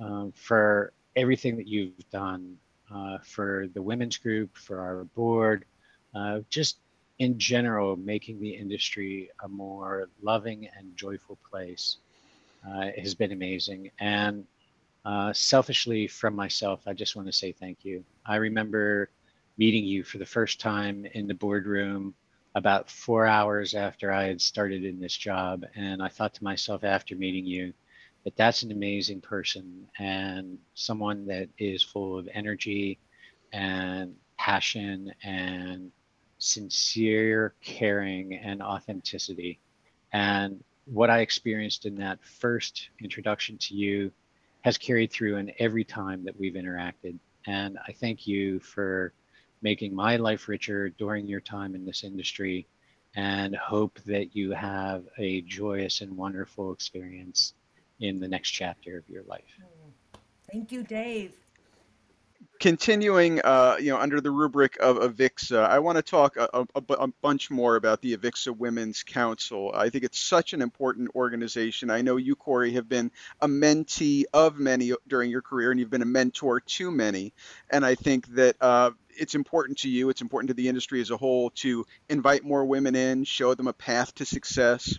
um, 0.00 0.32
for 0.34 0.92
everything 1.14 1.56
that 1.56 1.66
you've 1.66 2.10
done 2.10 2.56
uh, 2.92 3.18
for 3.22 3.66
the 3.74 3.82
women's 3.82 4.16
group, 4.16 4.56
for 4.56 4.80
our 4.80 5.04
board, 5.04 5.64
uh, 6.14 6.40
just 6.50 6.78
in 7.18 7.38
general, 7.38 7.96
making 7.96 8.40
the 8.40 8.50
industry 8.50 9.30
a 9.42 9.48
more 9.48 10.08
loving 10.22 10.68
and 10.78 10.96
joyful 10.96 11.38
place 11.50 11.96
uh, 12.66 12.88
has 12.98 13.14
been 13.14 13.32
amazing. 13.32 13.90
And 14.00 14.44
uh, 15.04 15.32
selfishly, 15.32 16.06
from 16.08 16.34
myself, 16.34 16.82
I 16.86 16.92
just 16.92 17.16
want 17.16 17.28
to 17.28 17.32
say 17.32 17.52
thank 17.52 17.84
you. 17.84 18.04
I 18.26 18.36
remember 18.36 19.10
meeting 19.56 19.84
you 19.84 20.02
for 20.02 20.18
the 20.18 20.26
first 20.26 20.60
time 20.60 21.06
in 21.14 21.26
the 21.26 21.34
boardroom 21.34 22.14
about 22.54 22.90
four 22.90 23.26
hours 23.26 23.74
after 23.74 24.12
I 24.12 24.24
had 24.24 24.40
started 24.40 24.84
in 24.84 24.98
this 24.98 25.16
job. 25.16 25.64
And 25.74 26.02
I 26.02 26.08
thought 26.08 26.34
to 26.34 26.44
myself 26.44 26.84
after 26.84 27.14
meeting 27.14 27.46
you 27.46 27.72
that 28.24 28.36
that's 28.36 28.62
an 28.62 28.72
amazing 28.72 29.20
person 29.20 29.86
and 29.98 30.58
someone 30.74 31.26
that 31.26 31.48
is 31.58 31.82
full 31.82 32.18
of 32.18 32.28
energy 32.34 32.98
and 33.52 34.14
passion 34.38 35.12
and 35.22 35.92
sincere 36.46 37.54
caring 37.62 38.34
and 38.34 38.62
authenticity. 38.62 39.58
And 40.12 40.62
what 40.86 41.10
I 41.10 41.20
experienced 41.20 41.86
in 41.86 41.96
that 41.96 42.22
first 42.22 42.90
introduction 43.02 43.58
to 43.58 43.74
you 43.74 44.12
has 44.62 44.78
carried 44.78 45.10
through 45.10 45.36
in 45.36 45.52
every 45.58 45.84
time 45.84 46.24
that 46.24 46.38
we've 46.38 46.54
interacted. 46.54 47.18
And 47.46 47.78
I 47.86 47.92
thank 47.92 48.26
you 48.26 48.60
for 48.60 49.12
making 49.62 49.94
my 49.94 50.16
life 50.16 50.48
richer 50.48 50.90
during 50.90 51.26
your 51.26 51.40
time 51.40 51.74
in 51.74 51.84
this 51.84 52.04
industry 52.04 52.66
and 53.16 53.56
hope 53.56 53.98
that 54.06 54.36
you 54.36 54.52
have 54.52 55.04
a 55.18 55.40
joyous 55.42 56.00
and 56.00 56.16
wonderful 56.16 56.72
experience 56.72 57.54
in 58.00 58.20
the 58.20 58.28
next 58.28 58.50
chapter 58.50 58.98
of 58.98 59.08
your 59.08 59.22
life. 59.24 59.58
Thank 60.50 60.70
you, 60.70 60.82
Dave. 60.82 61.32
Continuing, 62.58 63.40
uh, 63.42 63.76
you 63.78 63.90
know, 63.90 63.98
under 63.98 64.20
the 64.20 64.30
rubric 64.30 64.78
of 64.80 64.96
Avixa, 64.96 65.68
I 65.68 65.78
want 65.78 65.96
to 65.96 66.02
talk 66.02 66.36
a, 66.36 66.48
a, 66.52 66.82
a, 66.94 67.08
bunch 67.20 67.50
more 67.50 67.76
about 67.76 68.00
the 68.00 68.16
Avixa 68.16 68.56
Women's 68.56 69.02
Council. 69.02 69.72
I 69.74 69.90
think 69.90 70.04
it's 70.04 70.18
such 70.18 70.54
an 70.54 70.62
important 70.62 71.10
organization. 71.14 71.90
I 71.90 72.00
know 72.00 72.16
you, 72.16 72.34
Cory, 72.34 72.72
have 72.72 72.88
been 72.88 73.10
a 73.40 73.48
mentee 73.48 74.24
of 74.32 74.58
many 74.58 74.92
during 75.06 75.30
your 75.30 75.42
career, 75.42 75.70
and 75.70 75.78
you've 75.78 75.90
been 75.90 76.02
a 76.02 76.06
mentor 76.06 76.60
to 76.60 76.90
many. 76.90 77.34
And 77.70 77.84
I 77.84 77.94
think 77.94 78.26
that 78.34 78.56
uh, 78.60 78.92
it's 79.10 79.34
important 79.34 79.78
to 79.78 79.90
you, 79.90 80.08
it's 80.08 80.22
important 80.22 80.48
to 80.48 80.54
the 80.54 80.68
industry 80.68 81.00
as 81.00 81.10
a 81.10 81.16
whole 81.16 81.50
to 81.50 81.84
invite 82.08 82.44
more 82.44 82.64
women 82.64 82.94
in, 82.94 83.24
show 83.24 83.54
them 83.54 83.68
a 83.68 83.72
path 83.72 84.14
to 84.14 84.24
success, 84.24 84.98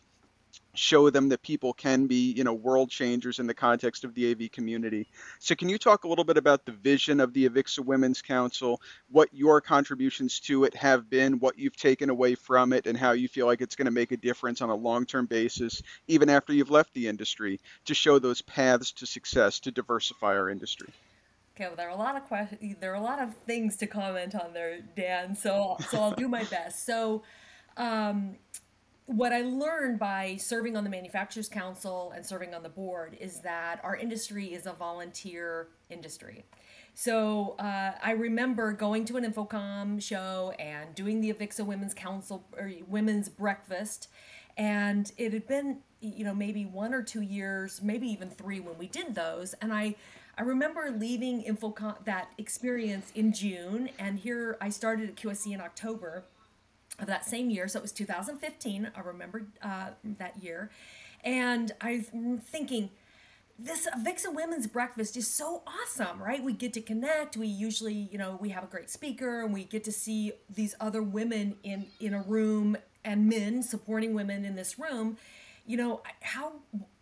show 0.77 1.09
them 1.09 1.29
that 1.29 1.41
people 1.41 1.73
can 1.73 2.07
be, 2.07 2.31
you 2.33 2.43
know, 2.43 2.53
world 2.53 2.89
changers 2.89 3.39
in 3.39 3.47
the 3.47 3.53
context 3.53 4.03
of 4.03 4.13
the 4.13 4.31
AV 4.31 4.51
community. 4.51 5.07
So 5.39 5.55
can 5.55 5.69
you 5.69 5.77
talk 5.77 6.03
a 6.03 6.07
little 6.07 6.23
bit 6.23 6.37
about 6.37 6.65
the 6.65 6.71
vision 6.71 7.19
of 7.19 7.33
the 7.33 7.49
Avixa 7.49 7.79
Women's 7.79 8.21
Council, 8.21 8.81
what 9.09 9.29
your 9.33 9.61
contributions 9.61 10.39
to 10.41 10.63
it 10.63 10.75
have 10.75 11.09
been, 11.09 11.39
what 11.39 11.57
you've 11.57 11.75
taken 11.75 12.09
away 12.09 12.35
from 12.35 12.73
it, 12.73 12.87
and 12.87 12.97
how 12.97 13.11
you 13.11 13.27
feel 13.27 13.45
like 13.45 13.61
it's 13.61 13.75
going 13.75 13.85
to 13.85 13.91
make 13.91 14.11
a 14.11 14.17
difference 14.17 14.61
on 14.61 14.69
a 14.69 14.75
long-term 14.75 15.25
basis, 15.25 15.81
even 16.07 16.29
after 16.29 16.53
you've 16.53 16.71
left 16.71 16.93
the 16.93 17.07
industry, 17.07 17.59
to 17.85 17.93
show 17.93 18.19
those 18.19 18.41
paths 18.41 18.91
to 18.93 19.05
success 19.05 19.59
to 19.59 19.71
diversify 19.71 20.35
our 20.35 20.49
industry? 20.49 20.89
Okay, 21.55 21.65
well, 21.65 21.75
there 21.75 21.87
are 21.87 21.95
a 21.95 21.95
lot 21.95 22.15
of 22.15 22.23
questions. 22.25 22.75
There 22.79 22.91
are 22.91 22.95
a 22.95 23.01
lot 23.01 23.19
of 23.19 23.33
things 23.47 23.77
to 23.77 23.87
comment 23.87 24.35
on 24.35 24.53
there, 24.53 24.79
Dan. 24.95 25.35
So, 25.35 25.77
so 25.89 25.99
I'll 25.99 26.11
do 26.11 26.27
my 26.27 26.43
best. 26.43 26.85
So, 26.85 27.23
um, 27.77 28.35
what 29.07 29.31
I 29.31 29.41
learned 29.41 29.99
by 29.99 30.35
serving 30.35 30.75
on 30.75 30.83
the 30.83 30.89
Manufacturers 30.89 31.47
Council 31.47 32.11
and 32.13 32.25
serving 32.25 32.53
on 32.53 32.61
the 32.61 32.69
board 32.69 33.15
is 33.21 33.39
that 33.39 33.79
our 33.81 33.95
industry 33.95 34.53
is 34.53 34.65
a 34.65 34.73
volunteer 34.73 35.69
industry. 35.89 36.43
So 36.93 37.55
uh, 37.57 37.91
I 38.03 38.11
remember 38.11 38.73
going 38.73 39.05
to 39.05 39.15
an 39.15 39.23
InfoComm 39.23 40.01
show 40.01 40.53
and 40.59 40.93
doing 40.93 41.21
the 41.21 41.31
Avixa 41.31 41.65
Women's 41.65 41.93
Council 41.93 42.45
or 42.57 42.69
Women's 42.85 43.29
Breakfast, 43.29 44.09
and 44.57 45.09
it 45.17 45.31
had 45.31 45.47
been 45.47 45.79
you 46.01 46.25
know 46.25 46.33
maybe 46.33 46.65
one 46.65 46.93
or 46.93 47.01
two 47.01 47.21
years, 47.21 47.81
maybe 47.81 48.07
even 48.07 48.29
three 48.29 48.59
when 48.59 48.77
we 48.77 48.87
did 48.87 49.15
those, 49.15 49.53
and 49.55 49.73
I. 49.73 49.95
I 50.39 50.43
remember 50.43 50.93
leaving 50.95 51.43
InfoComm 51.45 52.05
that 52.05 52.27
experience 52.37 53.11
in 53.15 53.33
June, 53.33 53.89
and 53.97 54.19
here 54.19 54.55
I 54.61 54.69
started 54.69 55.09
at 55.09 55.15
QSC 55.15 55.51
in 55.51 55.59
October 55.59 56.25
of 56.99 57.07
that 57.07 57.25
same 57.25 57.49
year. 57.49 57.67
So 57.67 57.79
it 57.79 57.81
was 57.81 57.91
2015. 57.91 58.91
I 58.95 58.99
remember 59.01 59.43
uh, 59.61 59.89
that 60.03 60.41
year. 60.41 60.71
And 61.23 61.71
I'm 61.81 62.39
thinking, 62.39 62.89
this 63.59 63.87
Avixa 63.87 64.33
Women's 64.33 64.67
Breakfast 64.67 65.17
is 65.17 65.27
so 65.27 65.63
awesome, 65.65 66.21
right? 66.21 66.43
We 66.43 66.53
get 66.53 66.73
to 66.73 66.81
connect. 66.81 67.37
We 67.37 67.47
usually, 67.47 68.07
you 68.11 68.17
know, 68.17 68.37
we 68.39 68.49
have 68.49 68.63
a 68.63 68.67
great 68.67 68.89
speaker 68.89 69.41
and 69.41 69.51
we 69.53 69.63
get 69.63 69.83
to 69.85 69.91
see 69.91 70.33
these 70.49 70.75
other 70.79 71.01
women 71.01 71.55
in, 71.63 71.87
in 71.99 72.13
a 72.13 72.21
room 72.21 72.77
and 73.03 73.27
men 73.27 73.63
supporting 73.63 74.13
women 74.13 74.45
in 74.45 74.55
this 74.55 74.77
room 74.77 75.17
you 75.67 75.75
know 75.77 76.01
how 76.21 76.53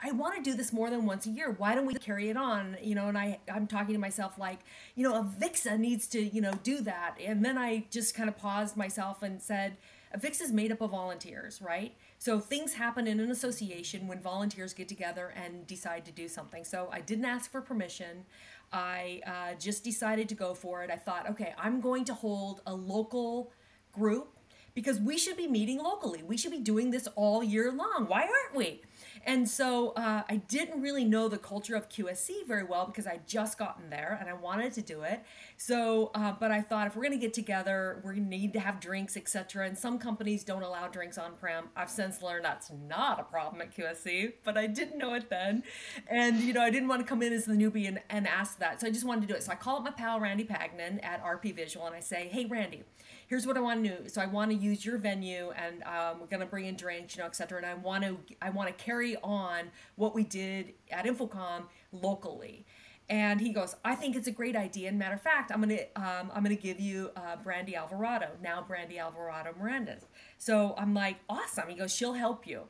i 0.01 0.11
want 0.11 0.35
to 0.35 0.41
do 0.41 0.57
this 0.57 0.73
more 0.73 0.89
than 0.89 1.05
once 1.05 1.25
a 1.25 1.29
year. 1.29 1.55
Why 1.57 1.75
don't 1.75 1.85
we 1.85 1.93
carry 1.93 2.29
it 2.29 2.35
on? 2.35 2.75
You 2.81 2.95
know 2.95 3.07
and 3.07 3.17
i 3.17 3.39
i'm 3.53 3.67
talking 3.67 3.93
to 3.93 3.99
myself 3.99 4.37
like 4.37 4.59
you 4.95 5.07
know 5.07 5.15
a 5.15 5.23
avixa 5.23 5.77
needs 5.79 6.07
to 6.07 6.21
you 6.21 6.41
know 6.41 6.51
do 6.63 6.81
that. 6.81 7.15
And 7.23 7.45
then 7.45 7.57
i 7.57 7.85
just 7.91 8.15
kind 8.15 8.27
of 8.27 8.37
paused 8.37 8.75
myself 8.75 9.23
and 9.23 9.41
said 9.41 9.77
avixa 10.17 10.41
is 10.41 10.51
made 10.51 10.71
up 10.71 10.81
of 10.81 10.91
volunteers 10.91 11.61
right? 11.61 11.95
So 12.17 12.39
things 12.39 12.73
happen 12.73 13.07
in 13.07 13.19
an 13.19 13.29
association 13.29 14.07
when 14.07 14.19
volunteers 14.19 14.73
get 14.73 14.87
together 14.89 15.31
and 15.35 15.67
decide 15.67 16.03
to 16.05 16.11
do 16.11 16.27
something. 16.27 16.65
So 16.65 16.89
i 16.91 16.99
didn't 17.01 17.25
ask 17.25 17.51
for 17.51 17.61
permission. 17.61 18.25
I 18.73 19.21
uh, 19.27 19.53
just 19.59 19.83
decided 19.83 20.27
to 20.29 20.35
go 20.35 20.55
for 20.55 20.83
it. 20.83 20.89
I 20.89 20.97
thought 20.97 21.29
okay 21.29 21.53
i'm 21.57 21.81
going 21.81 22.03
to 22.05 22.15
hold 22.15 22.61
a 22.65 22.73
local 22.73 23.51
group 23.93 24.34
because 24.75 24.99
we 24.99 25.17
should 25.17 25.37
be 25.37 25.47
meeting 25.47 25.81
locally. 25.81 26.21
We 26.21 26.37
should 26.37 26.51
be 26.51 26.59
doing 26.59 26.91
this 26.91 27.07
all 27.15 27.43
year 27.43 27.71
long. 27.71 28.05
Why 28.07 28.21
aren't 28.21 28.55
we? 28.55 28.81
And 29.25 29.49
so 29.49 29.89
uh, 29.91 30.21
I 30.29 30.35
didn't 30.35 30.81
really 30.81 31.03
know 31.03 31.27
the 31.29 31.37
culture 31.37 31.75
of 31.75 31.89
QSC 31.89 32.45
very 32.45 32.63
well 32.63 32.85
because 32.85 33.07
I'd 33.07 33.27
just 33.27 33.57
gotten 33.57 33.89
there 33.89 34.17
and 34.19 34.29
I 34.29 34.33
wanted 34.33 34.73
to 34.73 34.81
do 34.81 35.01
it. 35.01 35.23
So, 35.57 36.11
uh, 36.13 36.33
but 36.39 36.51
I 36.51 36.61
thought 36.61 36.87
if 36.87 36.95
we're 36.95 37.03
going 37.03 37.17
to 37.17 37.25
get 37.25 37.33
together, 37.33 38.01
to 38.05 38.19
need 38.19 38.53
to 38.53 38.59
have 38.59 38.79
drinks, 38.79 39.17
etc. 39.17 39.65
And 39.65 39.77
some 39.77 39.97
companies 39.97 40.43
don't 40.43 40.61
allow 40.61 40.87
drinks 40.87 41.17
on 41.17 41.33
prem. 41.35 41.69
I've 41.75 41.89
since 41.89 42.21
learned 42.21 42.45
that's 42.45 42.71
not 42.87 43.19
a 43.19 43.23
problem 43.23 43.61
at 43.61 43.75
QSC, 43.75 44.33
but 44.43 44.57
I 44.57 44.67
didn't 44.67 44.97
know 44.97 45.13
it 45.15 45.29
then. 45.29 45.63
And, 46.07 46.41
you 46.41 46.53
know, 46.53 46.61
I 46.61 46.69
didn't 46.69 46.89
want 46.89 47.01
to 47.01 47.07
come 47.07 47.23
in 47.23 47.33
as 47.33 47.45
the 47.45 47.53
newbie 47.53 47.87
and, 47.87 48.01
and 48.09 48.27
ask 48.27 48.59
that. 48.59 48.81
So 48.81 48.87
I 48.87 48.91
just 48.91 49.05
wanted 49.05 49.21
to 49.21 49.27
do 49.27 49.33
it. 49.33 49.43
So 49.43 49.51
I 49.51 49.55
call 49.55 49.77
up 49.77 49.83
my 49.83 49.91
pal 49.91 50.19
Randy 50.19 50.43
Pagnon 50.43 50.99
at 50.99 51.23
RP 51.23 51.55
Visual 51.55 51.85
and 51.87 51.95
I 51.95 52.01
say, 52.01 52.29
hey, 52.31 52.45
Randy, 52.45 52.83
here's 53.27 53.47
what 53.47 53.57
I 53.57 53.59
want 53.59 53.83
to 53.83 53.89
do. 53.89 54.09
So 54.09 54.21
I 54.21 54.25
want 54.25 54.51
to 54.51 54.57
use 54.57 54.85
your 54.85 54.97
venue, 54.97 55.51
and 55.51 55.83
um, 55.83 56.19
we're 56.19 56.27
gonna 56.27 56.45
bring 56.45 56.65
in 56.65 56.75
drinks, 56.75 57.15
you 57.15 57.21
know, 57.21 57.27
etc. 57.27 57.57
And 57.57 57.65
I 57.65 57.73
want 57.73 58.03
to 58.03 58.17
I 58.41 58.49
want 58.49 58.75
to 58.75 58.83
carry 58.83 59.15
on 59.17 59.71
what 59.95 60.13
we 60.13 60.23
did 60.23 60.73
at 60.91 61.05
InfoComm 61.05 61.63
locally. 61.91 62.65
And 63.07 63.39
he 63.39 63.53
goes, 63.53 63.75
I 63.85 63.93
think 63.93 64.15
it's 64.15 64.27
a 64.27 64.31
great 64.31 64.55
idea. 64.55 64.89
And 64.89 64.97
matter 64.97 65.13
of 65.13 65.21
fact, 65.21 65.51
I'm 65.51 65.61
gonna 65.61 65.81
um, 65.95 66.31
I'm 66.33 66.43
gonna 66.43 66.55
give 66.55 66.79
you 66.79 67.11
uh, 67.15 67.35
Brandy 67.37 67.75
Alvarado 67.75 68.29
now, 68.41 68.63
Brandy 68.67 68.97
Alvarado 68.97 69.53
Miranda. 69.59 69.97
So 70.37 70.73
I'm 70.77 70.93
like, 70.93 71.17
awesome. 71.29 71.69
He 71.69 71.75
goes, 71.75 71.93
she'll 71.93 72.13
help 72.13 72.47
you. 72.47 72.63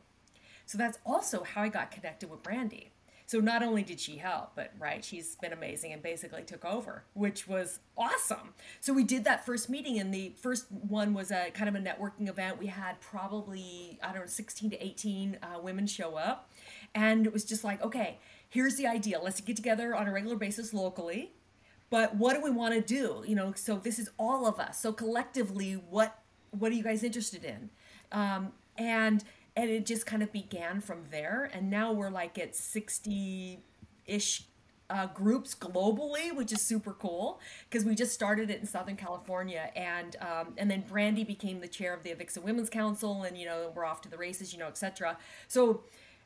So 0.66 0.78
that's 0.78 0.98
also 1.06 1.44
how 1.44 1.62
I 1.62 1.70
got 1.70 1.92
connected 1.92 2.30
with 2.30 2.44
Brandy. 2.44 2.92
So 3.28 3.40
not 3.40 3.64
only 3.64 3.82
did 3.82 4.00
she 4.00 4.18
help, 4.18 4.52
but 4.56 4.74
right, 4.78 5.04
she's 5.04 5.36
been 5.36 5.52
amazing 5.52 5.94
and 5.94 6.02
basically 6.04 6.44
took 6.44 6.64
over, 6.64 7.04
which 7.14 7.48
was 7.48 7.80
awesome. 7.98 8.54
So 8.82 8.94
we 8.94 9.04
did 9.04 9.24
that 9.24 9.46
first 9.46 9.70
meeting, 9.70 10.00
and 10.00 10.14
the 10.14 10.34
first 10.38 10.72
one 10.72 11.14
was 11.14 11.32
a 11.32 11.50
kind 11.52 11.68
of 11.68 11.76
a 11.76 11.80
networking 11.80 12.30
event. 12.30 12.60
We 12.60 12.68
had 12.68 13.00
probably 13.02 14.00
I 14.04 14.12
don't 14.12 14.22
know, 14.22 14.28
16 14.28 14.72
to 14.72 14.86
18 14.86 15.40
uh, 15.42 15.60
women 15.60 15.88
show 15.88 16.16
up, 16.16 16.52
and 16.94 17.26
it 17.26 17.34
was 17.34 17.46
just 17.46 17.64
like, 17.64 17.82
okay, 17.82 18.20
here's 18.50 18.76
the 18.76 18.88
idea. 18.88 19.20
Let's 19.20 19.42
get 19.42 19.56
together 19.56 19.96
on 19.96 20.08
a 20.08 20.12
regular 20.12 20.36
basis 20.36 20.74
locally. 20.74 21.34
But 21.90 22.16
what 22.16 22.34
do 22.34 22.42
we 22.42 22.50
want 22.50 22.74
to 22.74 22.82
do? 22.82 23.24
You 23.28 23.36
know, 23.36 23.54
so 23.56 23.78
this 23.78 24.00
is 24.00 24.10
all 24.18 24.48
of 24.48 24.60
us. 24.60 24.80
So 24.80 24.92
collectively, 24.92 25.74
what 25.74 26.20
what 26.52 26.72
are 26.72 26.76
you 26.76 26.84
guys 26.84 27.04
interested 27.04 27.44
in? 27.44 27.70
Um, 28.12 28.54
and 28.78 29.24
and 29.56 29.70
it 29.70 29.86
just 29.86 30.06
kind 30.06 30.22
of 30.22 30.32
began 30.32 30.82
from 30.82 31.04
there 31.12 31.50
and 31.54 31.70
now 31.70 31.92
we're 31.92 32.10
like 32.10 32.38
at 32.38 32.56
60 32.56 33.60
ish 34.06 34.44
uh, 34.90 35.08
groups 35.08 35.56
globally, 35.56 36.36
which 36.36 36.52
is 36.52 36.62
super 36.62 36.94
cool 36.94 37.40
because 37.70 37.86
we 37.86 37.96
just 37.96 38.14
started 38.14 38.50
it 38.50 38.60
in 38.60 38.68
Southern 38.68 38.96
California, 38.96 39.72
and 39.76 40.16
um, 40.22 40.54
and 40.58 40.70
then 40.70 40.84
Brandy 40.88 41.24
became 41.24 41.60
the 41.60 41.68
chair 41.68 41.94
of 41.94 42.04
the 42.04 42.12
Avixa 42.12 42.42
Women's 42.42 42.70
Council, 42.70 43.24
and 43.24 43.38
you 43.38 43.46
know 43.46 43.72
we're 43.76 43.86
off 43.86 44.02
to 44.02 44.10
the 44.10 44.18
races, 44.18 44.54
you 44.54 44.60
know, 44.60 44.68
etc. 44.68 45.18
So, 45.48 45.84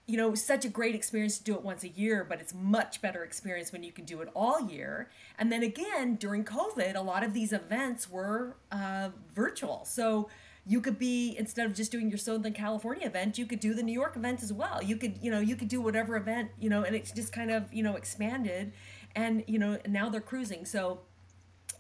you 0.07 0.17
know, 0.17 0.36
such 0.36 0.65
a 0.65 0.69
great 0.69 0.95
experience 0.95 1.38
to 1.38 1.43
do 1.43 1.53
it 1.53 1.61
once 1.61 1.84
a 1.84 1.89
year, 1.89 2.25
but 2.27 2.41
it's 2.41 2.53
much 2.53 3.01
better 3.01 3.23
experience 3.23 3.71
when 3.71 3.84
you 3.84 3.91
can 3.91 4.05
do 4.05 4.21
it 4.21 4.30
all 4.36 4.69
year. 4.69 5.09
And 5.38 5.51
then 5.51 5.63
again, 5.63 6.15
during 6.15 6.43
COVID, 6.43 6.95
a 6.95 7.01
lot 7.01 7.23
of 7.23 7.34
these 7.34 7.53
events 7.53 8.09
were 8.09 8.57
uh, 8.71 9.09
virtual, 9.34 9.86
so 9.86 10.30
you 10.70 10.80
could 10.80 10.99
be 10.99 11.36
instead 11.36 11.65
of 11.65 11.74
just 11.74 11.91
doing 11.91 12.09
your 12.09 12.20
Southern 12.20 12.53
California 12.53 13.07
event, 13.07 13.39
you 13.39 13.47
could 13.47 13.59
do 13.59 13.74
the 13.74 13.82
New 13.82 13.91
York 13.91 14.15
event 14.15 14.43
as 14.43 14.53
well. 14.53 14.84
You 14.84 14.97
could, 14.97 15.17
you 15.20 15.32
know, 15.32 15.39
you 15.39 15.55
could 15.55 15.67
do 15.67 15.82
whatever 15.82 16.15
event, 16.15 16.51
you 16.59 16.70
know, 16.70 16.84
and 16.84 16.95
it's 16.95 17.11
just 17.11 17.34
kind 17.34 17.49
of, 17.49 17.74
you 17.74 17.82
know, 17.82 17.95
expanded, 17.95 18.72
and 19.15 19.43
you 19.47 19.57
know, 19.57 19.80
now 19.88 20.09
they're 20.09 20.22
cruising. 20.22 20.65
So, 20.65 20.99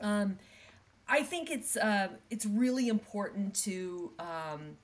um, 0.01 0.39
I 1.07 1.21
think 1.21 1.51
it's 1.51 1.77
uh, 1.77 2.07
it's 2.31 2.47
really 2.47 2.87
important 2.87 3.53
to. 3.65 4.11
Um, 4.17 4.77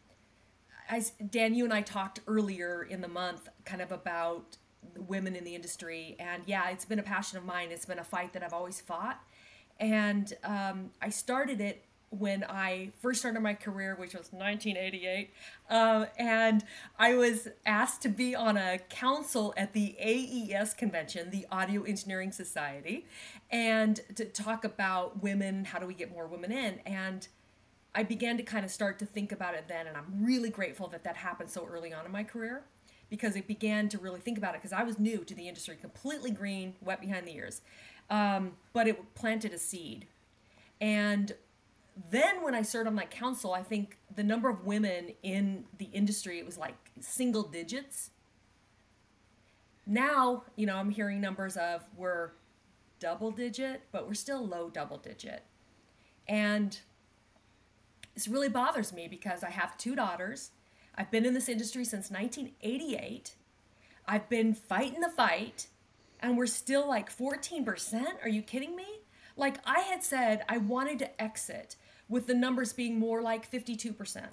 as 0.87 1.13
Dan, 1.31 1.55
you 1.55 1.63
and 1.63 1.73
I 1.73 1.81
talked 1.81 2.19
earlier 2.27 2.83
in 2.83 3.01
the 3.01 3.07
month, 3.07 3.49
kind 3.65 3.81
of 3.81 3.91
about 3.91 4.57
women 4.95 5.35
in 5.35 5.43
the 5.43 5.55
industry, 5.55 6.15
and 6.19 6.43
yeah, 6.45 6.69
it's 6.69 6.85
been 6.85 6.99
a 6.99 7.03
passion 7.03 7.39
of 7.39 7.43
mine. 7.43 7.69
It's 7.71 7.87
been 7.87 7.97
a 7.97 8.03
fight 8.03 8.33
that 8.33 8.43
I've 8.43 8.53
always 8.53 8.79
fought, 8.79 9.19
and 9.79 10.31
um, 10.43 10.91
I 11.01 11.09
started 11.09 11.59
it 11.59 11.83
when 12.09 12.43
I 12.43 12.91
first 13.01 13.19
started 13.19 13.41
my 13.41 13.53
career, 13.53 13.95
which 13.95 14.13
was 14.13 14.31
1988. 14.31 15.31
Um, 15.69 16.07
and 16.17 16.63
I 16.97 17.15
was 17.15 17.47
asked 17.65 18.01
to 18.03 18.09
be 18.09 18.35
on 18.35 18.57
a 18.57 18.79
council 18.89 19.53
at 19.57 19.73
the 19.73 19.95
AES 19.99 20.73
convention, 20.73 21.31
the 21.31 21.45
Audio 21.51 21.83
Engineering 21.83 22.31
Society, 22.31 23.05
and 23.51 23.99
to 24.15 24.25
talk 24.25 24.63
about 24.63 25.21
women, 25.21 25.65
how 25.65 25.79
do 25.79 25.85
we 25.85 25.93
get 25.93 26.11
more 26.11 26.27
women 26.27 26.51
in? 26.51 26.79
And 26.85 27.27
I 27.93 28.03
began 28.03 28.37
to 28.37 28.43
kind 28.43 28.65
of 28.65 28.71
start 28.71 28.99
to 28.99 29.05
think 29.05 29.31
about 29.31 29.55
it 29.55 29.67
then. 29.67 29.87
And 29.87 29.95
I'm 29.95 30.25
really 30.25 30.49
grateful 30.49 30.87
that 30.89 31.03
that 31.05 31.15
happened 31.15 31.49
so 31.49 31.65
early 31.65 31.93
on 31.93 32.05
in 32.05 32.11
my 32.11 32.23
career 32.23 32.63
because 33.09 33.35
it 33.35 33.47
began 33.47 33.87
to 33.89 33.97
really 33.97 34.19
think 34.19 34.37
about 34.37 34.55
it 34.55 34.61
because 34.61 34.73
I 34.73 34.83
was 34.83 34.99
new 34.99 35.23
to 35.23 35.33
the 35.33 35.47
industry, 35.47 35.77
completely 35.79 36.31
green, 36.31 36.75
wet 36.81 36.99
behind 36.99 37.27
the 37.27 37.35
ears. 37.35 37.61
Um, 38.09 38.53
but 38.73 38.87
it 38.87 39.15
planted 39.15 39.53
a 39.53 39.57
seed. 39.57 40.07
And 40.81 41.33
then 42.11 42.43
when 42.43 42.53
I 42.53 42.61
served 42.61 42.87
on 42.87 42.95
that 42.95 43.09
council, 43.09 43.53
I 43.53 43.63
think 43.63 43.97
the 44.13 44.23
number 44.23 44.49
of 44.49 44.65
women 44.65 45.11
in 45.23 45.65
the 45.77 45.85
industry 45.93 46.39
it 46.39 46.45
was 46.45 46.57
like 46.57 46.75
single 46.99 47.43
digits. 47.43 48.11
Now, 49.85 50.43
you 50.55 50.65
know, 50.65 50.75
I'm 50.75 50.89
hearing 50.89 51.21
numbers 51.21 51.55
of 51.57 51.83
we're 51.95 52.31
double 52.99 53.31
digit, 53.31 53.83
but 53.91 54.07
we're 54.07 54.13
still 54.13 54.45
low 54.45 54.69
double 54.69 54.97
digit. 54.97 55.43
And 56.27 56.77
this 58.13 58.27
really 58.27 58.49
bothers 58.49 58.91
me 58.91 59.07
because 59.07 59.43
I 59.43 59.51
have 59.51 59.77
two 59.77 59.95
daughters. 59.95 60.51
I've 60.95 61.11
been 61.11 61.25
in 61.25 61.33
this 61.33 61.49
industry 61.49 61.85
since 61.85 62.09
1988. 62.09 63.35
I've 64.07 64.29
been 64.29 64.53
fighting 64.53 65.01
the 65.01 65.09
fight, 65.09 65.67
and 66.19 66.37
we're 66.37 66.45
still 66.45 66.87
like 66.87 67.15
14%. 67.15 68.05
Are 68.23 68.29
you 68.29 68.41
kidding 68.41 68.75
me? 68.75 68.85
Like 69.35 69.57
I 69.65 69.81
had 69.81 70.03
said, 70.03 70.45
I 70.47 70.57
wanted 70.57 70.99
to 70.99 71.21
exit 71.21 71.75
with 72.07 72.27
the 72.27 72.33
numbers 72.33 72.73
being 72.73 72.99
more 72.99 73.21
like 73.21 73.49
52%. 73.49 74.27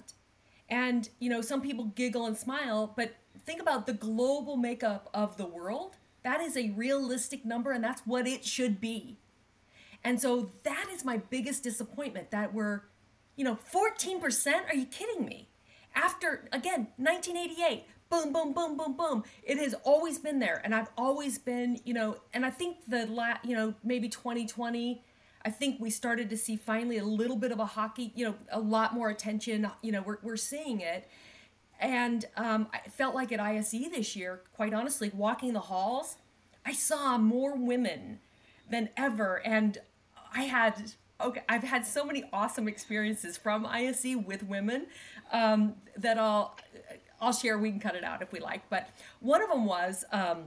And, 0.69 1.09
you 1.19 1.29
know, 1.29 1.41
some 1.41 1.61
people 1.61 1.85
giggle 1.85 2.25
and 2.25 2.37
smile, 2.37 2.93
but 2.95 3.15
think 3.45 3.61
about 3.61 3.85
the 3.85 3.93
global 3.93 4.57
makeup 4.57 5.09
of 5.13 5.37
the 5.37 5.45
world. 5.45 5.97
That 6.23 6.41
is 6.41 6.55
a 6.55 6.69
realistic 6.71 7.45
number, 7.45 7.71
and 7.71 7.83
that's 7.83 8.01
what 8.05 8.27
it 8.27 8.45
should 8.45 8.79
be. 8.79 9.17
And 10.03 10.19
so 10.21 10.51
that 10.63 10.87
is 10.91 11.03
my 11.05 11.17
biggest 11.17 11.63
disappointment 11.63 12.31
that 12.31 12.53
we're, 12.53 12.81
you 13.35 13.43
know, 13.43 13.57
14%? 13.73 14.69
Are 14.69 14.75
you 14.75 14.85
kidding 14.85 15.25
me? 15.25 15.49
After, 15.95 16.47
again, 16.51 16.87
1988, 16.97 17.85
boom, 18.09 18.33
boom, 18.33 18.53
boom, 18.53 18.77
boom, 18.77 18.97
boom. 18.97 19.23
It 19.43 19.57
has 19.57 19.73
always 19.83 20.17
been 20.17 20.39
there. 20.39 20.61
And 20.63 20.73
I've 20.73 20.89
always 20.97 21.37
been, 21.37 21.79
you 21.83 21.93
know, 21.93 22.17
and 22.33 22.45
I 22.45 22.49
think 22.49 22.77
the, 22.87 23.05
la- 23.07 23.37
you 23.43 23.55
know, 23.55 23.73
maybe 23.83 24.09
2020, 24.09 25.03
I 25.45 25.49
think 25.49 25.79
we 25.79 25.89
started 25.89 26.29
to 26.29 26.37
see 26.37 26.55
finally 26.55 26.97
a 26.97 27.03
little 27.03 27.35
bit 27.35 27.51
of 27.51 27.59
a 27.59 27.65
hockey, 27.65 28.13
you 28.15 28.25
know, 28.25 28.35
a 28.51 28.59
lot 28.59 28.93
more 28.93 29.09
attention. 29.09 29.69
You 29.81 29.91
know, 29.91 30.01
we're, 30.01 30.17
we're 30.23 30.37
seeing 30.37 30.79
it. 30.79 31.07
And 31.79 32.25
um, 32.37 32.67
I 32.73 32.87
felt 32.89 33.13
like 33.13 33.31
at 33.33 33.41
ISE 33.41 33.71
this 33.71 34.15
year, 34.15 34.41
quite 34.55 34.73
honestly, 34.73 35.11
walking 35.13 35.53
the 35.53 35.59
halls, 35.59 36.15
I 36.65 36.71
saw 36.71 37.17
more 37.17 37.57
women 37.57 38.19
than 38.69 38.89
ever. 38.95 39.41
And 39.45 39.79
I 40.33 40.43
had, 40.43 40.93
okay, 41.19 41.41
I've 41.49 41.63
had 41.63 41.85
so 41.85 42.05
many 42.05 42.23
awesome 42.31 42.69
experiences 42.69 43.35
from 43.35 43.65
ISE 43.65 44.15
with 44.25 44.43
women 44.43 44.87
um, 45.33 45.75
that 45.97 46.17
I'll, 46.17 46.55
I'll 47.19 47.33
share. 47.33 47.57
We 47.57 47.69
can 47.69 47.81
cut 47.81 47.95
it 47.95 48.05
out 48.05 48.21
if 48.21 48.31
we 48.31 48.39
like. 48.39 48.69
But 48.69 48.89
one 49.19 49.41
of 49.41 49.49
them 49.49 49.65
was 49.65 50.05
um, 50.13 50.45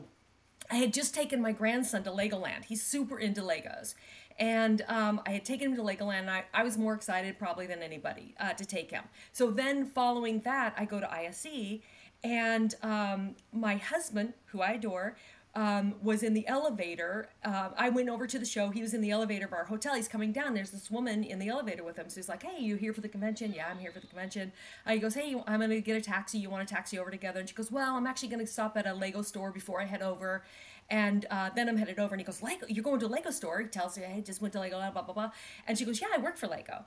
I 0.70 0.76
had 0.76 0.92
just 0.92 1.14
taken 1.14 1.40
my 1.40 1.52
grandson 1.52 2.02
to 2.04 2.10
Legoland. 2.10 2.64
He's 2.64 2.82
super 2.82 3.18
into 3.18 3.42
Legos. 3.42 3.94
And 4.38 4.82
um, 4.88 5.20
I 5.26 5.30
had 5.30 5.44
taken 5.44 5.70
him 5.70 5.76
to 5.76 5.82
Legoland, 5.82 6.20
and 6.20 6.30
I, 6.30 6.44
I 6.52 6.62
was 6.62 6.76
more 6.76 6.94
excited 6.94 7.38
probably 7.38 7.66
than 7.66 7.82
anybody 7.82 8.34
uh, 8.38 8.52
to 8.52 8.64
take 8.64 8.90
him. 8.90 9.04
So 9.32 9.50
then, 9.50 9.86
following 9.86 10.40
that, 10.40 10.74
I 10.76 10.84
go 10.84 11.00
to 11.00 11.10
ISE, 11.10 11.80
and 12.22 12.74
um, 12.82 13.36
my 13.52 13.76
husband, 13.76 14.34
who 14.46 14.60
I 14.60 14.72
adore, 14.72 15.16
um, 15.56 15.94
was 16.02 16.22
in 16.22 16.34
the 16.34 16.46
elevator. 16.46 17.30
Uh, 17.42 17.70
I 17.78 17.88
went 17.88 18.10
over 18.10 18.26
to 18.26 18.38
the 18.38 18.44
show. 18.44 18.68
He 18.68 18.82
was 18.82 18.92
in 18.92 19.00
the 19.00 19.10
elevator 19.10 19.46
of 19.46 19.54
our 19.54 19.64
hotel. 19.64 19.94
He's 19.94 20.06
coming 20.06 20.30
down. 20.30 20.52
There's 20.52 20.70
this 20.70 20.90
woman 20.90 21.24
in 21.24 21.38
the 21.38 21.48
elevator 21.48 21.82
with 21.82 21.96
him. 21.96 22.10
So 22.10 22.16
he's 22.16 22.28
like, 22.28 22.42
"Hey, 22.42 22.62
you 22.62 22.76
here 22.76 22.92
for 22.92 23.00
the 23.00 23.08
convention?" 23.08 23.54
"Yeah, 23.56 23.68
I'm 23.70 23.78
here 23.78 23.90
for 23.90 24.00
the 24.00 24.06
convention." 24.06 24.52
Uh, 24.86 24.92
he 24.92 24.98
goes, 24.98 25.14
"Hey, 25.14 25.34
I'm 25.46 25.60
gonna 25.60 25.80
get 25.80 25.96
a 25.96 26.00
taxi. 26.02 26.38
You 26.38 26.50
want 26.50 26.70
a 26.70 26.74
taxi 26.74 26.98
over 26.98 27.10
together?" 27.10 27.40
And 27.40 27.48
she 27.48 27.54
goes, 27.54 27.72
"Well, 27.72 27.96
I'm 27.96 28.06
actually 28.06 28.28
gonna 28.28 28.46
stop 28.46 28.76
at 28.76 28.86
a 28.86 28.92
Lego 28.92 29.22
store 29.22 29.50
before 29.50 29.80
I 29.80 29.86
head 29.86 30.02
over." 30.02 30.44
And 30.88 31.26
uh, 31.30 31.50
then 31.54 31.68
I'm 31.68 31.76
headed 31.76 31.98
over, 31.98 32.14
and 32.14 32.20
he 32.20 32.24
goes, 32.24 32.42
"Lego, 32.42 32.66
you're 32.68 32.84
going 32.84 33.00
to 33.00 33.06
a 33.06 33.08
Lego 33.08 33.30
store?" 33.30 33.60
He 33.60 33.66
tells 33.66 33.98
me, 33.98 34.04
"Hey, 34.04 34.20
just 34.22 34.40
went 34.40 34.52
to 34.52 34.60
Lego, 34.60 34.78
blah 34.78 35.02
blah 35.02 35.14
blah." 35.14 35.30
And 35.66 35.76
she 35.76 35.84
goes, 35.84 36.00
"Yeah, 36.00 36.08
I 36.14 36.18
work 36.18 36.36
for 36.36 36.46
Lego." 36.46 36.84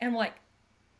And 0.00 0.10
I'm 0.10 0.16
like, 0.16 0.34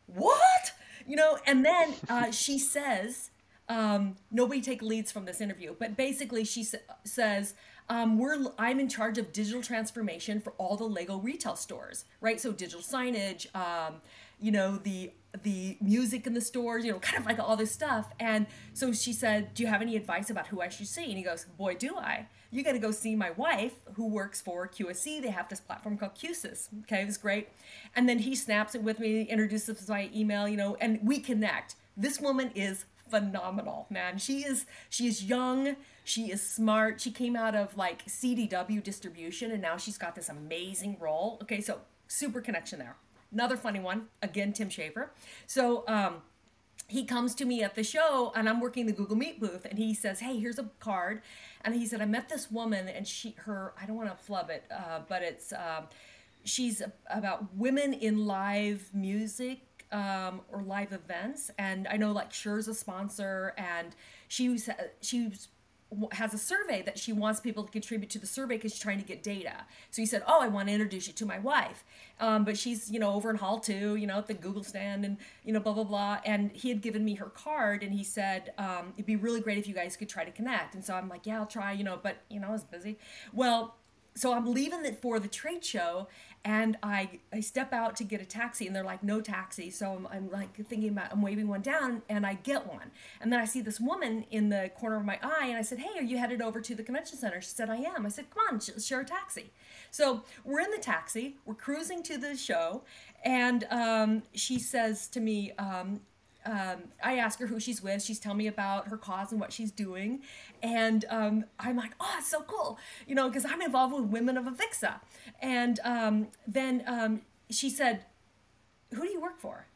"What?" 0.05 0.73
You 1.05 1.17
know. 1.17 1.37
And 1.45 1.65
then 1.65 1.93
uh, 2.09 2.31
she 2.43 2.57
says, 2.57 3.31
um, 3.67 4.15
"Nobody 4.31 4.61
take 4.61 4.81
leads 4.81 5.11
from 5.11 5.25
this 5.25 5.41
interview," 5.41 5.75
but 5.77 5.97
basically 5.97 6.43
she 6.43 6.63
sa- 6.63 6.77
says. 7.03 7.53
Um, 7.89 8.17
we're 8.17 8.35
I'm 8.59 8.81
in 8.81 8.89
charge 8.89 9.17
of 9.17 9.31
digital 9.31 9.61
transformation 9.61 10.41
for 10.41 10.51
all 10.57 10.75
the 10.75 10.83
Lego 10.83 11.19
retail 11.19 11.55
stores, 11.55 12.03
right? 12.19 12.37
So 12.37 12.51
digital 12.51 12.81
signage, 12.81 13.47
um, 13.55 14.01
you 14.41 14.51
know, 14.51 14.75
the 14.75 15.11
the 15.43 15.77
music 15.81 16.25
in 16.25 16.33
the 16.33 16.41
stores, 16.41 16.85
you 16.85 16.91
know, 16.91 16.99
kind 16.99 17.19
of 17.19 17.25
like 17.25 17.39
all 17.39 17.55
this 17.55 17.71
stuff. 17.71 18.11
And 18.19 18.47
so 18.73 18.93
she 18.93 19.13
said, 19.13 19.53
"Do 19.53 19.63
you 19.63 19.69
have 19.69 19.81
any 19.81 19.95
advice 19.95 20.29
about 20.29 20.47
who 20.47 20.61
I 20.61 20.69
should 20.69 20.87
see?" 20.87 21.05
And 21.05 21.17
he 21.17 21.23
goes, 21.23 21.45
"Boy, 21.57 21.75
do 21.75 21.95
I." 21.97 22.27
you 22.51 22.63
got 22.63 22.73
to 22.73 22.79
go 22.79 22.91
see 22.91 23.15
my 23.15 23.31
wife 23.31 23.73
who 23.95 24.07
works 24.07 24.41
for 24.41 24.67
QSC. 24.67 25.21
They 25.21 25.29
have 25.29 25.49
this 25.49 25.59
platform 25.59 25.97
called 25.97 26.15
Q-SYS. 26.15 26.69
Okay, 26.83 27.01
it 27.01 27.05
was 27.05 27.17
great. 27.17 27.49
And 27.95 28.07
then 28.07 28.19
he 28.19 28.35
snaps 28.35 28.75
it 28.75 28.83
with 28.83 28.99
me, 28.99 29.23
introduces 29.23 29.81
by 29.81 30.09
email, 30.15 30.47
you 30.47 30.57
know, 30.57 30.75
and 30.79 30.99
we 31.03 31.19
connect. 31.19 31.75
This 31.95 32.19
woman 32.19 32.51
is 32.55 32.85
phenomenal, 33.09 33.87
man. 33.89 34.17
She 34.17 34.39
is 34.39 34.65
she 34.89 35.07
is 35.07 35.23
young, 35.23 35.75
she 36.03 36.31
is 36.31 36.41
smart. 36.41 37.01
She 37.01 37.11
came 37.11 37.35
out 37.35 37.55
of 37.55 37.75
like 37.77 38.05
CDW 38.05 38.83
distribution 38.83 39.51
and 39.51 39.61
now 39.61 39.77
she's 39.77 39.97
got 39.97 40.15
this 40.15 40.29
amazing 40.29 40.97
role. 40.99 41.39
Okay, 41.41 41.61
so 41.61 41.79
super 42.07 42.41
connection 42.41 42.79
there. 42.79 42.95
Another 43.31 43.57
funny 43.57 43.79
one, 43.79 44.07
again 44.21 44.53
Tim 44.53 44.69
Schaeffer. 44.69 45.11
So 45.45 45.83
um 45.87 46.21
he 46.87 47.03
comes 47.03 47.35
to 47.35 47.45
me 47.45 47.63
at 47.63 47.75
the 47.75 47.83
show 47.83 48.31
and 48.35 48.47
I'm 48.47 48.61
working 48.61 48.85
the 48.85 48.93
Google 48.93 49.17
Meet 49.17 49.39
booth 49.41 49.65
and 49.65 49.77
he 49.77 49.93
says, 49.93 50.21
Hey, 50.21 50.39
here's 50.39 50.57
a 50.57 50.69
card. 50.79 51.21
And 51.61 51.75
he 51.75 51.85
said, 51.85 52.01
I 52.01 52.05
met 52.05 52.29
this 52.29 52.49
woman 52.49 52.87
and 52.87 53.05
she, 53.05 53.35
her, 53.39 53.73
I 53.81 53.85
don't 53.85 53.97
want 53.97 54.09
to 54.09 54.23
flub 54.23 54.49
it, 54.49 54.63
uh, 54.71 55.01
but 55.07 55.21
it's, 55.21 55.51
um, 55.51 55.87
she's 56.45 56.81
about 57.09 57.53
women 57.55 57.93
in 57.93 58.25
live 58.25 58.89
music 58.93 59.59
um, 59.91 60.41
or 60.49 60.61
live 60.61 60.93
events. 60.93 61.51
And 61.57 61.87
I 61.89 61.97
know 61.97 62.13
like 62.13 62.31
Shure's 62.31 62.69
a 62.69 62.73
sponsor 62.73 63.53
and 63.57 63.93
she 64.29 64.47
was, 64.47 64.69
she 65.01 65.27
was 65.27 65.49
has 66.11 66.33
a 66.33 66.37
survey 66.37 66.81
that 66.81 66.97
she 66.99 67.13
wants 67.13 67.39
people 67.39 67.63
to 67.63 67.71
contribute 67.71 68.09
to 68.09 68.19
the 68.19 68.27
survey 68.27 68.55
because 68.55 68.73
she's 68.73 68.81
trying 68.81 68.99
to 68.99 69.05
get 69.05 69.23
data. 69.23 69.65
So 69.91 70.01
he 70.01 70.05
said, 70.05 70.23
"Oh, 70.27 70.41
I 70.41 70.47
want 70.47 70.67
to 70.67 70.73
introduce 70.73 71.07
you 71.07 71.13
to 71.13 71.25
my 71.25 71.39
wife, 71.39 71.83
um, 72.19 72.43
but 72.43 72.57
she's 72.57 72.91
you 72.91 72.99
know 72.99 73.13
over 73.13 73.29
in 73.29 73.37
Hall 73.37 73.59
two, 73.59 73.95
you 73.95 74.07
know 74.07 74.17
at 74.17 74.27
the 74.27 74.33
Google 74.33 74.63
stand, 74.63 75.05
and 75.05 75.17
you 75.43 75.53
know 75.53 75.59
blah 75.59 75.73
blah 75.73 75.83
blah." 75.83 76.19
And 76.25 76.51
he 76.51 76.69
had 76.69 76.81
given 76.81 77.05
me 77.05 77.15
her 77.15 77.27
card, 77.27 77.83
and 77.83 77.93
he 77.93 78.03
said 78.03 78.53
um, 78.57 78.93
it'd 78.95 79.05
be 79.05 79.15
really 79.15 79.39
great 79.39 79.57
if 79.57 79.67
you 79.67 79.73
guys 79.73 79.95
could 79.95 80.09
try 80.09 80.25
to 80.25 80.31
connect. 80.31 80.75
And 80.75 80.83
so 80.83 80.93
I'm 80.93 81.07
like, 81.07 81.25
"Yeah, 81.25 81.37
I'll 81.37 81.45
try," 81.45 81.71
you 81.71 81.83
know, 81.83 81.99
but 82.01 82.17
you 82.29 82.39
know 82.39 82.49
I 82.49 82.51
was 82.51 82.63
busy. 82.63 82.97
Well, 83.33 83.75
so 84.17 84.33
I'm 84.33 84.51
leaving 84.53 84.85
it 84.85 85.01
for 85.01 85.19
the 85.19 85.27
trade 85.27 85.63
show, 85.63 86.07
and 86.47 86.77
I, 86.81 87.19
I 87.33 87.41
step 87.41 87.73
out 87.73 87.97
to 87.97 88.05
get 88.05 88.21
a 88.21 88.25
taxi 88.25 88.67
and 88.67 88.75
they're 88.75 88.83
like 88.83 89.03
no 89.03 89.19
taxi. 89.19 89.69
So 89.69 89.91
I'm, 89.91 90.07
I'm 90.07 90.31
like 90.31 90.55
thinking 90.67 90.89
about 90.89 91.11
i'm 91.11 91.21
waving 91.21 91.49
one 91.49 91.61
down 91.61 92.01
and 92.07 92.25
i 92.25 92.35
get 92.35 92.65
one. 92.65 92.91
And 93.19 93.33
then 93.33 93.39
i 93.39 93.45
see 93.45 93.59
this 93.59 93.81
woman 93.81 94.25
in 94.31 94.47
the 94.47 94.71
corner 94.79 94.95
of 94.95 95.03
my 95.03 95.19
eye 95.21 95.47
and 95.47 95.57
i 95.57 95.61
said 95.61 95.79
hey 95.79 95.99
are 95.99 96.03
you 96.03 96.17
headed 96.17 96.41
over 96.41 96.61
to 96.61 96.73
the 96.73 96.83
convention 96.83 97.17
center? 97.17 97.41
She 97.41 97.49
said 97.49 97.69
i 97.69 97.75
am. 97.75 98.05
I 98.05 98.09
said 98.09 98.29
come 98.29 98.43
on 98.49 98.59
share 98.59 99.01
a 99.01 99.05
taxi. 99.05 99.51
So 99.91 100.23
we're 100.45 100.61
in 100.61 100.71
the 100.71 100.77
taxi 100.77 101.35
we're 101.45 101.55
cruising 101.55 102.01
to 102.03 102.17
the 102.17 102.37
show 102.37 102.83
and 103.25 103.65
um, 103.69 104.23
she 104.33 104.57
says 104.57 105.07
to 105.09 105.19
me 105.19 105.51
um, 105.59 105.99
um, 106.47 106.83
I 107.03 107.17
ask 107.17 107.39
her 107.39 107.47
who 107.47 107.59
she's 107.59 107.83
with. 107.83 108.01
She's 108.01 108.19
telling 108.19 108.37
me 108.37 108.47
about 108.47 108.87
her 108.87 108.97
cause 108.97 109.31
and 109.31 109.41
what 109.41 109.51
she's 109.51 109.71
doing. 109.71 110.21
And 110.63 111.03
um, 111.09 111.45
I'm 111.59 111.75
like, 111.75 111.91
oh, 111.99 112.15
it's 112.17 112.31
so 112.31 112.41
cool, 112.41 112.79
you 113.05 113.15
know, 113.15 113.27
because 113.27 113.45
I'm 113.45 113.61
involved 113.61 113.93
with 113.93 114.05
Women 114.05 114.37
of 114.37 114.45
Avixa. 114.45 115.01
And 115.41 115.79
um, 115.83 116.27
then 116.47 116.83
um, 116.87 117.21
she 117.49 117.69
said, 117.69 118.05
who 118.93 119.01
do 119.01 119.09
you 119.09 119.21
work 119.21 119.39
for? 119.39 119.67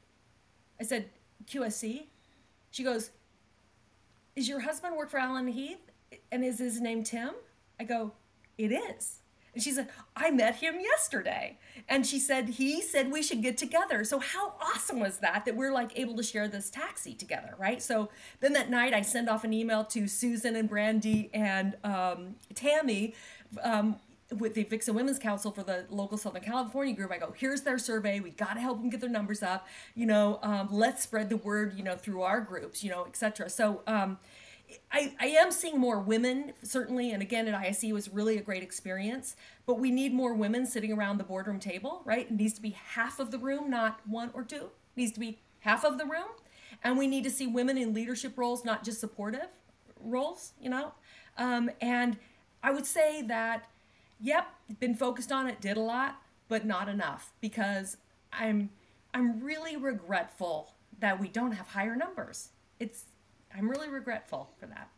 I 0.79 0.83
said, 0.83 1.09
QSC. 1.45 2.03
She 2.71 2.83
goes, 2.83 3.11
is 4.35 4.47
your 4.47 4.61
husband 4.61 4.95
work 4.95 5.09
for 5.09 5.19
Allen 5.19 5.47
Heath? 5.47 5.91
And 6.31 6.43
is 6.43 6.59
his 6.59 6.79
name 6.79 7.03
Tim? 7.03 7.31
I 7.79 7.83
go, 7.83 8.13
it 8.57 8.71
is. 8.71 9.20
And 9.53 9.61
she 9.61 9.71
said, 9.71 9.89
I 10.15 10.31
met 10.31 10.55
him 10.55 10.79
yesterday. 10.79 11.57
And 11.89 12.05
she 12.05 12.19
said, 12.19 12.49
he 12.49 12.81
said 12.81 13.11
we 13.11 13.21
should 13.21 13.41
get 13.41 13.57
together. 13.57 14.03
So 14.03 14.19
how 14.19 14.53
awesome 14.61 14.99
was 14.99 15.17
that, 15.19 15.45
that 15.45 15.55
we're 15.55 15.73
like 15.73 15.97
able 15.99 16.15
to 16.15 16.23
share 16.23 16.47
this 16.47 16.69
taxi 16.69 17.13
together, 17.13 17.55
right? 17.57 17.81
So 17.81 18.09
then 18.39 18.53
that 18.53 18.69
night 18.69 18.93
I 18.93 19.01
send 19.01 19.29
off 19.29 19.43
an 19.43 19.53
email 19.53 19.83
to 19.85 20.07
Susan 20.07 20.55
and 20.55 20.69
Brandy 20.69 21.29
and 21.33 21.75
um, 21.83 22.35
Tammy 22.55 23.13
um, 23.61 23.97
with 24.37 24.53
the 24.53 24.63
Avixa 24.63 24.93
Women's 24.93 25.19
Council 25.19 25.51
for 25.51 25.63
the 25.63 25.85
local 25.89 26.17
Southern 26.17 26.41
California 26.41 26.95
group. 26.95 27.11
I 27.11 27.17
go, 27.17 27.33
here's 27.35 27.61
their 27.61 27.77
survey. 27.77 28.21
We 28.21 28.29
got 28.29 28.53
to 28.53 28.61
help 28.61 28.79
them 28.79 28.89
get 28.89 29.01
their 29.01 29.09
numbers 29.09 29.43
up. 29.43 29.67
You 29.95 30.05
know, 30.05 30.39
um, 30.41 30.69
let's 30.71 31.03
spread 31.03 31.29
the 31.29 31.37
word, 31.37 31.73
you 31.75 31.83
know, 31.83 31.95
through 31.95 32.21
our 32.21 32.39
groups, 32.39 32.83
you 32.83 32.89
know, 32.89 33.05
etc. 33.05 33.49
So, 33.49 33.81
um, 33.87 34.17
I, 34.91 35.13
I 35.19 35.27
am 35.27 35.51
seeing 35.51 35.79
more 35.79 35.99
women, 35.99 36.53
certainly, 36.63 37.11
and 37.11 37.21
again 37.21 37.47
at 37.47 37.55
ISE 37.55 37.91
was 37.91 38.09
really 38.09 38.37
a 38.37 38.41
great 38.41 38.63
experience, 38.63 39.35
but 39.65 39.79
we 39.79 39.91
need 39.91 40.13
more 40.13 40.33
women 40.33 40.65
sitting 40.65 40.91
around 40.91 41.17
the 41.17 41.23
boardroom 41.23 41.59
table, 41.59 42.01
right? 42.05 42.27
It 42.27 42.31
needs 42.31 42.53
to 42.53 42.61
be 42.61 42.71
half 42.71 43.19
of 43.19 43.31
the 43.31 43.37
room, 43.37 43.69
not 43.69 43.99
one 44.05 44.31
or 44.33 44.43
two. 44.43 44.55
It 44.55 44.97
needs 44.97 45.11
to 45.13 45.19
be 45.19 45.39
half 45.61 45.83
of 45.83 45.97
the 45.97 46.05
room. 46.05 46.29
And 46.83 46.97
we 46.97 47.07
need 47.07 47.23
to 47.23 47.29
see 47.29 47.47
women 47.47 47.77
in 47.77 47.93
leadership 47.93 48.37
roles, 48.37 48.65
not 48.65 48.83
just 48.83 48.99
supportive 48.99 49.47
roles, 49.99 50.53
you 50.59 50.69
know? 50.69 50.93
Um, 51.37 51.69
and 51.79 52.17
I 52.63 52.71
would 52.71 52.85
say 52.85 53.21
that, 53.23 53.65
yep, 54.19 54.47
been 54.79 54.95
focused 54.95 55.31
on 55.31 55.47
it, 55.47 55.61
did 55.61 55.77
a 55.77 55.81
lot, 55.81 56.21
but 56.47 56.65
not 56.65 56.89
enough 56.89 57.31
because 57.39 57.97
I'm 58.33 58.69
I'm 59.13 59.41
really 59.41 59.75
regretful 59.75 60.73
that 60.99 61.19
we 61.19 61.27
don't 61.27 61.51
have 61.53 61.67
higher 61.67 61.95
numbers. 61.95 62.49
It's 62.79 63.05
I'm 63.57 63.69
really 63.69 63.89
regretful 63.89 64.49
for 64.59 64.65
that. 64.67 64.89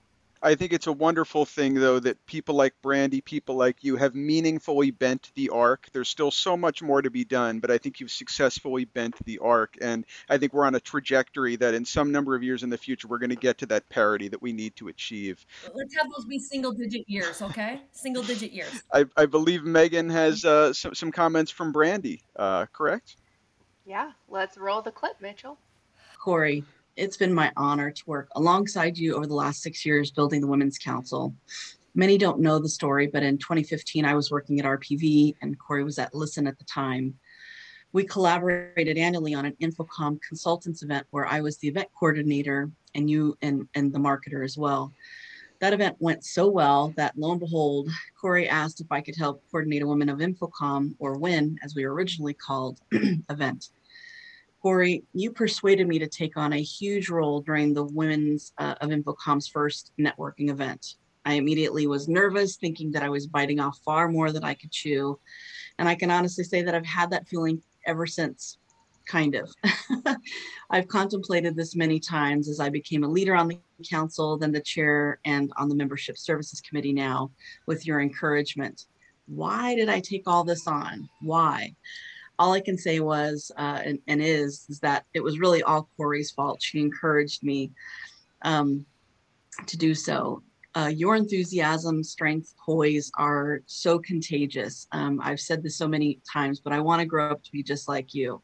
I 0.43 0.55
think 0.55 0.73
it's 0.73 0.87
a 0.87 0.91
wonderful 0.91 1.45
thing, 1.45 1.75
though, 1.75 1.99
that 2.01 2.23
people 2.25 2.55
like 2.55 2.73
Brandy, 2.81 3.21
people 3.21 3.55
like 3.55 3.81
you, 3.81 3.95
have 3.95 4.13
meaningfully 4.13 4.91
bent 4.91 5.31
the 5.35 5.47
arc. 5.49 5.87
There's 5.93 6.09
still 6.09 6.31
so 6.31 6.57
much 6.57 6.81
more 6.81 7.01
to 7.01 7.09
be 7.09 7.23
done, 7.23 7.59
but 7.59 7.71
I 7.71 7.77
think 7.77 8.01
you've 8.01 8.11
successfully 8.11 8.83
bent 8.83 9.15
the 9.23 9.39
arc. 9.39 9.77
And 9.79 10.05
I 10.29 10.37
think 10.37 10.53
we're 10.53 10.65
on 10.65 10.75
a 10.75 10.81
trajectory 10.81 11.55
that 11.55 11.73
in 11.73 11.85
some 11.85 12.11
number 12.11 12.35
of 12.35 12.43
years 12.43 12.61
in 12.61 12.69
the 12.69 12.77
future, 12.77 13.07
we're 13.07 13.19
going 13.19 13.29
to 13.29 13.37
get 13.37 13.57
to 13.59 13.65
that 13.67 13.87
parity 13.87 14.27
that 14.27 14.41
we 14.41 14.51
need 14.51 14.75
to 14.75 14.89
achieve. 14.89 15.45
Let's 15.73 15.95
have 15.95 16.11
those 16.13 16.25
be 16.25 16.39
single 16.39 16.73
digit 16.73 17.07
years, 17.07 17.41
okay? 17.41 17.79
single 17.93 18.23
digit 18.23 18.51
years. 18.51 18.83
I, 18.91 19.05
I 19.15 19.27
believe 19.27 19.63
Megan 19.63 20.09
has 20.09 20.43
uh, 20.43 20.73
some, 20.73 20.93
some 20.93 21.11
comments 21.13 21.51
from 21.51 21.71
Brandy, 21.71 22.21
uh, 22.35 22.65
correct? 22.73 23.15
Yeah, 23.85 24.11
let's 24.27 24.57
roll 24.57 24.81
the 24.81 24.91
clip, 24.91 25.21
Mitchell. 25.21 25.57
Cory, 26.19 26.65
it's 26.95 27.17
been 27.17 27.33
my 27.33 27.51
honor 27.57 27.91
to 27.91 28.03
work 28.05 28.29
alongside 28.35 28.97
you 28.97 29.15
over 29.15 29.25
the 29.25 29.33
last 29.33 29.61
six 29.61 29.85
years 29.85 30.11
building 30.11 30.41
the 30.41 30.47
Women's 30.47 30.77
Council. 30.77 31.33
Many 31.95 32.17
don't 32.17 32.39
know 32.39 32.59
the 32.59 32.69
story, 32.69 33.07
but 33.07 33.23
in 33.23 33.37
2015, 33.37 34.05
I 34.05 34.15
was 34.15 34.31
working 34.31 34.59
at 34.59 34.65
RPV 34.65 35.35
and 35.41 35.57
Cory 35.59 35.83
was 35.83 35.99
at 35.99 36.13
Listen 36.13 36.47
at 36.47 36.57
the 36.57 36.65
time. 36.65 37.15
We 37.91 38.03
collaborated 38.03 38.97
annually 38.97 39.35
on 39.35 39.45
an 39.45 39.55
InfoComm 39.61 40.19
consultants 40.27 40.81
event 40.81 41.05
where 41.11 41.27
I 41.27 41.41
was 41.41 41.57
the 41.57 41.67
event 41.67 41.89
coordinator 41.97 42.71
and 42.95 43.09
you 43.09 43.37
and, 43.41 43.67
and 43.75 43.93
the 43.93 43.99
marketer 43.99 44.43
as 44.43 44.57
well. 44.57 44.91
That 45.59 45.73
event 45.73 45.95
went 45.99 46.25
so 46.25 46.47
well 46.47 46.93
that 46.97 47.17
lo 47.17 47.31
and 47.31 47.39
behold, 47.39 47.89
Cory 48.19 48.49
asked 48.49 48.81
if 48.81 48.91
I 48.91 49.01
could 49.01 49.15
help 49.15 49.43
coordinate 49.51 49.83
a 49.83 49.87
Women 49.87 50.09
of 50.09 50.19
InfoComm, 50.19 50.95
or 50.99 51.17
WIN, 51.17 51.57
as 51.63 51.75
we 51.75 51.85
were 51.85 51.93
originally 51.93 52.33
called, 52.33 52.81
event. 53.29 53.69
Cory, 54.63 55.03
you 55.13 55.29
persuaded 55.29 55.89
me 55.89 55.99
to 55.99 56.07
take 56.07 56.37
on 56.37 56.53
a 56.53 56.61
huge 56.61 57.09
role 57.09 57.41
during 57.41 57.73
the 57.73 57.83
Women's 57.83 58.53
uh, 58.57 58.75
of 58.79 58.91
InfoComm's 58.91 59.49
first 59.49 59.91
networking 59.99 60.49
event. 60.49 60.95
I 61.25 61.33
immediately 61.33 61.85
was 61.85 62.07
nervous, 62.07 62.55
thinking 62.55 62.89
that 62.93 63.03
I 63.03 63.09
was 63.09 63.27
biting 63.27 63.59
off 63.59 63.77
far 63.83 64.07
more 64.07 64.31
than 64.31 64.45
I 64.45 64.53
could 64.53 64.71
chew. 64.71 65.19
And 65.77 65.89
I 65.89 65.95
can 65.95 66.09
honestly 66.09 66.45
say 66.45 66.61
that 66.61 66.73
I've 66.73 66.85
had 66.85 67.11
that 67.11 67.27
feeling 67.27 67.61
ever 67.85 68.07
since, 68.07 68.57
kind 69.05 69.35
of. 69.35 69.53
I've 70.69 70.87
contemplated 70.87 71.57
this 71.57 71.75
many 71.75 71.99
times 71.99 72.47
as 72.47 72.61
I 72.61 72.69
became 72.69 73.03
a 73.03 73.09
leader 73.09 73.35
on 73.35 73.49
the 73.49 73.59
council, 73.89 74.37
then 74.37 74.53
the 74.53 74.61
chair, 74.61 75.19
and 75.25 75.51
on 75.57 75.67
the 75.67 75.75
membership 75.75 76.17
services 76.17 76.61
committee 76.61 76.93
now 76.93 77.31
with 77.67 77.85
your 77.85 77.99
encouragement. 77.99 78.85
Why 79.27 79.75
did 79.75 79.89
I 79.89 79.99
take 79.99 80.23
all 80.25 80.45
this 80.45 80.67
on? 80.67 81.09
Why? 81.21 81.75
All 82.39 82.53
I 82.53 82.61
can 82.61 82.77
say 82.77 82.99
was 82.99 83.51
uh, 83.57 83.81
and, 83.85 83.99
and, 84.07 84.21
is 84.21 84.65
is 84.69 84.79
that 84.79 85.05
it 85.13 85.23
was 85.23 85.39
really 85.39 85.61
all 85.63 85.89
Cory's 85.97 86.31
fault. 86.31 86.61
She 86.61 86.79
encouraged 86.79 87.43
me 87.43 87.71
um, 88.41 88.85
to 89.67 89.77
do 89.77 89.93
so. 89.93 90.41
Uh, 90.75 90.91
your 90.93 91.15
enthusiasm, 91.15 92.03
strength, 92.03 92.55
poise 92.65 93.11
are 93.17 93.61
so 93.67 93.99
contagious. 93.99 94.87
Um, 94.91 95.19
I've 95.23 95.39
said 95.39 95.61
this 95.61 95.77
so 95.77 95.87
many 95.87 96.19
times, 96.31 96.59
but 96.59 96.73
I 96.73 96.79
want 96.79 96.99
to 96.99 97.05
grow 97.05 97.29
up 97.29 97.43
to 97.43 97.51
be 97.51 97.61
just 97.61 97.87
like 97.87 98.15
you. 98.15 98.41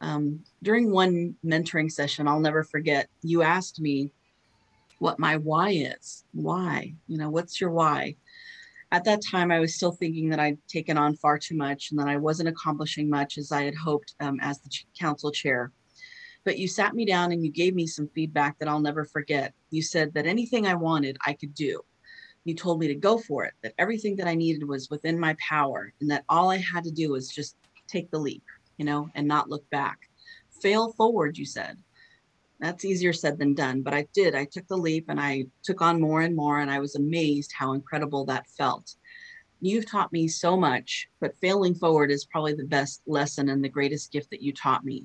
Um, 0.00 0.40
during 0.62 0.90
one 0.90 1.36
mentoring 1.44 1.90
session, 1.90 2.26
I'll 2.26 2.40
never 2.40 2.64
forget, 2.64 3.08
you 3.22 3.42
asked 3.42 3.80
me 3.80 4.10
what 4.98 5.18
my 5.18 5.36
why 5.36 5.70
is. 5.70 6.24
Why? 6.32 6.94
You 7.06 7.18
know, 7.18 7.30
what's 7.30 7.60
your 7.60 7.70
why? 7.70 8.16
At 8.92 9.04
that 9.04 9.22
time, 9.22 9.50
I 9.50 9.58
was 9.58 9.74
still 9.74 9.92
thinking 9.92 10.28
that 10.30 10.40
I'd 10.40 10.58
taken 10.68 10.96
on 10.96 11.16
far 11.16 11.38
too 11.38 11.56
much 11.56 11.90
and 11.90 11.98
that 11.98 12.08
I 12.08 12.16
wasn't 12.16 12.48
accomplishing 12.48 13.10
much 13.10 13.36
as 13.36 13.50
I 13.50 13.62
had 13.62 13.74
hoped 13.74 14.14
um, 14.20 14.38
as 14.40 14.60
the 14.60 14.70
council 14.98 15.32
chair. 15.32 15.72
But 16.44 16.58
you 16.58 16.68
sat 16.68 16.94
me 16.94 17.04
down 17.04 17.32
and 17.32 17.44
you 17.44 17.50
gave 17.50 17.74
me 17.74 17.86
some 17.86 18.08
feedback 18.14 18.58
that 18.58 18.68
I'll 18.68 18.80
never 18.80 19.04
forget. 19.04 19.52
You 19.70 19.82
said 19.82 20.14
that 20.14 20.26
anything 20.26 20.66
I 20.66 20.74
wanted, 20.74 21.16
I 21.26 21.32
could 21.32 21.54
do. 21.54 21.80
You 22.44 22.54
told 22.54 22.78
me 22.78 22.86
to 22.86 22.94
go 22.94 23.18
for 23.18 23.44
it, 23.44 23.54
that 23.62 23.74
everything 23.76 24.14
that 24.16 24.28
I 24.28 24.36
needed 24.36 24.68
was 24.68 24.88
within 24.88 25.18
my 25.18 25.34
power, 25.40 25.92
and 26.00 26.08
that 26.12 26.24
all 26.28 26.48
I 26.48 26.58
had 26.58 26.84
to 26.84 26.92
do 26.92 27.10
was 27.10 27.28
just 27.28 27.56
take 27.88 28.08
the 28.12 28.20
leap, 28.20 28.44
you 28.76 28.84
know, 28.84 29.10
and 29.16 29.26
not 29.26 29.50
look 29.50 29.68
back. 29.70 30.08
Fail 30.62 30.92
forward, 30.92 31.36
you 31.36 31.44
said 31.44 31.76
that's 32.60 32.84
easier 32.84 33.12
said 33.12 33.38
than 33.38 33.54
done 33.54 33.82
but 33.82 33.94
i 33.94 34.06
did. 34.14 34.34
I 34.34 34.44
took 34.44 34.66
the 34.68 34.76
leap 34.76 35.06
and 35.08 35.20
i 35.20 35.44
took 35.62 35.82
on 35.82 36.00
more 36.00 36.22
and 36.22 36.34
more 36.34 36.60
and 36.60 36.70
i 36.70 36.78
was 36.78 36.96
amazed 36.96 37.52
how 37.52 37.72
incredible 37.72 38.24
that 38.26 38.48
felt. 38.48 38.94
You've 39.60 39.90
taught 39.90 40.12
me 40.12 40.28
so 40.28 40.56
much 40.56 41.08
but 41.20 41.36
failing 41.40 41.74
forward 41.74 42.10
is 42.10 42.24
probably 42.24 42.54
the 42.54 42.64
best 42.64 43.02
lesson 43.06 43.48
and 43.48 43.62
the 43.62 43.68
greatest 43.68 44.12
gift 44.12 44.30
that 44.30 44.42
you 44.42 44.52
taught 44.52 44.84
me. 44.84 45.04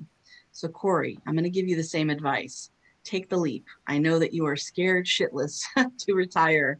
So 0.52 0.68
cory 0.68 1.18
i'm 1.26 1.34
going 1.34 1.44
to 1.44 1.50
give 1.50 1.68
you 1.68 1.76
the 1.76 1.82
same 1.82 2.10
advice. 2.10 2.70
Take 3.04 3.28
the 3.28 3.36
leap. 3.36 3.66
I 3.88 3.98
know 3.98 4.20
that 4.20 4.32
you 4.32 4.46
are 4.46 4.54
scared 4.56 5.06
shitless 5.06 5.62
to 5.98 6.14
retire 6.14 6.78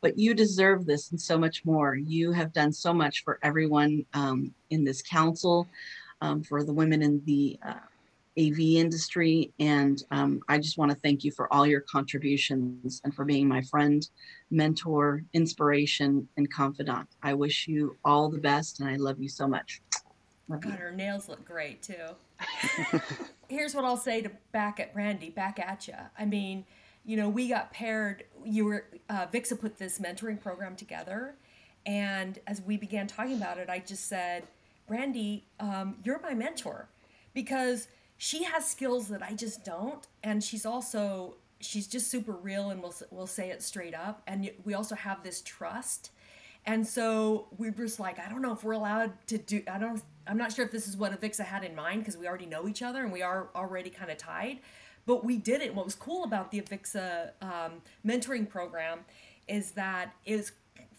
but 0.00 0.18
you 0.18 0.34
deserve 0.34 0.86
this 0.86 1.10
and 1.10 1.20
so 1.20 1.36
much 1.36 1.64
more. 1.64 1.96
You 1.96 2.32
have 2.32 2.52
done 2.52 2.72
so 2.72 2.92
much 2.92 3.24
for 3.24 3.38
everyone 3.42 4.04
um, 4.14 4.54
in 4.70 4.84
this 4.84 5.02
council 5.02 5.68
um, 6.20 6.42
for 6.42 6.64
the 6.64 6.72
women 6.72 7.02
in 7.02 7.22
the 7.24 7.58
uh, 7.66 7.74
AV 8.38 8.58
industry. 8.58 9.52
And 9.58 10.02
um, 10.10 10.40
I 10.48 10.58
just 10.58 10.78
want 10.78 10.90
to 10.90 10.96
thank 10.98 11.24
you 11.24 11.32
for 11.32 11.52
all 11.52 11.66
your 11.66 11.80
contributions 11.80 13.00
and 13.04 13.14
for 13.14 13.24
being 13.24 13.48
my 13.48 13.62
friend, 13.62 14.06
mentor, 14.50 15.22
inspiration, 15.32 16.28
and 16.36 16.50
confidant. 16.50 17.08
I 17.22 17.34
wish 17.34 17.66
you 17.66 17.96
all 18.04 18.28
the 18.28 18.38
best 18.38 18.80
and 18.80 18.88
I 18.88 18.96
love 18.96 19.20
you 19.20 19.28
so 19.28 19.46
much. 19.46 19.80
Love 20.48 20.60
God, 20.60 20.72
you. 20.72 20.78
her 20.78 20.92
nails 20.92 21.28
look 21.28 21.44
great 21.44 21.82
too. 21.82 23.00
Here's 23.48 23.74
what 23.74 23.84
I'll 23.84 23.96
say 23.96 24.22
to 24.22 24.30
back 24.52 24.78
at 24.78 24.92
Brandy, 24.92 25.30
back 25.30 25.58
at 25.58 25.88
you. 25.88 25.94
I 26.18 26.24
mean, 26.24 26.64
you 27.04 27.16
know, 27.16 27.28
we 27.28 27.48
got 27.48 27.72
paired. 27.72 28.24
You 28.44 28.64
were 28.64 28.84
uh, 29.08 29.26
Vixa 29.32 29.56
put 29.56 29.78
this 29.78 29.98
mentoring 29.98 30.40
program 30.40 30.76
together, 30.76 31.34
and 31.84 32.38
as 32.46 32.60
we 32.60 32.76
began 32.76 33.06
talking 33.06 33.36
about 33.36 33.58
it, 33.58 33.70
I 33.70 33.78
just 33.78 34.06
said, 34.08 34.44
Brandy, 34.88 35.44
um, 35.60 35.96
you're 36.02 36.20
my 36.20 36.34
mentor, 36.34 36.88
because 37.32 37.88
she 38.18 38.44
has 38.44 38.68
skills 38.68 39.08
that 39.08 39.22
I 39.22 39.34
just 39.34 39.64
don't, 39.64 40.06
and 40.22 40.42
she's 40.42 40.66
also 40.66 41.36
she's 41.60 41.86
just 41.86 42.10
super 42.10 42.32
real 42.32 42.70
and 42.70 42.82
we'll 42.82 42.94
we'll 43.10 43.26
say 43.26 43.50
it 43.50 43.62
straight 43.62 43.94
up. 43.94 44.22
And 44.26 44.50
we 44.64 44.74
also 44.74 44.94
have 44.94 45.22
this 45.22 45.42
trust, 45.42 46.10
And 46.64 46.86
so 46.86 47.48
we're 47.56 47.70
just 47.70 48.00
like, 48.00 48.18
I 48.18 48.28
don't 48.28 48.42
know 48.42 48.52
if 48.52 48.64
we're 48.64 48.72
allowed 48.72 49.12
to 49.28 49.38
do. 49.38 49.62
I 49.72 49.78
don't. 49.78 50.02
I'm 50.26 50.36
not 50.38 50.52
sure 50.52 50.64
if 50.64 50.72
this 50.72 50.88
is 50.88 50.96
what 50.96 51.18
Avixa 51.18 51.44
had 51.44 51.62
in 51.64 51.74
mind 51.76 52.00
because 52.00 52.16
we 52.16 52.26
already 52.26 52.46
know 52.46 52.68
each 52.68 52.82
other 52.82 53.02
and 53.04 53.12
we 53.12 53.22
are 53.22 53.50
already 53.54 53.90
kind 53.90 54.10
of 54.10 54.18
tied. 54.18 54.58
But 55.06 55.24
we 55.24 55.36
did 55.38 55.62
it. 55.62 55.74
What 55.74 55.84
was 55.84 55.94
cool 55.94 56.24
about 56.24 56.50
the 56.50 56.60
Avixa 56.60 57.30
um, 57.40 57.82
mentoring 58.04 58.48
program 58.48 59.00
is 59.48 59.72
that 59.72 60.12
it 60.24 60.36
was 60.36 60.52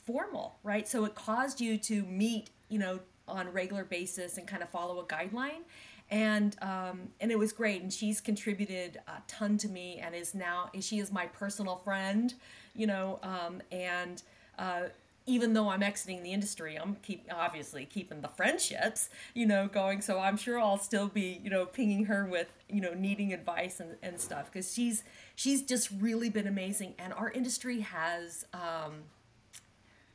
formal, 0.06 0.60
right? 0.64 0.88
So 0.88 1.04
it 1.06 1.16
caused 1.16 1.60
you 1.60 1.78
to 1.80 2.04
meet, 2.04 2.50
you 2.70 2.80
know, 2.80 3.00
on 3.28 3.48
a 3.48 3.52
regular 3.52 3.84
basis 3.84 4.38
and 4.38 4.48
kind 4.48 4.64
of 4.64 4.70
follow 4.70 5.00
a 5.00 5.06
guideline 5.06 5.64
and 6.10 6.56
um, 6.62 7.10
and 7.20 7.32
it 7.32 7.38
was 7.38 7.52
great 7.52 7.82
and 7.82 7.92
she's 7.92 8.22
contributed 8.22 9.00
a 9.08 9.22
ton 9.28 9.58
to 9.58 9.68
me 9.68 10.00
and 10.02 10.16
is 10.16 10.34
now 10.34 10.70
she 10.80 11.00
is 11.00 11.12
my 11.12 11.26
personal 11.28 11.76
friend 11.78 12.34
you 12.76 12.88
know 12.88 13.20
um, 13.24 13.62
and 13.72 14.24
uh, 14.58 14.84
even 15.28 15.52
though 15.52 15.68
I'm 15.70 15.84
exiting 15.84 16.24
the 16.24 16.32
industry, 16.32 16.78
I'm 16.78 16.96
keep 17.04 17.28
obviously 17.30 17.84
keeping 17.86 18.22
the 18.22 18.30
friendships, 18.30 19.10
you 19.34 19.46
know, 19.46 19.68
going. 19.68 20.02
So 20.02 20.20
I'm 20.20 20.38
sure 20.38 20.58
I'll 20.58 20.78
still 20.78 21.10
be, 21.10 21.42
you 21.44 21.50
know, 21.50 21.66
pinging 21.66 22.06
her 22.06 22.26
with, 22.26 22.48
you 22.70 22.80
know, 22.80 22.94
needing 22.94 23.34
advice 23.34 23.82
and, 23.82 23.98
and 24.02 24.20
stuff 24.22 24.46
because 24.46 24.74
she's 24.74 25.04
she's 25.36 25.62
just 25.62 25.90
really 26.00 26.30
been 26.30 26.48
amazing. 26.48 26.96
And 26.98 27.12
our 27.12 27.30
industry 27.30 27.82
has 27.82 28.46
um, 28.54 29.04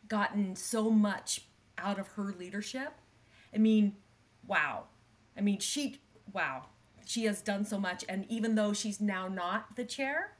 gotten 0.08 0.56
so 0.56 0.90
much 0.90 1.42
out 1.76 1.98
of 1.98 2.08
her 2.08 2.34
leadership. 2.38 2.94
I 3.54 3.58
mean, 3.58 3.96
wow. 4.46 4.84
I 5.36 5.40
mean, 5.40 5.58
she, 5.60 6.00
wow, 6.32 6.66
she 7.04 7.24
has 7.24 7.40
done 7.42 7.64
so 7.64 7.78
much. 7.78 8.04
And 8.08 8.26
even 8.28 8.54
though 8.54 8.72
she's 8.72 9.00
now 9.00 9.28
not 9.28 9.76
the 9.76 9.84
chair, 9.84 10.36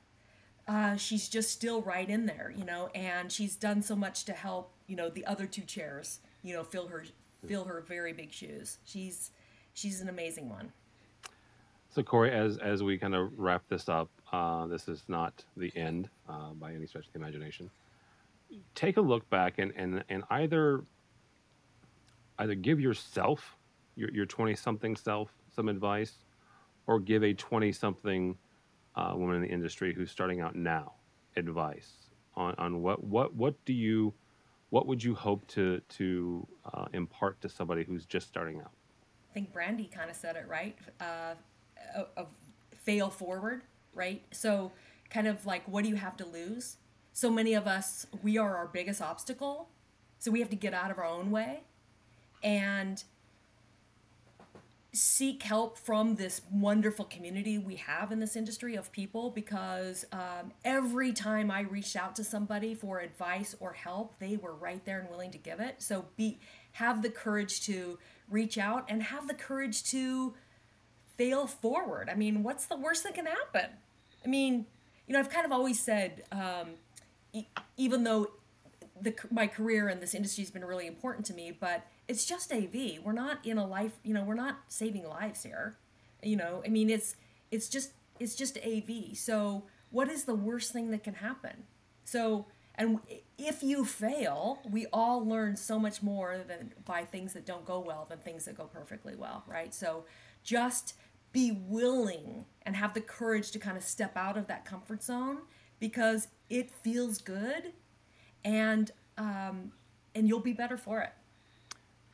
uh, 0.68 0.96
she's 0.96 1.28
just 1.28 1.50
still 1.50 1.82
right 1.82 2.08
in 2.08 2.26
there, 2.26 2.52
you 2.56 2.64
know, 2.64 2.88
and 2.94 3.30
she's 3.32 3.56
done 3.56 3.82
so 3.82 3.96
much 3.96 4.24
to 4.26 4.32
help, 4.32 4.72
you 4.86 4.96
know, 4.96 5.08
the 5.08 5.26
other 5.26 5.46
two 5.46 5.62
chairs, 5.62 6.20
you 6.42 6.54
know, 6.54 6.62
fill 6.62 6.88
her 6.88 7.04
fill 7.46 7.64
her 7.64 7.80
very 7.80 8.12
big 8.12 8.32
shoes. 8.32 8.78
She's 8.84 9.30
she's 9.74 10.00
an 10.00 10.08
amazing 10.08 10.48
one. 10.48 10.72
So 11.90 12.02
Cory, 12.02 12.30
as 12.30 12.58
as 12.58 12.82
we 12.82 12.96
kind 12.96 13.14
of 13.14 13.38
wrap 13.38 13.62
this 13.68 13.88
up, 13.88 14.08
uh, 14.32 14.66
this 14.66 14.88
is 14.88 15.02
not 15.08 15.44
the 15.56 15.72
end 15.76 16.08
uh, 16.28 16.52
by 16.52 16.72
any 16.72 16.86
stretch 16.86 17.06
of 17.06 17.12
the 17.12 17.18
imagination. 17.18 17.70
Take 18.74 18.96
a 18.96 19.00
look 19.00 19.28
back 19.30 19.58
and 19.58 19.72
and 19.76 20.04
and 20.08 20.22
either 20.30 20.84
either 22.38 22.54
give 22.54 22.80
yourself 22.80 23.56
your 23.96 24.10
your 24.10 24.26
twenty 24.26 24.54
something 24.54 24.96
self 24.96 25.30
some 25.54 25.68
advice, 25.68 26.14
or 26.86 27.00
give 27.00 27.22
a 27.22 27.34
twenty 27.34 27.72
something 27.72 28.36
uh, 28.96 29.12
woman 29.16 29.36
in 29.36 29.42
the 29.42 29.48
industry 29.48 29.94
who's 29.94 30.10
starting 30.10 30.40
out 30.40 30.54
now 30.54 30.92
advice 31.36 31.92
on, 32.34 32.54
on 32.58 32.82
what, 32.82 33.02
what, 33.04 33.34
what 33.34 33.54
do 33.64 33.72
you, 33.72 34.12
what 34.70 34.86
would 34.86 35.02
you 35.02 35.14
hope 35.14 35.46
to, 35.48 35.80
to 35.88 36.46
uh, 36.72 36.86
impart 36.92 37.40
to 37.42 37.48
somebody 37.48 37.84
who's 37.84 38.04
just 38.04 38.28
starting 38.28 38.60
out? 38.60 38.70
I 39.30 39.34
think 39.34 39.52
Brandy 39.52 39.84
kind 39.84 40.10
of 40.10 40.16
said 40.16 40.36
it 40.36 40.46
right. 40.48 40.76
Uh, 41.00 41.34
a, 41.94 42.22
a 42.22 42.26
fail 42.74 43.10
forward, 43.10 43.62
right? 43.94 44.22
So, 44.30 44.72
kind 45.10 45.26
of 45.26 45.46
like, 45.46 45.66
what 45.66 45.84
do 45.84 45.90
you 45.90 45.96
have 45.96 46.16
to 46.18 46.26
lose? 46.26 46.76
So 47.12 47.30
many 47.30 47.54
of 47.54 47.66
us, 47.66 48.06
we 48.22 48.38
are 48.38 48.56
our 48.56 48.66
biggest 48.66 49.02
obstacle. 49.02 49.68
So 50.18 50.30
we 50.30 50.40
have 50.40 50.50
to 50.50 50.56
get 50.56 50.72
out 50.72 50.90
of 50.90 50.98
our 50.98 51.04
own 51.04 51.30
way. 51.30 51.62
And 52.42 53.02
seek 54.94 55.42
help 55.42 55.78
from 55.78 56.16
this 56.16 56.42
wonderful 56.50 57.06
community 57.06 57.56
we 57.56 57.76
have 57.76 58.12
in 58.12 58.20
this 58.20 58.36
industry 58.36 58.74
of 58.74 58.92
people 58.92 59.30
because 59.30 60.04
um, 60.12 60.52
every 60.66 61.14
time 61.14 61.50
I 61.50 61.60
reached 61.60 61.96
out 61.96 62.14
to 62.16 62.24
somebody 62.24 62.74
for 62.74 63.00
advice 63.00 63.56
or 63.58 63.72
help, 63.72 64.18
they 64.18 64.36
were 64.36 64.54
right 64.54 64.84
there 64.84 65.00
and 65.00 65.08
willing 65.08 65.30
to 65.30 65.38
give 65.38 65.60
it. 65.60 65.76
So 65.78 66.04
be 66.16 66.38
have 66.72 67.02
the 67.02 67.08
courage 67.08 67.62
to 67.62 67.98
reach 68.28 68.58
out 68.58 68.84
and 68.88 69.02
have 69.02 69.28
the 69.28 69.34
courage 69.34 69.82
to 69.84 70.34
fail 71.16 71.46
forward. 71.46 72.10
I 72.10 72.14
mean, 72.14 72.42
what's 72.42 72.66
the 72.66 72.76
worst 72.76 73.04
that 73.04 73.14
can 73.14 73.26
happen? 73.26 73.70
I 74.24 74.28
mean, 74.28 74.66
you 75.06 75.14
know, 75.14 75.20
I've 75.20 75.30
kind 75.30 75.46
of 75.46 75.52
always 75.52 75.80
said, 75.80 76.24
um, 76.32 76.70
e- 77.32 77.46
even 77.76 78.04
though 78.04 78.28
the, 79.00 79.14
my 79.30 79.46
career 79.46 79.88
in 79.88 80.00
this 80.00 80.14
industry 80.14 80.44
has 80.44 80.50
been 80.50 80.64
really 80.64 80.86
important 80.86 81.26
to 81.26 81.34
me, 81.34 81.56
but 81.58 81.86
it's 82.12 82.26
just 82.26 82.52
AV. 82.52 82.98
We're 83.02 83.12
not 83.12 83.38
in 83.44 83.56
a 83.56 83.66
life, 83.66 83.92
you 84.02 84.12
know, 84.12 84.22
we're 84.22 84.34
not 84.34 84.58
saving 84.68 85.08
lives 85.08 85.42
here. 85.42 85.78
You 86.22 86.36
know, 86.36 86.62
I 86.64 86.68
mean, 86.68 86.90
it's 86.90 87.16
it's 87.50 87.70
just 87.70 87.92
it's 88.20 88.34
just 88.34 88.58
AV. 88.58 89.16
So 89.16 89.64
what 89.90 90.10
is 90.10 90.24
the 90.24 90.34
worst 90.34 90.74
thing 90.74 90.90
that 90.90 91.02
can 91.02 91.14
happen? 91.14 91.64
So 92.04 92.46
and 92.74 93.00
if 93.38 93.62
you 93.62 93.86
fail, 93.86 94.60
we 94.70 94.84
all 94.92 95.26
learn 95.26 95.56
so 95.56 95.78
much 95.78 96.02
more 96.02 96.44
than 96.46 96.74
by 96.84 97.04
things 97.04 97.32
that 97.32 97.46
don't 97.46 97.64
go 97.64 97.80
well 97.80 98.06
than 98.06 98.18
things 98.18 98.44
that 98.44 98.58
go 98.58 98.64
perfectly 98.64 99.14
well, 99.16 99.42
right? 99.46 99.72
So 99.72 100.04
just 100.44 100.94
be 101.32 101.50
willing 101.50 102.44
and 102.66 102.76
have 102.76 102.92
the 102.92 103.00
courage 103.00 103.52
to 103.52 103.58
kind 103.58 103.78
of 103.78 103.82
step 103.82 104.18
out 104.18 104.36
of 104.36 104.48
that 104.48 104.66
comfort 104.66 105.02
zone 105.02 105.38
because 105.80 106.28
it 106.50 106.70
feels 106.70 107.16
good 107.16 107.72
and 108.44 108.90
um, 109.16 109.72
and 110.14 110.28
you'll 110.28 110.40
be 110.40 110.52
better 110.52 110.76
for 110.76 111.00
it. 111.00 111.12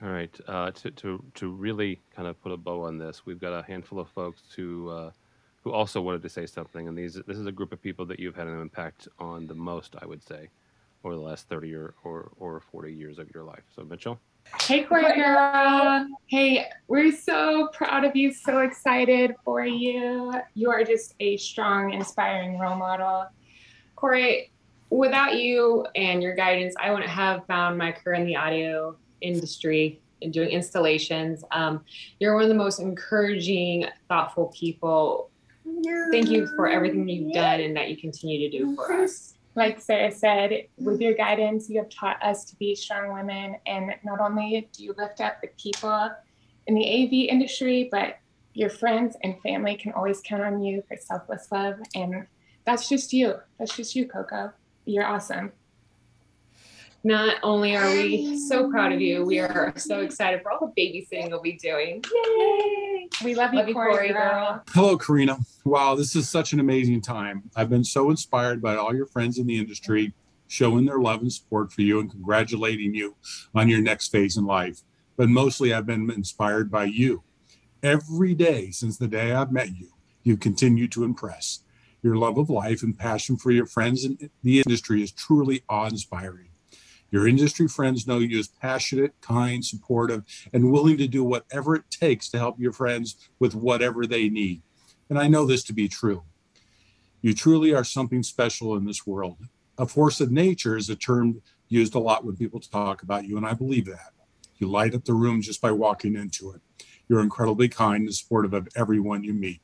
All 0.03 0.11
right. 0.11 0.40
Uh, 0.46 0.70
to, 0.70 0.90
to, 0.92 1.24
to 1.34 1.51
really 1.51 2.01
kind 2.14 2.28
of 2.28 2.40
put 2.40 2.53
a 2.53 2.57
bow 2.57 2.82
on 2.82 2.99
this, 2.99 3.26
we've 3.26 3.40
got 3.40 3.53
a 3.53 3.64
handful 3.66 3.99
of 3.99 4.09
folks 4.11 4.42
who, 4.55 4.88
uh, 4.88 5.11
who 5.64 5.72
also 5.72 6.01
wanted 6.01 6.22
to 6.22 6.28
say 6.28 6.46
something. 6.46 6.86
And 6.86 6.96
these, 6.96 7.14
this 7.26 7.36
is 7.36 7.46
a 7.46 7.53
group 7.53 7.72
of 7.72 7.82
people 7.82 8.07
that 8.07 8.20
you've 8.20 8.36
had 8.36 8.46
an 8.46 8.61
impact 8.61 9.09
on 9.18 9.49
the 9.49 9.55
most, 9.55 9.96
I 10.01 10.07
would 10.07 10.22
say, 10.22 10.51
over 11.03 11.16
the 11.16 11.20
last 11.20 11.49
30 11.49 11.74
or, 11.74 11.94
or, 12.05 12.30
or 12.38 12.61
40 12.61 12.92
years 12.92 13.18
of 13.18 13.28
your 13.34 13.42
life. 13.42 13.64
So, 13.74 13.82
Mitchell? 13.82 14.20
Hey, 14.62 14.84
Cora. 14.84 16.07
Hey, 16.26 16.66
we're 16.86 17.12
so 17.12 17.68
proud 17.72 18.05
of 18.05 18.14
you, 18.14 18.32
so 18.32 18.61
excited 18.61 19.34
for 19.44 19.66
you. 19.66 20.32
You 20.55 20.70
are 20.70 20.84
just 20.84 21.14
a 21.18 21.36
strong, 21.38 21.92
inspiring 21.92 22.59
role 22.59 22.76
model. 22.76 23.26
Cory, 23.96 24.53
without 24.90 25.36
you 25.36 25.86
and 25.96 26.22
your 26.22 26.36
guidance, 26.36 26.74
I 26.80 26.90
wouldn't 26.90 27.11
have 27.11 27.44
found 27.46 27.76
my 27.76 27.90
career 27.90 28.14
in 28.14 28.26
the 28.26 28.36
audio 28.36 28.96
industry 29.21 30.01
and 30.23 30.33
doing 30.33 30.51
installations. 30.51 31.45
Um, 31.53 31.85
you're 32.19 32.35
one 32.35 32.43
of 32.43 32.49
the 32.49 32.55
most 32.55 32.81
encouraging, 32.81 33.87
thoughtful 34.09 34.53
people. 34.59 35.31
Thank 36.11 36.31
you 36.31 36.47
for 36.57 36.69
everything 36.69 37.09
you've 37.09 37.33
done 37.33 37.61
and 37.61 37.77
that 37.77 37.91
you 37.91 37.97
continue 37.97 38.51
to 38.51 38.59
do 38.59 38.75
for 38.75 38.93
us. 38.93 39.35
Like 39.55 39.81
Sarah 39.81 40.12
said, 40.12 40.69
with 40.79 41.01
your 41.01 41.14
guidance, 41.14 41.69
you 41.69 41.79
have 41.79 41.89
taught 41.89 42.23
us 42.23 42.45
to 42.47 42.57
be 42.57 42.75
strong 42.75 43.12
women. 43.12 43.57
And 43.66 43.93
not 44.05 44.21
only 44.21 44.69
do 44.73 44.85
you 44.85 44.95
lift 44.97 45.21
up 45.21 45.41
the 45.41 45.49
people 45.61 46.11
in 46.66 46.75
the 46.75 47.05
AV 47.05 47.29
industry, 47.29 47.89
but 47.91 48.19
your 48.55 48.71
friends 48.71 49.16
and 49.23 49.41
family 49.43 49.77
can 49.77 49.93
always 49.93 50.21
count 50.21 50.43
on 50.43 50.62
you 50.62 50.83
for 50.89 50.97
selfless 50.97 51.49
love. 51.51 51.77
And 51.95 52.27
that's 52.64 52.89
just 52.89 53.12
you. 53.12 53.35
That's 53.59 53.77
just 53.77 53.95
you, 53.95 54.07
Coco. 54.07 54.53
You're 54.85 55.07
awesome. 55.07 55.53
Not 57.05 57.36
only 57.42 57.76
are 57.76 57.90
we 57.92 58.36
so 58.36 58.68
proud 58.70 58.92
of 58.92 59.01
you, 59.01 59.24
we 59.24 59.38
are 59.38 59.72
so 59.76 60.01
excited 60.01 60.42
for 60.42 60.51
all 60.51 60.72
the 60.74 60.80
babysitting 60.80 61.28
you'll 61.28 61.40
be 61.40 61.53
doing. 61.53 62.03
Yay! 62.12 63.09
We 63.24 63.34
love 63.34 63.55
you, 63.55 63.61
love 63.61 63.72
Cory, 63.72 63.92
Cory 63.92 64.12
girl. 64.12 64.62
Hello, 64.70 64.99
Karina. 64.99 65.38
Wow, 65.64 65.94
this 65.94 66.16
is 66.16 66.28
such 66.28 66.53
an 66.53 66.61
amazing 66.61 67.01
time. 67.01 67.51
I've 67.55 67.70
been 67.70 67.84
so 67.84 68.11
inspired 68.11 68.61
by 68.61 68.76
all 68.76 68.94
your 68.94 69.07
friends 69.07 69.38
in 69.38 69.46
the 69.46 69.59
industry 69.59 70.12
showing 70.49 70.86
their 70.86 70.99
love 70.99 71.20
and 71.20 71.32
support 71.32 71.72
for 71.72 71.82
you 71.82 72.01
and 72.01 72.11
congratulating 72.11 72.94
you 72.94 73.14
on 73.55 73.68
your 73.68 73.80
next 73.80 74.09
phase 74.09 74.36
in 74.36 74.44
life. 74.44 74.80
But 75.16 75.28
mostly, 75.28 75.72
I've 75.72 75.86
been 75.86 76.11
inspired 76.11 76.70
by 76.70 76.84
you. 76.84 77.22
Every 77.82 78.34
day 78.34 78.70
since 78.70 78.99
the 78.99 79.09
day 79.09 79.32
I've 79.32 79.53
met 79.53 79.76
you, 79.76 79.92
you 80.24 80.36
continue 80.36 80.88
to 80.88 81.05
impress. 81.05 81.61
Your 82.03 82.16
love 82.16 82.38
of 82.38 82.51
life 82.51 82.82
and 82.82 82.99
passion 82.99 83.36
for 83.36 83.51
your 83.51 83.66
friends 83.66 84.05
in 84.05 84.30
the 84.42 84.59
industry 84.59 85.03
is 85.03 85.12
truly 85.12 85.62
awe 85.68 85.86
inspiring. 85.86 86.47
Your 87.11 87.26
industry 87.26 87.68
friends 87.68 88.06
know 88.06 88.18
you 88.18 88.38
as 88.38 88.48
passionate, 88.48 89.14
kind, 89.20 89.64
supportive, 89.64 90.24
and 90.52 90.70
willing 90.70 90.98
to 90.98 91.09
do 91.09 91.24
whatever 91.24 91.74
it 91.74 91.90
takes 91.90 92.28
to 92.30 92.38
help 92.38 92.61
your 92.61 92.72
friends 92.72 93.16
with 93.38 93.54
whatever 93.54 94.06
they 94.06 94.28
need. 94.28 94.62
And 95.09 95.18
I 95.18 95.28
know 95.28 95.46
this 95.46 95.64
to 95.64 95.72
be 95.72 95.88
true. 95.88 96.24
You 97.22 97.34
truly 97.34 97.74
are 97.74 97.84
something 97.84 98.22
special 98.22 98.76
in 98.76 98.84
this 98.84 99.06
world. 99.06 99.38
A 99.78 99.86
force 99.86 100.20
of 100.20 100.30
nature 100.30 100.76
is 100.76 100.90
a 100.90 100.96
term 100.96 101.40
used 101.68 101.94
a 101.94 101.98
lot 101.98 102.24
when 102.24 102.36
people 102.36 102.61
talk 102.61 103.02
about 103.02 103.26
you, 103.26 103.36
and 103.36 103.46
I 103.46 103.54
believe 103.54 103.86
that. 103.86 104.12
You 104.59 104.68
light 104.68 104.94
up 104.94 105.04
the 105.04 105.14
room 105.14 105.40
just 105.40 105.61
by 105.61 105.70
walking 105.70 106.14
into 106.14 106.50
it. 106.50 106.61
You're 107.09 107.20
incredibly 107.20 107.68
kind 107.68 108.04
and 108.04 108.14
supportive 108.14 108.52
of 108.52 108.68
everyone 108.76 109.24
you 109.24 109.32
meet. 109.32 109.61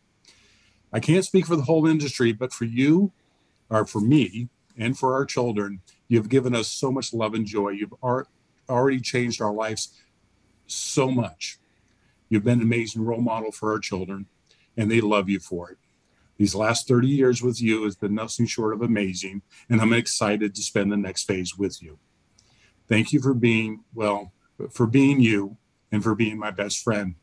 I 0.92 1.00
can't 1.00 1.24
speak 1.24 1.46
for 1.46 1.56
the 1.56 1.62
whole 1.62 1.86
industry, 1.86 2.32
but 2.32 2.52
for 2.52 2.64
you, 2.64 3.12
or 3.68 3.84
for 3.84 4.00
me, 4.00 4.48
and 4.76 4.96
for 4.96 5.14
our 5.14 5.24
children, 5.24 5.80
You've 6.08 6.28
given 6.28 6.54
us 6.54 6.68
so 6.68 6.92
much 6.92 7.12
love 7.12 7.34
and 7.34 7.46
joy. 7.46 7.70
You've 7.70 7.94
already 8.68 9.00
changed 9.00 9.40
our 9.40 9.52
lives 9.52 9.94
so 10.66 11.10
much. 11.10 11.58
You've 12.28 12.44
been 12.44 12.60
an 12.60 12.66
amazing 12.66 13.04
role 13.04 13.20
model 13.20 13.52
for 13.52 13.72
our 13.72 13.78
children, 13.78 14.26
and 14.76 14.90
they 14.90 15.00
love 15.00 15.28
you 15.28 15.40
for 15.40 15.70
it. 15.70 15.78
These 16.36 16.54
last 16.54 16.88
30 16.88 17.06
years 17.06 17.42
with 17.42 17.62
you 17.62 17.84
has 17.84 17.94
been 17.94 18.14
nothing 18.14 18.46
short 18.46 18.72
of 18.74 18.82
amazing, 18.82 19.42
and 19.68 19.80
I'm 19.80 19.92
excited 19.92 20.54
to 20.54 20.62
spend 20.62 20.90
the 20.90 20.96
next 20.96 21.24
phase 21.24 21.56
with 21.56 21.82
you. 21.82 21.98
Thank 22.88 23.12
you 23.12 23.20
for 23.20 23.34
being, 23.34 23.84
well, 23.94 24.32
for 24.70 24.86
being 24.86 25.20
you 25.20 25.56
and 25.92 26.02
for 26.02 26.14
being 26.14 26.38
my 26.38 26.50
best 26.50 26.82
friend. 26.82 27.14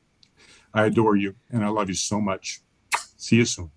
I 0.74 0.86
adore 0.86 1.18
you 1.18 1.36
and 1.50 1.64
I 1.64 1.68
love 1.68 1.90
you 1.90 1.96
so 1.96 2.22
much. 2.22 2.62
See 3.18 3.36
you 3.36 3.46
soon. 3.46 3.72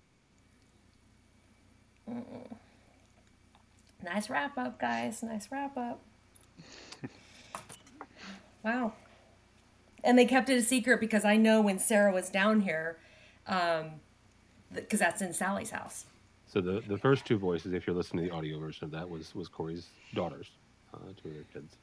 Nice 4.05 4.29
wrap 4.29 4.57
up, 4.57 4.79
guys. 4.79 5.23
Nice 5.23 5.47
wrap 5.51 5.75
up. 5.75 5.99
wow. 8.63 8.93
And 10.03 10.17
they 10.17 10.25
kept 10.25 10.49
it 10.49 10.57
a 10.57 10.61
secret 10.61 10.99
because 10.99 11.25
I 11.25 11.37
know 11.37 11.59
when 11.61 11.79
Sarah 11.79 12.13
was 12.13 12.29
down 12.29 12.61
here, 12.61 12.97
um, 13.47 13.93
because 14.73 14.99
that's 14.99 15.21
in 15.23 15.33
Sally's 15.33 15.71
house. 15.71 16.05
So 16.45 16.61
the, 16.61 16.83
the 16.87 16.97
first 16.99 17.25
two 17.25 17.37
voices, 17.37 17.73
if 17.73 17.87
you're 17.87 17.95
listening 17.95 18.25
to 18.25 18.29
the 18.29 18.35
audio 18.35 18.59
version 18.59 18.85
of 18.85 18.91
that, 18.91 19.09
was 19.09 19.33
was 19.33 19.47
Cory's 19.47 19.87
daughters, 20.13 20.51
uh, 20.93 20.99
two 21.21 21.29
of 21.29 21.33
their 21.33 21.43
kids. 21.51 21.75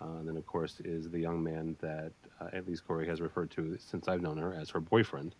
Uh, 0.00 0.18
and 0.18 0.28
then, 0.28 0.36
of 0.36 0.46
course, 0.46 0.80
is 0.84 1.10
the 1.10 1.18
young 1.18 1.42
man 1.42 1.76
that 1.80 2.12
uh, 2.40 2.48
at 2.52 2.66
least 2.66 2.86
Corey 2.86 3.06
has 3.06 3.20
referred 3.20 3.50
to 3.50 3.76
since 3.78 4.08
I've 4.08 4.22
known 4.22 4.38
her 4.38 4.54
as 4.54 4.70
her 4.70 4.80
boyfriend. 4.80 5.34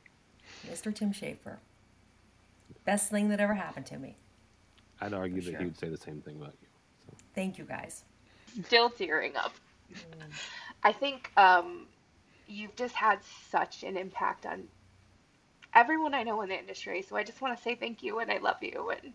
Mr. 0.68 0.92
Tim 0.92 1.12
Schaeffer. 1.12 1.60
Best 2.84 3.10
thing 3.10 3.28
that 3.28 3.40
ever 3.40 3.54
happened 3.54 3.86
to 3.86 3.98
me. 3.98 4.16
I'd 5.00 5.14
argue 5.14 5.40
that 5.42 5.56
he 5.58 5.64
would 5.64 5.78
say 5.78 5.88
the 5.88 5.96
same 5.96 6.20
thing 6.20 6.36
about 6.36 6.54
you. 6.60 6.68
So. 7.06 7.16
Thank 7.34 7.58
you, 7.58 7.64
guys. 7.64 8.04
Still 8.64 8.90
tearing 8.90 9.36
up. 9.36 9.54
I 10.82 10.92
think 10.92 11.30
um, 11.36 11.86
you've 12.46 12.74
just 12.76 12.94
had 12.94 13.20
such 13.50 13.82
an 13.82 13.96
impact 13.96 14.46
on 14.46 14.64
everyone 15.74 16.14
I 16.14 16.22
know 16.22 16.42
in 16.42 16.48
the 16.48 16.58
industry. 16.58 17.02
So 17.02 17.16
I 17.16 17.22
just 17.22 17.40
want 17.40 17.56
to 17.56 17.62
say 17.62 17.74
thank 17.74 18.02
you 18.02 18.18
and 18.18 18.30
I 18.30 18.38
love 18.38 18.56
you. 18.60 18.90
And 18.90 19.12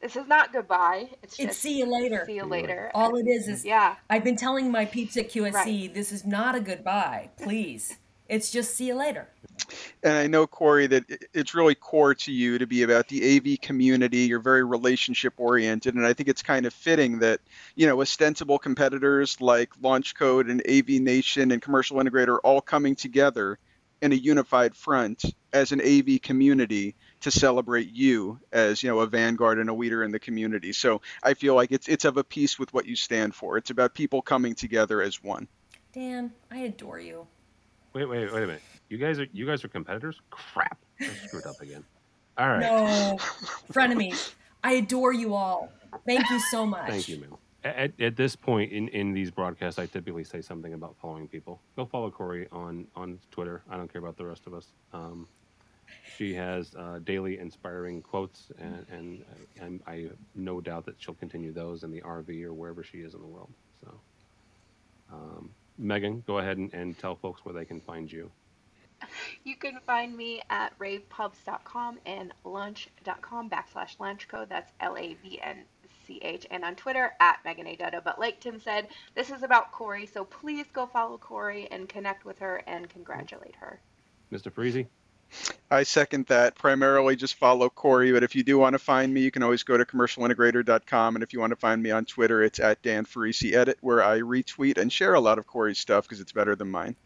this 0.00 0.16
is 0.16 0.26
not 0.26 0.52
goodbye. 0.52 1.10
It's 1.22 1.36
just 1.36 1.48
it's 1.50 1.58
see 1.58 1.78
you 1.78 1.86
later. 1.86 2.24
See 2.26 2.36
you 2.36 2.44
later. 2.44 2.90
All 2.94 3.16
it 3.16 3.26
is 3.26 3.48
is 3.48 3.64
yeah. 3.64 3.96
I've 4.08 4.24
been 4.24 4.36
telling 4.36 4.70
my 4.70 4.84
peeps 4.84 5.16
at 5.16 5.30
QSC, 5.30 5.52
Right. 5.54 5.94
this 5.94 6.12
is 6.12 6.24
not 6.24 6.54
a 6.54 6.60
goodbye. 6.60 7.30
Please, 7.42 7.96
it's 8.30 8.50
just 8.50 8.76
see 8.76 8.86
you 8.86 8.94
later. 8.94 9.28
And 10.02 10.14
I 10.14 10.26
know, 10.28 10.46
Cory, 10.46 10.86
that 10.86 11.04
it's 11.34 11.54
really 11.54 11.74
core 11.74 12.14
to 12.14 12.32
you 12.32 12.58
to 12.58 12.66
be 12.66 12.82
about 12.82 13.08
the 13.08 13.36
AV 13.36 13.60
community. 13.60 14.18
You're 14.18 14.40
very 14.40 14.64
relationship 14.64 15.34
oriented. 15.36 15.94
And 15.94 16.06
I 16.06 16.12
think 16.12 16.28
it's 16.28 16.42
kind 16.42 16.64
of 16.64 16.72
fitting 16.72 17.18
that, 17.18 17.40
you 17.74 17.86
know, 17.86 18.00
ostensible 18.00 18.58
competitors 18.58 19.40
like 19.40 19.70
Launch 19.82 20.14
Code 20.14 20.48
and 20.48 20.62
AV 20.68 21.00
Nation 21.00 21.50
and 21.50 21.60
Commercial 21.60 21.98
Integrator 21.98 22.28
are 22.28 22.40
all 22.40 22.60
coming 22.60 22.94
together 22.94 23.58
in 24.00 24.12
a 24.12 24.16
unified 24.16 24.74
front 24.74 25.24
as 25.52 25.72
an 25.72 25.80
AV 25.82 26.22
community 26.22 26.94
to 27.20 27.30
celebrate 27.30 27.92
you 27.92 28.38
as, 28.52 28.82
you 28.82 28.88
know, 28.88 29.00
a 29.00 29.06
vanguard 29.06 29.58
and 29.58 29.68
a 29.68 29.74
leader 29.74 30.02
in 30.04 30.12
the 30.12 30.20
community. 30.20 30.72
So 30.72 31.02
I 31.22 31.34
feel 31.34 31.54
like 31.54 31.72
it's 31.72 31.88
it's 31.88 32.06
of 32.06 32.16
a 32.16 32.24
piece 32.24 32.58
with 32.58 32.72
what 32.72 32.86
you 32.86 32.96
stand 32.96 33.34
for. 33.34 33.58
It's 33.58 33.70
about 33.70 33.92
people 33.92 34.22
coming 34.22 34.54
together 34.54 35.02
as 35.02 35.22
one. 35.22 35.48
Dan, 35.92 36.32
I 36.50 36.58
adore 36.60 37.00
you. 37.00 37.26
Wait, 37.92 38.04
wait, 38.04 38.32
wait 38.32 38.42
a 38.42 38.46
minute. 38.46 38.62
You 38.88 38.98
guys 38.98 39.18
are 39.18 39.26
you 39.32 39.46
guys 39.46 39.64
are 39.64 39.68
competitors? 39.68 40.20
Crap! 40.30 40.78
I 41.00 41.08
screwed 41.26 41.46
up 41.46 41.60
again. 41.60 41.84
All 42.38 42.48
right. 42.48 42.60
No, 42.60 43.18
frenemies. 43.72 44.32
I 44.62 44.74
adore 44.74 45.12
you 45.12 45.34
all. 45.34 45.72
Thank 46.06 46.28
you 46.30 46.40
so 46.50 46.64
much. 46.64 46.88
Thank 46.88 47.08
you, 47.08 47.18
ma'am. 47.18 47.36
At, 47.62 47.92
at 48.00 48.16
this 48.16 48.36
point 48.36 48.72
in, 48.72 48.88
in 48.88 49.12
these 49.12 49.30
broadcasts, 49.30 49.78
I 49.78 49.86
typically 49.86 50.24
say 50.24 50.40
something 50.40 50.72
about 50.72 50.96
following 51.00 51.28
people. 51.28 51.60
Go 51.76 51.84
follow 51.84 52.10
Cory 52.10 52.48
on, 52.52 52.86
on 52.96 53.18
Twitter. 53.30 53.62
I 53.68 53.76
don't 53.76 53.92
care 53.92 54.00
about 54.00 54.16
the 54.16 54.24
rest 54.24 54.46
of 54.46 54.54
us. 54.54 54.68
Um, 54.94 55.28
she 56.16 56.32
has 56.34 56.74
uh, 56.74 57.00
daily 57.04 57.38
inspiring 57.38 58.00
quotes, 58.00 58.50
and, 58.58 58.86
and 58.90 59.24
I, 59.60 59.64
I'm, 59.64 59.82
I 59.86 59.94
have 60.02 60.16
no 60.34 60.60
doubt 60.60 60.86
that 60.86 60.94
she'll 60.98 61.14
continue 61.14 61.52
those 61.52 61.82
in 61.82 61.90
the 61.90 62.00
RV 62.00 62.44
or 62.44 62.54
wherever 62.54 62.82
she 62.82 62.98
is 62.98 63.12
in 63.12 63.20
the 63.20 63.26
world. 63.26 63.52
So, 63.84 64.00
um, 65.12 65.50
Megan, 65.80 66.22
go 66.26 66.38
ahead 66.38 66.58
and, 66.58 66.72
and 66.74 66.98
tell 66.98 67.16
folks 67.16 67.44
where 67.44 67.54
they 67.54 67.64
can 67.64 67.80
find 67.80 68.10
you. 68.10 68.30
You 69.44 69.56
can 69.56 69.78
find 69.86 70.14
me 70.14 70.42
at 70.50 70.78
ravepubs.com 70.78 71.98
and 72.04 72.34
lavnch.com 72.44 73.48
backslash 73.48 73.96
lavnch 73.96 74.28
code. 74.28 74.50
That's 74.50 74.70
L 74.80 74.96
A 74.98 75.14
V 75.14 75.40
N 75.42 75.64
C 76.06 76.20
H. 76.22 76.46
And 76.50 76.64
on 76.64 76.76
Twitter 76.76 77.14
at 77.18 77.38
Megan 77.44 77.66
A. 77.66 77.76
Dutta. 77.76 78.04
But 78.04 78.18
like 78.18 78.40
Tim 78.40 78.60
said, 78.60 78.88
this 79.14 79.30
is 79.30 79.42
about 79.42 79.72
Cory. 79.72 80.04
So 80.04 80.24
please 80.24 80.66
go 80.72 80.86
follow 80.86 81.16
Cory 81.16 81.66
and 81.70 81.88
connect 81.88 82.26
with 82.26 82.38
her 82.40 82.62
and 82.66 82.90
congratulate 82.90 83.56
her. 83.56 83.80
Mr. 84.30 84.52
Ferrisi? 84.52 84.86
I 85.70 85.82
second 85.82 86.26
that. 86.26 86.56
Primarily 86.56 87.16
just 87.16 87.34
follow 87.34 87.68
Cory, 87.68 88.12
but 88.12 88.22
if 88.22 88.34
you 88.34 88.42
do 88.42 88.58
want 88.58 88.74
to 88.74 88.78
find 88.78 89.12
me, 89.12 89.20
you 89.20 89.30
can 89.30 89.42
always 89.42 89.62
go 89.62 89.76
to 89.76 89.84
commercialintegrator.com. 89.84 91.16
And 91.16 91.22
if 91.22 91.32
you 91.32 91.40
want 91.40 91.50
to 91.50 91.56
find 91.56 91.82
me 91.82 91.90
on 91.90 92.04
Twitter, 92.04 92.42
it's 92.42 92.60
at 92.60 92.82
Dan 92.82 93.04
Ferrisi 93.04 93.54
Edit, 93.54 93.78
where 93.80 94.02
I 94.02 94.20
retweet 94.20 94.78
and 94.78 94.92
share 94.92 95.14
a 95.14 95.20
lot 95.20 95.38
of 95.38 95.46
Cory's 95.46 95.78
stuff 95.78 96.04
because 96.04 96.20
it's 96.20 96.32
better 96.32 96.56
than 96.56 96.70
mine. 96.70 96.96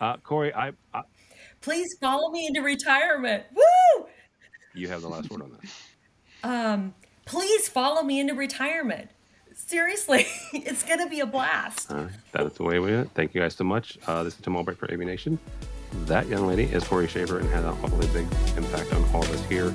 Uh, 0.00 0.16
Corey, 0.18 0.54
I, 0.54 0.72
I 0.92 1.02
Please 1.60 1.96
follow 2.00 2.30
me 2.30 2.46
into 2.46 2.60
retirement. 2.60 3.44
Woo! 3.54 4.06
you 4.74 4.88
have 4.88 5.02
the 5.02 5.08
last 5.08 5.30
word 5.30 5.42
on 5.42 5.50
that. 5.52 5.60
Um, 6.44 6.92
please 7.24 7.68
follow 7.68 8.02
me 8.02 8.18
into 8.18 8.34
retirement. 8.34 9.08
Seriously, 9.54 10.26
it's 10.52 10.82
gonna 10.82 11.08
be 11.08 11.20
a 11.20 11.26
blast. 11.26 11.92
All 11.92 11.98
right, 11.98 12.10
that's 12.32 12.56
the 12.56 12.64
way 12.64 12.80
we 12.80 12.90
it. 12.90 13.10
Thank 13.14 13.32
you 13.32 13.40
guys 13.40 13.54
so 13.54 13.62
much. 13.62 13.96
Uh, 14.08 14.24
this 14.24 14.34
is 14.34 14.40
Tim 14.40 14.56
Albright 14.56 14.76
for 14.76 14.92
AV 14.92 14.98
Nation. 14.98 15.38
That 16.06 16.26
young 16.28 16.46
lady 16.46 16.64
is 16.64 16.84
Cory 16.84 17.06
Schaeffer 17.06 17.38
and 17.38 17.48
had 17.48 17.64
an 17.64 17.70
awfully 17.82 18.06
big 18.08 18.26
impact 18.56 18.92
on 18.92 19.04
all 19.14 19.22
of 19.22 19.30
us 19.30 19.44
here 19.46 19.72